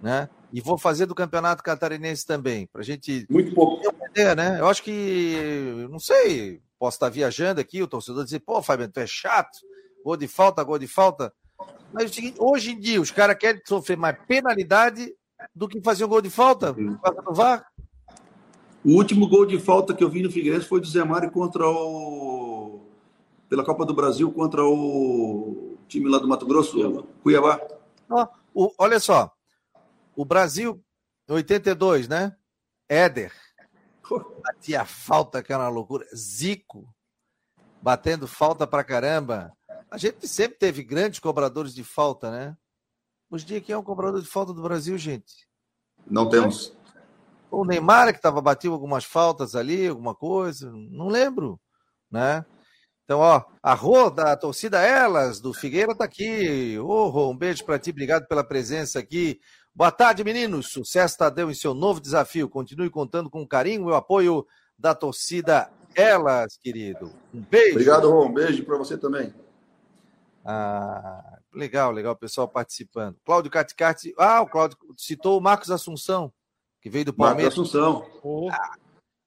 Né? 0.00 0.28
E 0.52 0.60
vou 0.60 0.76
fazer 0.76 1.06
do 1.06 1.14
Campeonato 1.14 1.62
Catarinense 1.62 2.26
também, 2.26 2.66
para 2.66 2.82
a 2.82 2.84
gente. 2.84 3.26
Muito 3.30 3.54
pouco. 3.54 3.86
Entender, 3.86 4.36
né? 4.36 4.60
Eu 4.60 4.68
acho 4.68 4.82
que, 4.82 5.86
não 5.90 5.98
sei, 5.98 6.60
posso 6.78 6.96
estar 6.96 7.08
viajando 7.08 7.60
aqui, 7.60 7.82
o 7.82 7.86
torcedor 7.86 8.24
dizer, 8.24 8.40
pô, 8.40 8.62
Fabiano, 8.62 8.92
tu 8.92 9.00
é 9.00 9.06
chato, 9.06 9.58
gol 10.04 10.16
de 10.16 10.28
falta, 10.28 10.62
gol 10.62 10.78
de 10.78 10.86
falta. 10.86 11.32
Mas 11.92 12.16
é 12.18 12.34
hoje 12.38 12.72
em 12.72 12.78
dia, 12.78 13.00
os 13.00 13.10
caras 13.10 13.36
querem 13.38 13.62
sofrer 13.64 13.96
mais 13.96 14.16
penalidade 14.26 15.14
do 15.54 15.68
que 15.68 15.80
fazer 15.80 16.04
um 16.04 16.08
gol 16.08 16.20
de 16.20 16.30
falta. 16.30 16.74
O 18.84 18.90
último 18.92 19.28
gol 19.28 19.46
de 19.46 19.58
falta 19.58 19.94
que 19.94 20.04
eu 20.04 20.08
vi 20.08 20.22
no 20.22 20.30
Figueirense 20.30 20.66
foi 20.66 20.80
do 20.80 20.86
Zé 20.86 21.02
Mário 21.04 21.30
contra 21.30 21.66
o. 21.66 22.82
pela 23.48 23.64
Copa 23.64 23.84
do 23.84 23.94
Brasil 23.94 24.30
contra 24.30 24.64
o 24.64 25.76
time 25.88 26.08
lá 26.08 26.18
do 26.18 26.28
Mato 26.28 26.46
Grosso, 26.46 27.06
Cuiabá. 27.22 27.60
O, 28.54 28.72
olha 28.78 29.00
só. 29.00 29.32
O 30.14 30.24
Brasil, 30.24 30.82
82, 31.28 32.08
né? 32.08 32.36
Éder. 32.88 33.32
Batia 34.42 34.84
falta, 34.84 35.42
que 35.42 35.52
era 35.52 35.64
uma 35.64 35.68
loucura. 35.68 36.06
Zico, 36.14 36.88
batendo 37.82 38.28
falta 38.28 38.66
pra 38.66 38.84
caramba. 38.84 39.55
A 39.90 39.98
gente 39.98 40.26
sempre 40.26 40.58
teve 40.58 40.82
grandes 40.82 41.20
cobradores 41.20 41.74
de 41.74 41.84
falta, 41.84 42.30
né? 42.30 42.56
Os 43.30 43.44
dias 43.44 43.62
que 43.62 43.72
é 43.72 43.78
um 43.78 43.82
cobrador 43.82 44.20
de 44.20 44.28
falta 44.28 44.52
do 44.52 44.62
Brasil, 44.62 44.96
gente. 44.98 45.46
Não 46.06 46.28
temos. 46.28 46.76
O 47.50 47.64
Neymar 47.64 48.08
que 48.08 48.18
estava 48.18 48.40
batendo 48.40 48.74
algumas 48.74 49.04
faltas 49.04 49.54
ali, 49.54 49.86
alguma 49.86 50.14
coisa, 50.14 50.70
não 50.72 51.08
lembro, 51.08 51.60
né? 52.10 52.44
Então, 53.04 53.20
ó, 53.20 53.44
a 53.62 53.72
Rô 53.72 54.10
da 54.10 54.36
torcida 54.36 54.80
Elas, 54.80 55.40
do 55.40 55.54
Figueira, 55.54 55.94
tá 55.94 56.04
aqui. 56.04 56.76
Ô, 56.78 57.08
Rô, 57.08 57.30
um 57.30 57.36
beijo 57.36 57.64
para 57.64 57.78
ti, 57.78 57.90
obrigado 57.90 58.26
pela 58.26 58.42
presença 58.42 58.98
aqui. 58.98 59.40
Boa 59.72 59.92
tarde, 59.92 60.24
meninos. 60.24 60.70
Sucesso 60.72 61.16
Tadeu 61.16 61.48
em 61.48 61.54
seu 61.54 61.72
novo 61.72 62.00
desafio. 62.00 62.48
Continue 62.48 62.90
contando 62.90 63.30
com 63.30 63.46
carinho 63.46 63.88
e 63.88 63.92
o 63.92 63.94
apoio 63.94 64.44
da 64.76 64.94
torcida 64.94 65.70
Elas, 65.94 66.56
querido. 66.60 67.12
Um 67.32 67.40
beijo. 67.40 67.72
Obrigado, 67.72 68.10
Rô. 68.10 68.26
Um 68.26 68.32
beijo 68.32 68.64
para 68.64 68.76
você 68.76 68.98
também. 68.98 69.32
Ah, 70.48 71.38
legal, 71.52 71.90
legal, 71.90 72.12
o 72.12 72.16
pessoal 72.16 72.46
participando. 72.46 73.16
Cláudio 73.24 73.50
Caticati. 73.50 74.14
Ah, 74.16 74.40
o 74.40 74.46
Cláudio 74.46 74.78
citou 74.96 75.38
o 75.38 75.42
Marcos 75.42 75.72
Assunção, 75.72 76.32
que 76.80 76.88
veio 76.88 77.06
do 77.06 77.12
Palmeiras. 77.12 77.56
Marcos 77.56 77.74
Assunção. 77.74 78.50
Ah, 78.52 78.76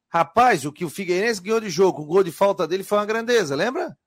rapaz, 0.07 0.65
o 0.65 0.71
que 0.71 0.85
o 0.85 0.89
Figueirense 0.89 1.41
ganhou 1.41 1.59
de 1.59 1.69
jogo, 1.69 2.01
o 2.01 2.05
gol 2.05 2.23
de 2.23 2.31
falta 2.31 2.65
dele 2.65 2.85
foi 2.85 2.97
uma 2.97 3.05
grandeza, 3.05 3.53
lembra? 3.53 3.97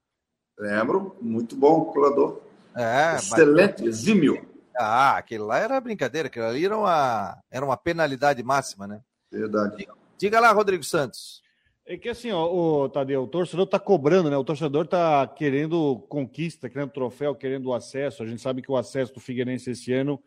Lembro, 0.58 1.14
muito 1.20 1.54
bom 1.54 1.84
colador. 1.86 2.40
É, 2.74 3.16
Excelente, 3.16 3.82
mas... 3.82 3.88
exímio. 3.88 4.48
Ah, 4.74 5.18
aquele 5.18 5.42
lá 5.42 5.58
era 5.58 5.80
brincadeira, 5.80 6.28
aquele 6.28 6.46
ali 6.46 6.64
era 6.64 6.78
uma, 6.78 7.38
era 7.50 7.64
uma 7.64 7.76
penalidade 7.76 8.42
máxima, 8.42 8.86
né? 8.86 9.02
Verdade. 9.30 9.76
Diga, 9.76 9.94
diga 10.16 10.40
lá, 10.40 10.50
Rodrigo 10.50 10.82
Santos. 10.82 11.41
É 11.84 11.96
que 11.96 12.08
assim, 12.08 12.30
ó, 12.30 12.46
o 12.46 12.88
Tadeu, 12.88 13.24
o 13.24 13.26
torcedor 13.26 13.64
está 13.64 13.78
cobrando, 13.78 14.30
né? 14.30 14.36
O 14.36 14.44
torcedor 14.44 14.84
está 14.84 15.26
querendo 15.26 15.98
conquista, 16.08 16.70
querendo 16.70 16.90
troféu, 16.90 17.34
querendo 17.34 17.72
acesso. 17.72 18.22
A 18.22 18.26
gente 18.26 18.40
sabe 18.40 18.62
que 18.62 18.70
o 18.70 18.76
acesso 18.76 19.12
do 19.12 19.20
Figueirense 19.20 19.70
esse 19.70 19.92
ano 19.92 20.22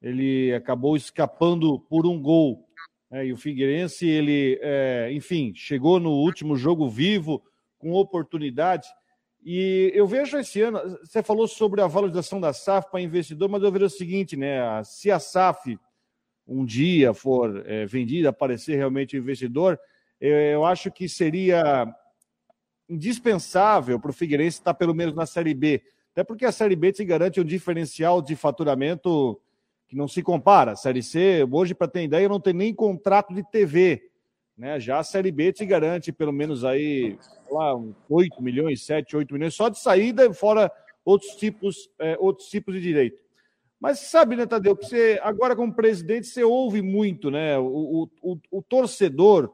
ele 0.00 0.54
acabou 0.54 0.96
escapando 0.96 1.78
por 1.78 2.06
um 2.06 2.20
gol. 2.20 2.66
Né? 3.10 3.26
E 3.26 3.32
o 3.32 3.36
Figueirense, 3.36 4.08
ele, 4.08 4.58
é, 4.62 5.10
enfim, 5.12 5.52
chegou 5.54 6.00
no 6.00 6.10
último 6.10 6.56
jogo 6.56 6.88
vivo, 6.88 7.42
com 7.76 7.92
oportunidade. 7.92 8.88
E 9.44 9.90
eu 9.94 10.06
vejo 10.06 10.38
esse 10.38 10.60
ano, 10.62 10.78
você 11.02 11.22
falou 11.22 11.48
sobre 11.48 11.80
a 11.80 11.86
valorização 11.86 12.40
da 12.40 12.52
SAF 12.52 12.90
para 12.90 13.00
investidor, 13.00 13.48
mas 13.48 13.62
eu 13.62 13.72
vejo 13.72 13.86
o 13.86 13.90
seguinte, 13.90 14.36
né? 14.36 14.60
Se 14.84 15.10
a 15.10 15.18
SAF 15.18 15.78
um 16.46 16.64
dia 16.64 17.14
for 17.14 17.64
é, 17.66 17.86
vendida, 17.86 18.28
aparecer 18.28 18.76
realmente 18.76 19.16
investidor 19.16 19.78
eu 20.20 20.64
acho 20.64 20.90
que 20.90 21.08
seria 21.08 21.86
indispensável 22.88 23.98
para 23.98 24.10
o 24.10 24.14
Figueirense 24.14 24.58
estar 24.58 24.74
pelo 24.74 24.94
menos 24.94 25.14
na 25.14 25.24
Série 25.24 25.54
B. 25.54 25.82
Até 26.12 26.24
porque 26.24 26.44
a 26.44 26.52
Série 26.52 26.74
B 26.74 26.92
te 26.92 27.04
garante 27.04 27.40
um 27.40 27.44
diferencial 27.44 28.20
de 28.20 28.34
faturamento 28.34 29.40
que 29.88 29.96
não 29.96 30.08
se 30.08 30.22
compara. 30.22 30.72
A 30.72 30.76
Série 30.76 31.02
C, 31.02 31.46
hoje, 31.50 31.74
para 31.74 31.88
ter 31.88 32.02
ideia, 32.02 32.28
não 32.28 32.40
tem 32.40 32.52
nem 32.52 32.74
contrato 32.74 33.32
de 33.32 33.42
TV. 33.48 34.10
Né? 34.58 34.78
Já 34.78 34.98
a 34.98 35.04
Série 35.04 35.30
B 35.30 35.52
te 35.52 35.64
garante 35.64 36.12
pelo 36.12 36.32
menos 36.32 36.64
aí, 36.64 37.16
lá, 37.50 37.74
8 38.08 38.42
milhões, 38.42 38.84
7, 38.84 39.16
8 39.16 39.32
milhões, 39.32 39.54
só 39.54 39.68
de 39.68 39.78
saída, 39.78 40.32
fora 40.34 40.70
outros 41.04 41.30
tipos, 41.36 41.90
é, 41.98 42.16
outros 42.18 42.48
tipos 42.48 42.74
de 42.74 42.80
direito. 42.80 43.22
Mas 43.80 44.00
sabe, 44.00 44.36
né, 44.36 44.44
Tadeu, 44.44 44.76
que 44.76 44.84
você, 44.84 45.18
agora 45.22 45.56
como 45.56 45.72
presidente, 45.72 46.26
você 46.26 46.44
ouve 46.44 46.82
muito, 46.82 47.30
né? 47.30 47.56
O, 47.58 47.64
o, 48.22 48.32
o, 48.34 48.38
o 48.50 48.62
torcedor 48.62 49.50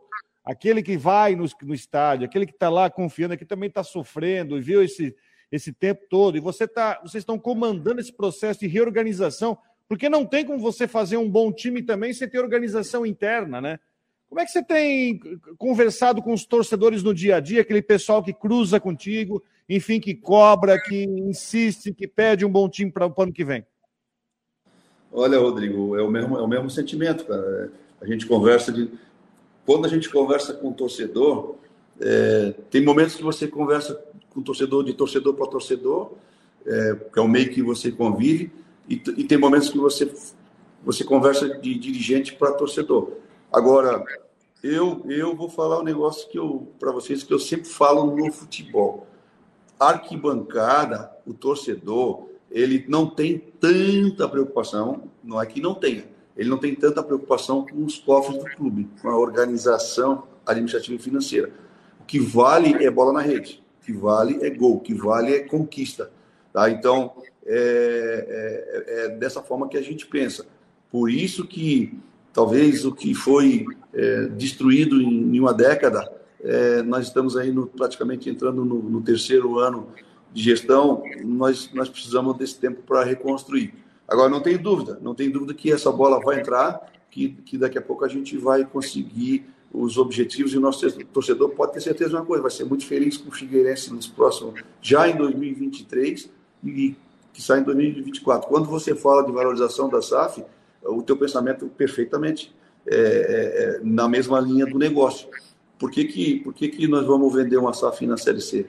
aquele 0.47 0.80
que 0.80 0.97
vai 0.97 1.34
no, 1.34 1.44
no 1.62 1.74
estádio, 1.74 2.24
aquele 2.24 2.47
que 2.47 2.53
está 2.53 2.70
lá 2.70 2.88
confiando, 2.88 3.36
que 3.36 3.44
também 3.44 3.68
está 3.68 3.82
sofrendo 3.82 4.57
e 4.57 4.61
viu 4.61 4.80
esse, 4.80 5.12
esse 5.51 5.72
tempo 5.72 6.03
todo, 6.09 6.36
e 6.36 6.40
você 6.40 6.68
tá, 6.68 7.01
vocês 7.03 7.22
estão 7.22 7.36
comandando 7.36 8.01
esse 8.01 8.12
processo 8.12 8.61
de 8.61 8.68
reorganização, 8.68 9.59
porque 9.88 10.09
não 10.09 10.24
tem 10.24 10.44
como 10.44 10.61
você 10.61 10.86
fazer 10.86 11.16
um 11.16 11.28
bom 11.28 11.53
time 11.53 11.82
também 11.82 12.12
sem 12.12 12.28
ter 12.28 12.38
organização 12.38 13.05
interna, 13.05 13.61
né? 13.61 13.80
Como 14.28 14.40
é 14.40 14.44
que 14.44 14.51
você 14.51 14.62
tem 14.62 15.20
conversado 15.59 16.22
com 16.22 16.32
os 16.32 16.44
torcedores 16.44 17.03
no 17.03 17.14
dia 17.14 17.36
a 17.36 17.40
dia, 17.40 17.61
aquele 17.61 17.82
pessoal 17.82 18.22
que 18.22 18.32
cruza 18.32 18.78
contigo, 18.78 19.42
enfim, 19.68 19.99
que 20.01 20.14
cobra, 20.14 20.80
que 20.80 21.05
insiste, 21.05 21.92
que 21.92 22.07
pede 22.07 22.44
um 22.44 22.51
bom 22.51 22.68
time 22.68 22.90
para 22.90 23.07
o 23.07 23.22
ano 23.22 23.32
que 23.32 23.44
vem? 23.44 23.64
Olha, 25.12 25.38
Rodrigo, 25.38 25.97
é 25.97 26.03
o 26.03 26.11
mesmo, 26.11 26.36
é 26.36 26.42
o 26.42 26.49
mesmo 26.49 26.68
sentimento, 26.68 27.24
cara. 27.24 27.72
A 28.01 28.07
gente 28.07 28.26
conversa 28.26 28.72
de, 28.72 28.90
quando 29.66 29.84
a 29.84 29.88
gente 29.88 30.08
conversa 30.08 30.54
com 30.54 30.68
o 30.70 30.72
torcedor, 30.72 31.56
é, 32.00 32.54
tem 32.70 32.84
momentos 32.84 33.16
que 33.16 33.22
você 33.22 33.48
conversa 33.48 34.00
com 34.30 34.40
o 34.40 34.42
torcedor 34.42 34.84
de 34.84 34.94
torcedor 34.94 35.34
para 35.34 35.46
torcedor, 35.48 36.12
é, 36.64 36.94
que 37.12 37.18
é 37.18 37.22
o 37.22 37.28
meio 37.28 37.50
que 37.50 37.62
você 37.62 37.90
convive, 37.90 38.52
e, 38.88 38.94
e 38.94 39.24
tem 39.24 39.36
momentos 39.36 39.68
que 39.68 39.78
você, 39.78 40.10
você 40.84 41.02
conversa 41.02 41.58
de 41.58 41.74
dirigente 41.74 42.32
para 42.34 42.52
torcedor. 42.52 43.10
Agora, 43.52 44.04
eu, 44.62 45.04
eu 45.08 45.34
vou 45.34 45.48
falar 45.48 45.80
um 45.80 45.84
negócio 45.84 46.28
que 46.28 46.38
eu 46.38 46.68
para 46.78 46.92
vocês 46.92 47.22
que 47.22 47.34
eu 47.34 47.38
sempre 47.38 47.68
falo 47.68 48.14
no 48.14 48.32
futebol. 48.32 49.06
Arquibancada, 49.78 51.10
o 51.26 51.34
torcedor, 51.34 52.28
ele 52.50 52.84
não 52.88 53.06
tem 53.06 53.38
tanta 53.38 54.28
preocupação, 54.28 55.10
não 55.22 55.42
é 55.42 55.46
que 55.46 55.60
não 55.60 55.74
tenha, 55.74 56.04
ele 56.37 56.51
não 56.51 56.59
tem 56.59 56.74
tanta 56.74 57.03
preocupação 57.03 57.66
com 57.66 57.84
os 57.84 57.99
cofres 57.99 58.39
do 58.39 58.45
clube, 58.45 58.89
com 59.01 59.09
a 59.09 59.18
organização 59.18 60.24
administrativa 60.45 60.97
e 60.97 60.99
financeira. 60.99 61.51
O 62.01 62.05
que 62.05 62.18
vale 62.18 62.84
é 62.84 62.91
bola 62.91 63.12
na 63.12 63.20
rede, 63.20 63.64
o 63.80 63.87
que 63.87 63.93
vale 63.93 64.45
é 64.45 64.51
gol, 64.51 64.76
o 64.76 64.80
que 64.80 64.95
vale 64.95 65.34
é 65.34 65.41
conquista. 65.41 66.11
Tá? 66.53 66.70
Então, 66.70 67.14
é, 67.45 68.84
é, 68.87 69.05
é 69.05 69.09
dessa 69.11 69.43
forma 69.43 69.68
que 69.68 69.76
a 69.76 69.82
gente 69.82 70.07
pensa. 70.07 70.47
Por 70.91 71.11
isso 71.11 71.47
que 71.47 71.99
talvez 72.32 72.84
o 72.84 72.93
que 72.93 73.14
foi 73.14 73.64
é, 73.95 74.26
destruído 74.26 75.01
em, 75.01 75.34
em, 75.34 75.41
uma 75.41 75.55
década, 75.55 76.07
é, 76.43 76.82
nós 76.82 77.07
estamos 77.07 77.34
aí 77.34 77.51
no, 77.51 77.66
praticamente 77.66 78.28
entrando 78.28 78.62
no, 78.62 78.82
no 78.82 79.01
terceiro 79.01 79.59
ano 79.59 79.89
de 80.32 80.43
gestão, 80.43 81.03
nós, 81.24 81.70
nós 81.72 81.89
precisamos 81.89 82.37
desse 82.37 82.59
tempo 82.59 82.82
para 82.82 83.03
reconstruir. 83.03 83.72
Agora, 84.09 84.28
não 84.28 84.40
tem 84.40 84.57
dúvida, 84.57 84.98
não 85.02 85.14
tem 85.14 85.30
dúvida 85.30 85.52
que 85.54 85.72
essa 85.72 85.90
bola 85.90 86.20
vai 86.20 86.40
entrar, 86.40 86.92
que, 87.11 87.30
que 87.44 87.59
daqui 87.59 87.78
a 87.78 87.82
pouco 87.82 88.04
a 88.04 88.09
gente 88.09 88.36
vai 88.36 88.64
conseguir 88.64 89.44
os 89.72 89.98
objetivos 89.98 90.54
e 90.54 90.59
o 90.59 90.61
nosso 90.61 90.90
torcedor 91.07 91.50
pode 91.50 91.72
ter 91.72 91.80
certeza 91.80 92.11
de 92.11 92.16
uma 92.16 92.24
coisa, 92.24 92.42
vai 92.42 92.50
ser 92.50 92.64
muito 92.64 92.86
feliz 92.86 93.16
com 93.16 93.28
o 93.28 93.32
Figueirense 93.32 93.92
nos 93.92 94.07
próximos, 94.07 94.62
já 94.80 95.09
em 95.09 95.16
2023 95.16 96.30
e 96.64 96.96
que 97.32 97.42
sai 97.42 97.61
em 97.61 97.64
2024. 97.64 98.48
Quando 98.48 98.66
você 98.66 98.94
fala 98.94 99.24
de 99.24 99.32
valorização 99.32 99.88
da 99.88 100.00
SAF, 100.00 100.42
o 100.82 101.02
teu 101.02 101.16
pensamento 101.16 101.66
perfeitamente 101.66 102.54
é, 102.86 102.96
é, 102.96 102.98
é, 102.98 103.80
na 103.82 104.09
mesma 104.09 104.40
linha 104.40 104.64
do 104.64 104.78
negócio. 104.78 105.28
Por 105.78 105.90
que, 105.90 106.04
que, 106.04 106.36
por 106.40 106.54
que, 106.54 106.68
que 106.68 106.88
nós 106.88 107.07
vamos 107.07 107.34
vender 107.34 107.59
uma 107.59 107.74
SAF 107.74 108.07
na 108.07 108.16
Série 108.16 108.40
C? 108.40 108.66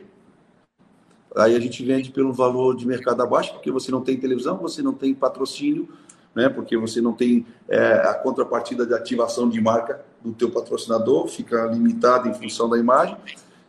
Aí 1.36 1.56
a 1.56 1.60
gente 1.60 1.84
vende 1.84 2.12
pelo 2.12 2.34
valor 2.34 2.76
de 2.76 2.88
mercado 2.88 3.22
abaixo, 3.22 3.54
porque 3.54 3.72
você 3.72 3.92
não 3.92 4.02
tem 4.02 4.18
televisão, 4.18 4.58
você 4.58 4.82
não 4.82 4.94
tem 4.94 5.14
patrocínio, 5.14 5.88
né? 6.34 6.50
porque 6.50 6.78
você 6.78 7.02
não 7.02 7.14
tem 7.14 7.46
é, 7.68 7.94
a 7.94 8.14
contrapartida 8.14 8.86
de 8.86 8.94
ativação 8.94 9.50
de 9.50 9.60
marca 9.60 10.06
do 10.24 10.34
teu 10.34 10.52
patrocinador, 10.52 11.28
fica 11.28 11.66
limitado 11.66 12.30
em 12.30 12.34
função 12.34 12.70
da 12.70 12.78
imagem. 12.78 13.18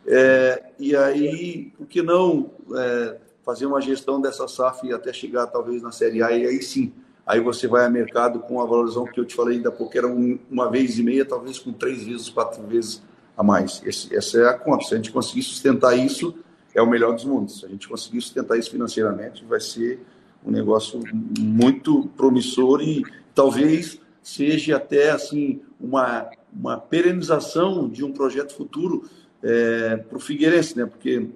É, 0.05 0.63
e 0.79 0.95
aí, 0.95 1.71
por 1.77 1.85
que 1.87 2.01
não 2.01 2.51
é, 2.75 3.17
fazer 3.45 3.65
uma 3.65 3.81
gestão 3.81 4.19
dessa 4.19 4.47
SAF 4.47 4.91
até 4.91 5.13
chegar 5.13 5.47
talvez 5.47 5.81
na 5.81 5.91
Série 5.91 6.23
A? 6.23 6.31
E 6.31 6.45
aí 6.45 6.61
sim, 6.61 6.91
aí 7.25 7.39
você 7.39 7.67
vai 7.67 7.85
a 7.85 7.89
mercado 7.89 8.39
com 8.39 8.61
a 8.61 8.65
valorização 8.65 9.05
que 9.05 9.19
eu 9.19 9.25
te 9.25 9.35
falei 9.35 9.57
ainda 9.57 9.71
pouco, 9.71 9.97
era 9.97 10.07
um, 10.07 10.39
uma 10.49 10.69
vez 10.69 10.97
e 10.97 11.03
meia, 11.03 11.25
talvez 11.25 11.59
com 11.59 11.71
três 11.71 12.03
vezes, 12.03 12.29
quatro 12.29 12.63
vezes 12.63 13.03
a 13.37 13.43
mais. 13.43 13.81
Esse, 13.85 14.15
essa 14.15 14.39
é 14.39 14.47
a 14.47 14.53
conta. 14.53 14.85
Se 14.85 14.93
a 14.93 14.97
gente 14.97 15.11
conseguir 15.11 15.43
sustentar 15.43 15.97
isso, 15.97 16.35
é 16.73 16.81
o 16.81 16.89
melhor 16.89 17.13
dos 17.13 17.25
mundos. 17.25 17.59
Se 17.59 17.65
a 17.65 17.69
gente 17.69 17.87
conseguir 17.87 18.21
sustentar 18.21 18.57
isso 18.57 18.71
financeiramente, 18.71 19.43
vai 19.45 19.59
ser 19.59 19.99
um 20.45 20.51
negócio 20.51 21.01
muito 21.39 22.07
promissor 22.15 22.81
e 22.81 23.03
talvez 23.33 23.99
seja 24.21 24.77
até 24.77 25.11
assim 25.11 25.61
uma, 25.79 26.29
uma 26.53 26.77
perenização 26.77 27.89
de 27.89 28.03
um 28.03 28.11
projeto 28.11 28.53
futuro 28.53 29.09
é, 29.41 29.97
para 29.97 30.17
o 30.17 30.19
Figueirense, 30.19 30.77
né? 30.77 30.85
Porque 30.85 31.29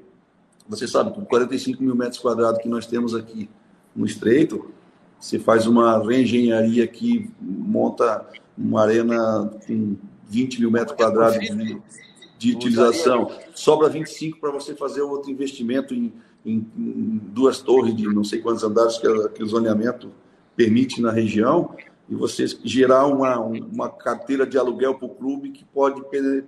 você 0.67 0.87
sabe, 0.87 1.13
com 1.13 1.25
45 1.25 1.83
mil 1.83 1.95
metros 1.95 2.19
quadrados 2.19 2.61
que 2.61 2.69
nós 2.69 2.85
temos 2.85 3.13
aqui 3.13 3.49
no 3.95 4.05
Estreito, 4.05 4.71
você 5.19 5.39
faz 5.39 5.67
uma 5.67 6.01
reengenharia 6.03 6.85
que 6.87 7.29
monta 7.41 8.25
uma 8.57 8.81
arena 8.81 9.51
com 9.65 9.95
20 10.27 10.59
mil 10.59 10.71
metros 10.71 10.95
quadrados 10.97 11.37
de, 12.43 12.55
utilização, 12.55 13.31
sobra 13.55 13.87
25 13.87 14.39
para 14.39 14.51
você 14.51 14.75
fazer 14.75 15.01
outro 15.01 15.31
investimento 15.31 15.93
em, 15.93 16.11
em, 16.45 16.65
em, 16.77 17.21
duas 17.31 17.61
torres 17.61 17.95
de 17.95 18.03
não 18.07 18.23
sei 18.23 18.39
quantos 18.39 18.63
andares 18.63 18.97
que, 18.97 19.29
que 19.29 19.43
o 19.43 19.47
zoneamento 19.47 20.11
permite 20.55 21.01
na 21.01 21.11
região, 21.11 21.75
e 22.09 22.15
você 22.15 22.45
gerar 22.63 23.07
uma, 23.07 23.39
uma 23.39 23.89
carteira 23.89 24.45
de 24.45 24.57
aluguel 24.57 24.95
para 24.95 25.05
o 25.05 25.09
clube 25.09 25.51
que 25.51 25.63
pode 25.63 26.01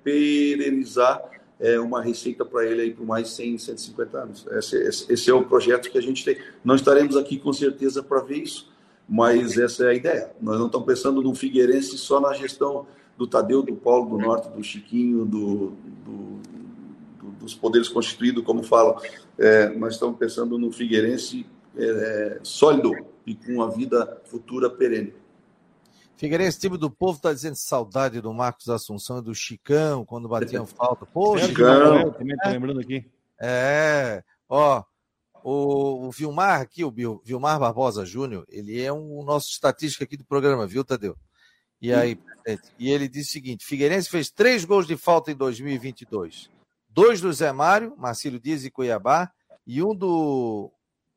perenizar 0.03 1.23
é, 1.59 1.79
uma 1.79 2.03
receita 2.03 2.43
para 2.43 2.65
ele 2.65 2.81
aí 2.81 2.93
por 2.93 3.05
mais 3.05 3.29
100, 3.29 3.57
150 3.59 4.17
anos. 4.17 4.45
Esse, 4.51 4.75
esse, 4.77 5.13
esse, 5.13 5.29
é 5.29 5.33
o 5.33 5.45
projeto 5.45 5.89
que 5.89 5.97
a 5.97 6.01
gente 6.01 6.25
tem. 6.25 6.37
Não 6.63 6.75
estaremos 6.75 7.15
aqui 7.15 7.39
com 7.39 7.53
certeza 7.53 8.03
para 8.03 8.21
ver 8.21 8.39
isso, 8.39 8.69
mas 9.07 9.57
essa 9.57 9.85
é 9.85 9.89
a 9.91 9.93
ideia. 9.93 10.31
Nós 10.41 10.59
não 10.59 10.65
estamos 10.65 10.85
pensando 10.85 11.21
no 11.21 11.33
Figueirense 11.33 11.97
só 11.97 12.19
na 12.19 12.33
gestão 12.33 12.85
do 13.17 13.27
Tadeu, 13.27 13.61
do 13.61 13.75
Paulo, 13.75 14.17
do 14.17 14.23
Norte, 14.23 14.49
do 14.49 14.63
Chiquinho, 14.63 15.25
do, 15.25 15.71
do, 16.03 16.39
do 17.23 17.35
dos 17.39 17.53
poderes 17.53 17.87
constituídos, 17.87 18.43
como 18.43 18.63
falam. 18.63 18.99
É, 19.37 19.69
nós 19.69 19.93
estamos 19.93 20.17
pensando 20.17 20.57
no 20.57 20.71
Figueirense 20.71 21.45
é, 21.77 22.39
sólido 22.43 22.91
e 23.25 23.35
com 23.35 23.53
uma 23.53 23.69
vida 23.69 24.21
futura 24.25 24.69
perene. 24.69 25.13
Figueirense, 26.17 26.59
time 26.59 26.77
do 26.77 26.89
povo, 26.89 27.17
está 27.17 27.33
dizendo 27.33 27.55
saudade 27.55 28.21
do 28.21 28.33
Marcos 28.33 28.69
Assunção 28.69 29.19
e 29.19 29.21
do 29.21 29.35
Chicão, 29.35 30.05
quando 30.05 30.29
batiam 30.29 30.65
falta. 30.65 31.05
Pô, 31.05 31.37
Chicão. 31.37 32.11
Também 32.11 32.37
tô 32.37 32.49
lembrando 32.49 32.79
aqui. 32.79 33.05
É, 33.39 34.23
ó, 34.47 34.81
o, 35.43 36.07
o 36.07 36.11
Vilmar 36.11 36.61
aqui, 36.61 36.85
o 36.85 36.93
Vilmar 37.23 37.59
Barbosa 37.59 38.05
Júnior, 38.05 38.45
ele 38.47 38.81
é 38.81 38.93
um 38.93 39.23
nosso 39.23 39.49
estatístico 39.49 40.05
aqui 40.05 40.15
do 40.15 40.23
programa, 40.23 40.65
viu, 40.65 40.85
Tadeu? 40.85 41.17
E 41.81 41.93
aí, 41.93 42.19
e 42.79 42.89
ele 42.89 43.07
diz 43.07 43.27
o 43.27 43.31
seguinte: 43.31 43.65
Figueirense 43.65 44.09
fez 44.09 44.29
três 44.29 44.65
gols 44.65 44.87
de 44.87 44.97
falta 44.97 45.31
em 45.31 45.35
2022. 45.35 46.49
Dois 46.89 47.19
do 47.19 47.31
Zé 47.33 47.51
Mário, 47.51 47.93
Marcílio 47.97 48.39
Dias 48.39 48.63
e 48.63 48.71
Cuiabá, 48.71 49.31
e 49.67 49.83
um 49.83 49.93
do 49.93 50.71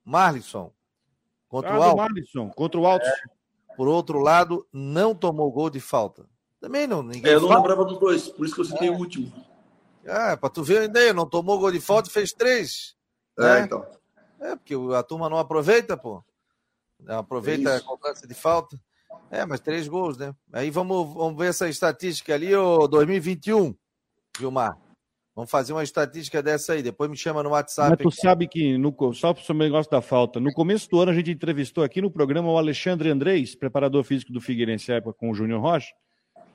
Marlisson 0.05 0.73
contra 1.49 1.75
ah, 1.75 1.79
o 1.79 1.83
Alto. 1.83 1.97
Marlisson, 1.97 2.51
contra 2.51 2.81
o 2.81 2.87
Alto. 2.87 3.07
É, 3.07 3.15
por 3.77 3.87
outro 3.87 4.19
lado, 4.19 4.67
não 4.73 5.15
tomou 5.15 5.51
gol 5.53 5.71
de 5.71 5.81
falta. 5.81 6.27
Também 6.61 6.87
não. 6.87 7.03
Ninguém 7.03 7.31
é, 7.31 7.35
eu 7.37 7.41
não 7.41 7.49
fala. 7.49 7.61
lembrava 7.61 7.85
dos 7.85 7.99
dois, 7.99 8.29
por 8.29 8.45
isso 8.45 8.55
que 8.55 8.61
eu 8.61 8.65
citei 8.65 8.89
é. 8.89 8.91
o 8.91 8.97
último. 8.97 9.33
É, 10.05 10.37
para 10.37 10.49
tu 10.49 10.63
ver 10.63 10.81
a 10.81 10.85
ideia, 10.85 11.13
não 11.13 11.29
tomou 11.29 11.59
gol 11.59 11.71
de 11.71 11.81
falta 11.81 12.09
e 12.09 12.13
fez 12.13 12.33
três. 12.33 12.97
É, 13.39 13.43
né? 13.43 13.61
então. 13.61 13.87
É, 14.41 14.57
porque 14.57 14.75
a 14.97 15.03
turma 15.03 15.29
não 15.29 15.39
aproveita, 15.39 15.97
pô. 15.97 16.25
Aproveita 17.07 17.71
é 17.71 17.77
a 17.77 17.81
cobrança 17.81 18.27
de 18.27 18.35
falta. 18.35 18.81
É, 19.31 19.45
mas 19.45 19.61
três 19.61 19.87
gols, 19.89 20.17
né? 20.17 20.35
Aí 20.53 20.71
vamos, 20.71 21.15
vamos 21.15 21.39
ver 21.39 21.51
essa 21.51 21.69
estatística 21.69 22.35
ali, 22.35 22.55
o 22.55 22.87
2021, 22.87 23.75
Gilmar. 24.39 24.79
Vamos 25.35 25.51
fazer 25.53 25.73
uma 25.73 25.85
estatística 25.85 26.43
dessa 26.43 26.73
aí, 26.73 26.83
depois 26.83 27.09
me 27.09 27.17
chama 27.17 27.45
no 27.45 27.51
WhatsApp. 27.51 27.91
Mas 27.91 27.99
tu 27.99 28.09
aqui. 28.09 28.21
sabe 28.21 28.49
que, 28.49 28.77
no, 28.77 28.93
só 29.15 29.33
para 29.33 29.45
o 29.49 29.57
negócio 29.57 29.89
da 29.89 30.01
falta, 30.01 30.41
no 30.41 30.53
começo 30.53 30.91
do 30.91 30.99
ano 30.99 31.13
a 31.13 31.15
gente 31.15 31.31
entrevistou 31.31 31.85
aqui 31.85 32.03
no 32.03 32.11
programa 32.11 32.51
o 32.51 32.59
Alexandre 32.59 33.09
Andrés, 33.09 33.55
preparador 33.55 34.03
físico 34.03 34.33
do 34.33 34.41
Figueirense 34.41 34.91
época 34.91 35.17
com 35.17 35.31
o 35.31 35.35
Júnior 35.35 35.61
Rocha, 35.61 35.95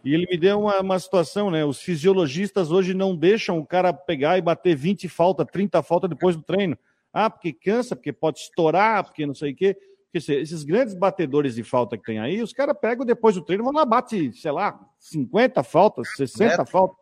e 0.04 0.14
ele 0.14 0.28
me 0.30 0.38
deu 0.38 0.60
uma, 0.60 0.82
uma 0.82 1.00
situação, 1.00 1.50
né? 1.50 1.64
Os 1.64 1.82
fisiologistas 1.82 2.72
hoje 2.72 2.94
não 2.94 3.16
deixam 3.16 3.58
o 3.58 3.66
cara 3.66 3.94
pegar 3.94 4.38
e 4.38 4.42
bater 4.42 4.76
20 4.76 5.08
falta, 5.08 5.46
30 5.46 5.82
falta 5.82 6.08
depois 6.10 6.36
do 6.36 6.42
treino. 6.42 6.78
Ah, 7.14 7.30
porque 7.30 7.54
cansa, 7.54 7.96
porque 7.96 8.12
pode 8.12 8.40
estourar, 8.40 9.06
porque 9.06 9.26
não 9.26 9.34
sei 9.34 9.54
o 9.54 9.56
quê. 9.56 9.78
Porque 10.14 10.32
esses 10.32 10.64
grandes 10.64 10.94
batedores 10.94 11.56
de 11.56 11.64
falta 11.64 11.98
que 11.98 12.04
tem 12.04 12.20
aí, 12.20 12.40
os 12.40 12.54
caras 12.54 12.78
pegam 12.80 13.04
depois 13.04 13.34
do 13.34 13.42
treino, 13.42 13.64
vão 13.64 13.74
lá, 13.74 13.84
bate, 13.84 14.32
sei 14.34 14.52
lá, 14.52 14.80
50 15.00 15.64
faltas, 15.64 16.08
60 16.16 16.64
faltas. 16.68 16.96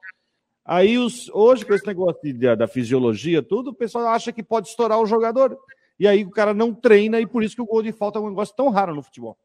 Aí, 0.63 0.97
os, 0.97 1.29
hoje, 1.33 1.65
com 1.65 1.73
esse 1.73 1.85
negócio 1.85 2.21
de, 2.23 2.55
da 2.55 2.69
fisiologia, 2.69 3.43
tudo, 3.43 3.71
o 3.71 3.73
pessoal 3.73 4.07
acha 4.07 4.31
que 4.31 4.41
pode 4.41 4.69
estourar 4.69 4.97
o 4.97 5.05
jogador. 5.05 5.59
E 5.99 6.07
aí 6.07 6.23
o 6.23 6.29
cara 6.29 6.53
não 6.53 6.73
treina, 6.73 7.19
e 7.19 7.27
por 7.27 7.43
isso 7.43 7.53
que 7.53 7.61
o 7.61 7.65
gol 7.65 7.83
de 7.83 7.91
falta 7.91 8.17
é 8.17 8.21
um 8.21 8.29
negócio 8.29 8.55
tão 8.55 8.69
raro 8.69 8.95
no 8.95 9.03
futebol. 9.03 9.37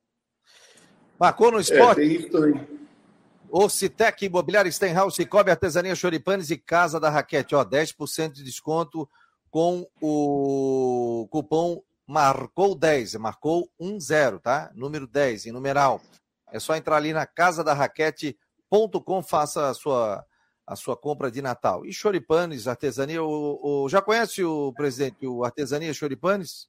Marcou 1.19 1.51
no 1.51 1.59
esporte. 1.59 2.03
É, 2.03 2.05
tem 2.07 2.17
isso 2.19 2.31
também. 2.31 2.69
O 3.51 3.69
Citec 3.69 4.25
Imobiliário 4.25 4.73
Stenhouse, 4.73 5.27
Cobre 5.27 5.51
Artesania 5.51 5.97
Choripanes 5.97 6.51
e 6.51 6.57
Casa 6.57 7.01
da 7.01 7.11
Raquete. 7.11 7.57
Ó, 7.57 7.65
10% 7.65 8.31
de 8.31 8.45
desconto 8.45 9.09
com 9.51 9.89
o 10.01 11.27
cupom 11.31 11.83
Marcou 12.07 12.75
10. 12.75 13.17
Marcou 13.17 13.69
10, 13.81 14.41
tá? 14.43 14.71
Número 14.75 15.07
10, 15.07 15.47
em 15.47 15.53
numeral. 15.53 16.01
É 16.53 16.59
só 16.59 16.77
entrar 16.77 16.97
ali 16.97 17.13
na 17.13 17.27
casa 17.27 17.65
da 17.65 17.75
raquete.com, 17.75 19.23
faça 19.23 19.69
a 19.69 19.75
sua 19.75 20.25
a 20.67 20.75
sua 20.75 20.97
compra 20.97 21.31
de 21.31 21.41
Natal. 21.41 21.87
E 21.87 21.93
choripanes, 21.93 22.67
artesania, 22.67 23.23
o, 23.23 23.85
o, 23.85 23.89
já 23.89 24.03
conhece 24.03 24.43
o 24.43 24.73
presidente, 24.73 25.25
o 25.25 25.45
artesania 25.45 25.95
choripanes? 25.95 26.67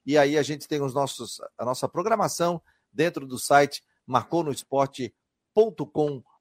e 0.07 0.17
aí 0.17 0.39
a 0.39 0.43
gente 0.43 0.67
tem 0.69 0.81
os 0.81 0.95
nossos, 0.95 1.41
a 1.59 1.65
nossa 1.65 1.89
programação 1.89 2.63
dentro 2.93 3.27
do 3.27 3.37
site 3.39 3.83
marconosport.com.br. 4.07 6.36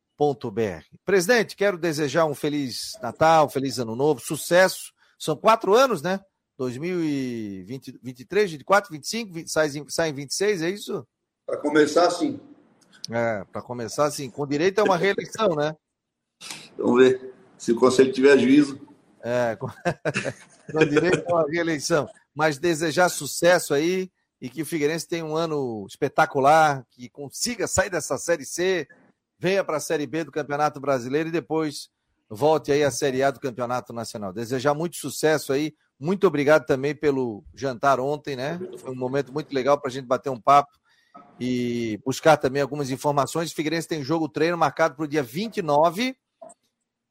Presidente, 1.03 1.55
quero 1.55 1.77
desejar 1.77 2.25
um 2.25 2.35
feliz 2.35 2.93
Natal, 3.01 3.49
feliz 3.49 3.79
Ano 3.79 3.95
Novo, 3.95 4.21
sucesso. 4.21 4.93
São 5.17 5.35
quatro 5.35 5.73
anos, 5.73 6.01
né? 6.01 6.19
2023, 6.57 8.51
24, 8.51 8.91
25, 8.91 9.47
sai, 9.47 9.69
sai 9.89 10.09
em 10.09 10.13
26, 10.13 10.61
é 10.61 10.69
isso? 10.69 11.05
Para 11.45 11.57
começar, 11.57 12.09
sim. 12.11 12.39
É, 13.11 13.43
para 13.51 13.61
começar, 13.61 14.09
sim, 14.11 14.29
com 14.29 14.47
direito 14.47 14.79
a 14.79 14.83
uma 14.83 14.97
reeleição, 14.97 15.49
né? 15.55 15.75
Vamos 16.77 17.03
ver 17.03 17.33
se 17.57 17.71
o 17.71 17.75
Conselho 17.75 18.11
tiver 18.11 18.37
juízo. 18.37 18.79
É, 19.21 19.55
com, 19.55 19.67
com 20.71 20.85
direito 20.85 21.23
a 21.29 21.35
uma 21.35 21.45
reeleição. 21.47 22.07
Mas 22.33 22.57
desejar 22.57 23.09
sucesso 23.09 23.73
aí 23.73 24.09
e 24.41 24.49
que 24.49 24.61
o 24.61 24.65
Figueirense 24.65 25.07
tenha 25.07 25.25
um 25.25 25.35
ano 25.35 25.85
espetacular, 25.89 26.85
que 26.91 27.09
consiga 27.09 27.67
sair 27.67 27.89
dessa 27.89 28.17
Série 28.17 28.45
C, 28.45 28.87
venha 29.37 29.63
para 29.63 29.77
a 29.77 29.81
Série 29.81 30.07
B 30.07 30.23
do 30.23 30.31
Campeonato 30.31 30.79
Brasileiro 30.79 31.29
e 31.29 31.31
depois 31.31 31.89
volte 32.29 32.71
aí 32.71 32.83
à 32.83 32.91
Série 32.91 33.23
A 33.23 33.31
do 33.31 33.39
Campeonato 33.39 33.93
Nacional. 33.93 34.33
Desejar 34.33 34.73
muito 34.73 34.95
sucesso 34.95 35.53
aí. 35.53 35.73
Muito 35.99 36.27
obrigado 36.27 36.65
também 36.65 36.93
pelo 36.95 37.43
jantar 37.53 37.99
ontem, 37.99 38.35
né? 38.35 38.59
Foi 38.77 38.91
um 38.91 38.97
momento 38.97 39.31
muito 39.31 39.53
legal 39.53 39.79
para 39.79 39.89
a 39.89 39.91
gente 39.91 40.05
bater 40.05 40.29
um 40.29 40.39
papo 40.39 40.71
e 41.39 41.99
buscar 42.05 42.37
também 42.37 42.61
algumas 42.61 42.89
informações. 42.89 43.51
O 43.51 43.55
Figueirense 43.55 43.87
tem 43.87 44.03
jogo 44.03 44.27
treino 44.27 44.57
marcado 44.57 44.95
para 44.95 45.05
o 45.05 45.07
dia 45.07 45.23
29 45.23 46.15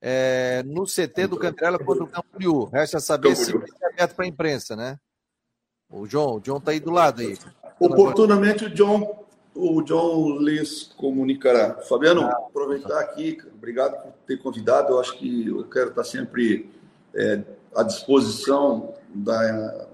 é, 0.00 0.62
no 0.66 0.84
CT 0.84 1.28
do 1.28 1.38
Cantrela 1.38 1.78
contra 1.78 2.04
o 2.04 2.08
Campo 2.08 2.28
Liu. 2.38 2.64
Resta 2.64 3.00
saber 3.00 3.34
se 3.36 3.52
é 3.56 3.86
aberto 3.86 4.14
para 4.14 4.24
a 4.24 4.28
imprensa, 4.28 4.76
né? 4.76 4.98
O 5.88 6.06
John, 6.06 6.36
o 6.36 6.40
John 6.40 6.58
está 6.58 6.72
aí 6.72 6.80
do 6.80 6.90
lado 6.90 7.22
aí. 7.22 7.38
Oportunamente 7.80 8.66
o 8.66 8.70
John, 8.74 9.23
o 9.54 9.82
John 9.82 10.38
lhes 10.40 10.90
comunicará. 10.96 11.74
Fabiano, 11.88 12.22
ah, 12.22 12.44
aproveitar 12.48 12.98
aqui, 13.00 13.38
obrigado 13.54 14.02
por 14.02 14.12
ter 14.26 14.36
convidado. 14.38 14.92
Eu 14.92 15.00
acho 15.00 15.16
que 15.16 15.48
eu 15.48 15.64
quero 15.64 15.90
estar 15.90 16.04
sempre 16.04 16.70
é, 17.14 17.40
à 17.74 17.82
disposição 17.82 18.94
da, 19.14 19.86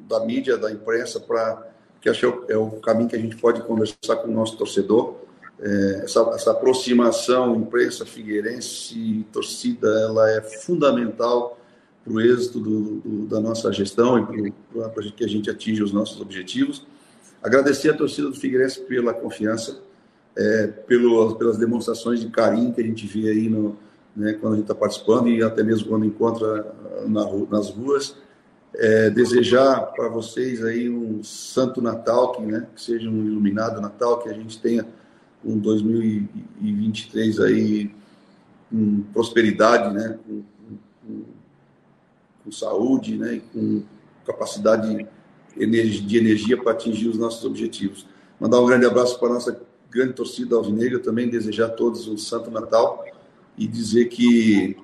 da 0.00 0.20
mídia, 0.24 0.56
da 0.56 0.70
imprensa, 0.70 1.20
para 1.20 1.66
que 2.00 2.08
acho 2.08 2.44
que 2.44 2.52
é 2.52 2.56
o 2.56 2.72
caminho 2.72 3.08
que 3.08 3.16
a 3.16 3.18
gente 3.18 3.36
pode 3.36 3.62
conversar 3.62 4.16
com 4.16 4.28
o 4.28 4.32
nosso 4.32 4.56
torcedor. 4.58 5.14
é, 5.60 6.02
essa, 6.04 6.20
essa, 6.34 6.50
aproximação 6.50 7.56
imprensa 7.56 8.04
figueirense 8.04 8.98
e 8.98 9.22
torcida 9.32 9.88
ela 10.00 10.30
é 10.30 10.40
fundamental 10.40 11.58
para 12.02 12.12
o 12.12 12.20
êxito 12.20 12.60
do, 12.60 13.00
do, 13.00 13.26
da 13.26 13.40
nossa 13.40 13.72
gestão 13.72 14.18
e 14.18 14.52
para 14.72 15.02
que 15.16 15.24
a 15.24 15.28
gente 15.28 15.48
atinja 15.48 15.82
os 15.82 15.92
nossos 15.92 16.20
objetivos. 16.20 16.84
Agradecer 17.44 17.90
a 17.90 17.94
torcida 17.94 18.30
do 18.30 18.34
Figueirense 18.34 18.80
pela 18.80 19.12
confiança, 19.12 19.78
é, 20.34 20.66
pelo, 20.66 21.36
pelas 21.36 21.58
demonstrações 21.58 22.20
de 22.20 22.30
carinho 22.30 22.72
que 22.72 22.80
a 22.80 22.84
gente 22.84 23.06
vê 23.06 23.28
aí 23.28 23.50
no, 23.50 23.76
né, 24.16 24.32
quando 24.32 24.54
a 24.54 24.56
gente 24.56 24.64
está 24.64 24.74
participando 24.74 25.28
e 25.28 25.42
até 25.42 25.62
mesmo 25.62 25.88
quando 25.88 26.06
encontra 26.06 26.74
na, 27.06 27.26
nas 27.50 27.68
ruas. 27.68 28.16
É, 28.76 29.10
desejar 29.10 29.92
para 29.92 30.08
vocês 30.08 30.64
aí 30.64 30.88
um 30.88 31.22
santo 31.22 31.82
Natal, 31.82 32.32
que, 32.32 32.42
né, 32.42 32.66
que 32.74 32.82
seja 32.82 33.10
um 33.10 33.26
iluminado 33.26 33.78
Natal, 33.78 34.20
que 34.20 34.30
a 34.30 34.32
gente 34.32 34.58
tenha 34.58 34.86
um 35.44 35.58
2023 35.58 37.40
aí 37.40 37.94
com 38.70 39.02
prosperidade, 39.12 39.94
né, 39.94 40.18
com, 40.26 40.42
com, 41.06 41.22
com 42.42 42.50
saúde, 42.50 43.18
né, 43.18 43.42
com 43.52 43.82
capacidade 44.26 45.06
de 45.56 46.18
energia 46.18 46.56
para 46.56 46.72
atingir 46.72 47.08
os 47.08 47.18
nossos 47.18 47.44
objetivos. 47.44 48.06
Mandar 48.40 48.60
um 48.60 48.66
grande 48.66 48.86
abraço 48.86 49.18
para 49.18 49.28
a 49.28 49.34
nossa 49.34 49.60
grande 49.90 50.12
torcida 50.12 50.56
alvinegra, 50.56 50.98
também 50.98 51.28
desejar 51.28 51.66
a 51.66 51.70
todos 51.70 52.08
um 52.08 52.16
Santo 52.18 52.50
Natal 52.50 53.04
e 53.56 53.66
dizer 53.66 54.06
que 54.06 54.76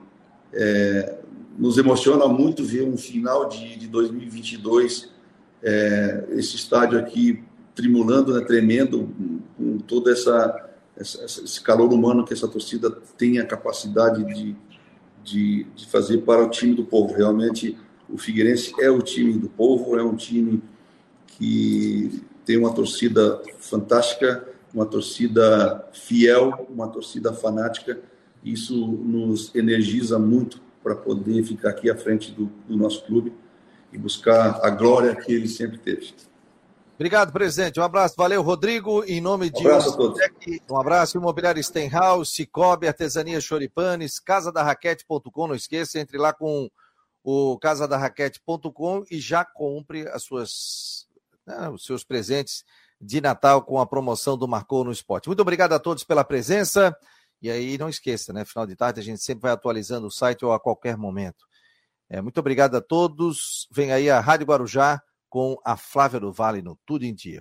é, 0.52 1.18
nos 1.58 1.76
emociona 1.76 2.26
muito 2.28 2.64
ver 2.64 2.82
um 2.82 2.96
final 2.96 3.48
de, 3.48 3.76
de 3.76 3.88
2022, 3.88 5.10
é, 5.62 6.24
esse 6.30 6.56
estádio 6.56 6.98
aqui 6.98 7.42
tremulando, 7.74 8.34
né, 8.34 8.44
tremendo, 8.44 9.08
com 9.56 9.78
todo 9.78 10.10
essa, 10.10 10.70
essa, 10.96 11.24
esse 11.24 11.60
calor 11.60 11.92
humano 11.92 12.24
que 12.24 12.32
essa 12.32 12.48
torcida 12.48 12.90
tem 13.18 13.38
a 13.38 13.46
capacidade 13.46 14.24
de, 14.24 14.56
de, 15.24 15.66
de 15.74 15.86
fazer 15.88 16.18
para 16.18 16.44
o 16.44 16.50
time 16.50 16.74
do 16.74 16.84
povo. 16.84 17.14
Realmente, 17.14 17.76
o 18.12 18.18
Figueirense 18.18 18.72
é 18.80 18.90
o 18.90 19.00
time 19.00 19.34
do 19.34 19.48
povo, 19.48 19.98
é 19.98 20.02
um 20.02 20.16
time 20.16 20.62
que 21.26 22.22
tem 22.44 22.56
uma 22.56 22.72
torcida 22.72 23.40
fantástica, 23.58 24.46
uma 24.74 24.86
torcida 24.86 25.88
fiel, 25.92 26.66
uma 26.68 26.88
torcida 26.88 27.32
fanática. 27.32 28.00
Isso 28.44 28.74
nos 28.86 29.54
energiza 29.54 30.18
muito 30.18 30.60
para 30.82 30.94
poder 30.94 31.44
ficar 31.44 31.70
aqui 31.70 31.90
à 31.90 31.96
frente 31.96 32.32
do, 32.32 32.46
do, 32.66 32.76
nosso 32.76 33.04
clube 33.04 33.32
e 33.92 33.98
buscar 33.98 34.60
a 34.64 34.70
glória 34.70 35.14
que 35.14 35.32
ele 35.32 35.48
sempre 35.48 35.78
teve. 35.78 36.14
Obrigado, 36.94 37.32
presidente. 37.32 37.80
Um 37.80 37.82
abraço. 37.82 38.14
Valeu, 38.16 38.42
Rodrigo. 38.42 39.04
Em 39.04 39.20
nome 39.20 39.50
de. 39.50 39.66
Um 39.66 39.68
abraço 39.68 39.96
todos. 39.96 40.20
Um 40.70 40.78
abraço. 40.78 41.16
Imobiliário 41.16 41.62
Stenhouse, 41.62 42.30
Cicobi, 42.30 42.86
Artesania 42.86 43.40
Choripanes, 43.40 44.18
casadarraquete.com. 44.18 45.46
Não 45.46 45.54
esqueça, 45.54 45.98
entre 45.98 46.18
lá 46.18 46.32
com 46.32 46.70
o 47.22 47.58
casadarraquete.com 47.58 49.04
e 49.10 49.20
já 49.20 49.44
compre 49.44 50.08
as 50.08 50.22
suas, 50.22 51.08
né, 51.46 51.68
os 51.68 51.84
seus 51.84 52.04
presentes 52.04 52.64
de 53.00 53.20
Natal 53.20 53.62
com 53.62 53.80
a 53.80 53.86
promoção 53.86 54.36
do 54.36 54.48
Marcou 54.48 54.84
no 54.84 54.92
Esporte. 54.92 55.28
Muito 55.28 55.40
obrigado 55.40 55.72
a 55.72 55.78
todos 55.78 56.04
pela 56.04 56.24
presença. 56.24 56.96
E 57.42 57.50
aí 57.50 57.78
não 57.78 57.88
esqueça, 57.88 58.32
né? 58.32 58.44
Final 58.44 58.66
de 58.66 58.76
tarde 58.76 59.00
a 59.00 59.02
gente 59.02 59.22
sempre 59.22 59.42
vai 59.42 59.52
atualizando 59.52 60.06
o 60.06 60.10
site 60.10 60.44
ou 60.44 60.52
a 60.52 60.60
qualquer 60.60 60.96
momento. 60.96 61.46
É, 62.08 62.20
muito 62.20 62.38
obrigado 62.38 62.76
a 62.76 62.80
todos. 62.82 63.66
Vem 63.70 63.92
aí 63.92 64.10
a 64.10 64.20
Rádio 64.20 64.46
Guarujá 64.46 65.00
com 65.28 65.56
a 65.64 65.76
Flávia 65.76 66.20
do 66.20 66.32
Vale 66.32 66.60
no 66.60 66.78
Tudo 66.84 67.04
em 67.04 67.14
Dia. 67.14 67.38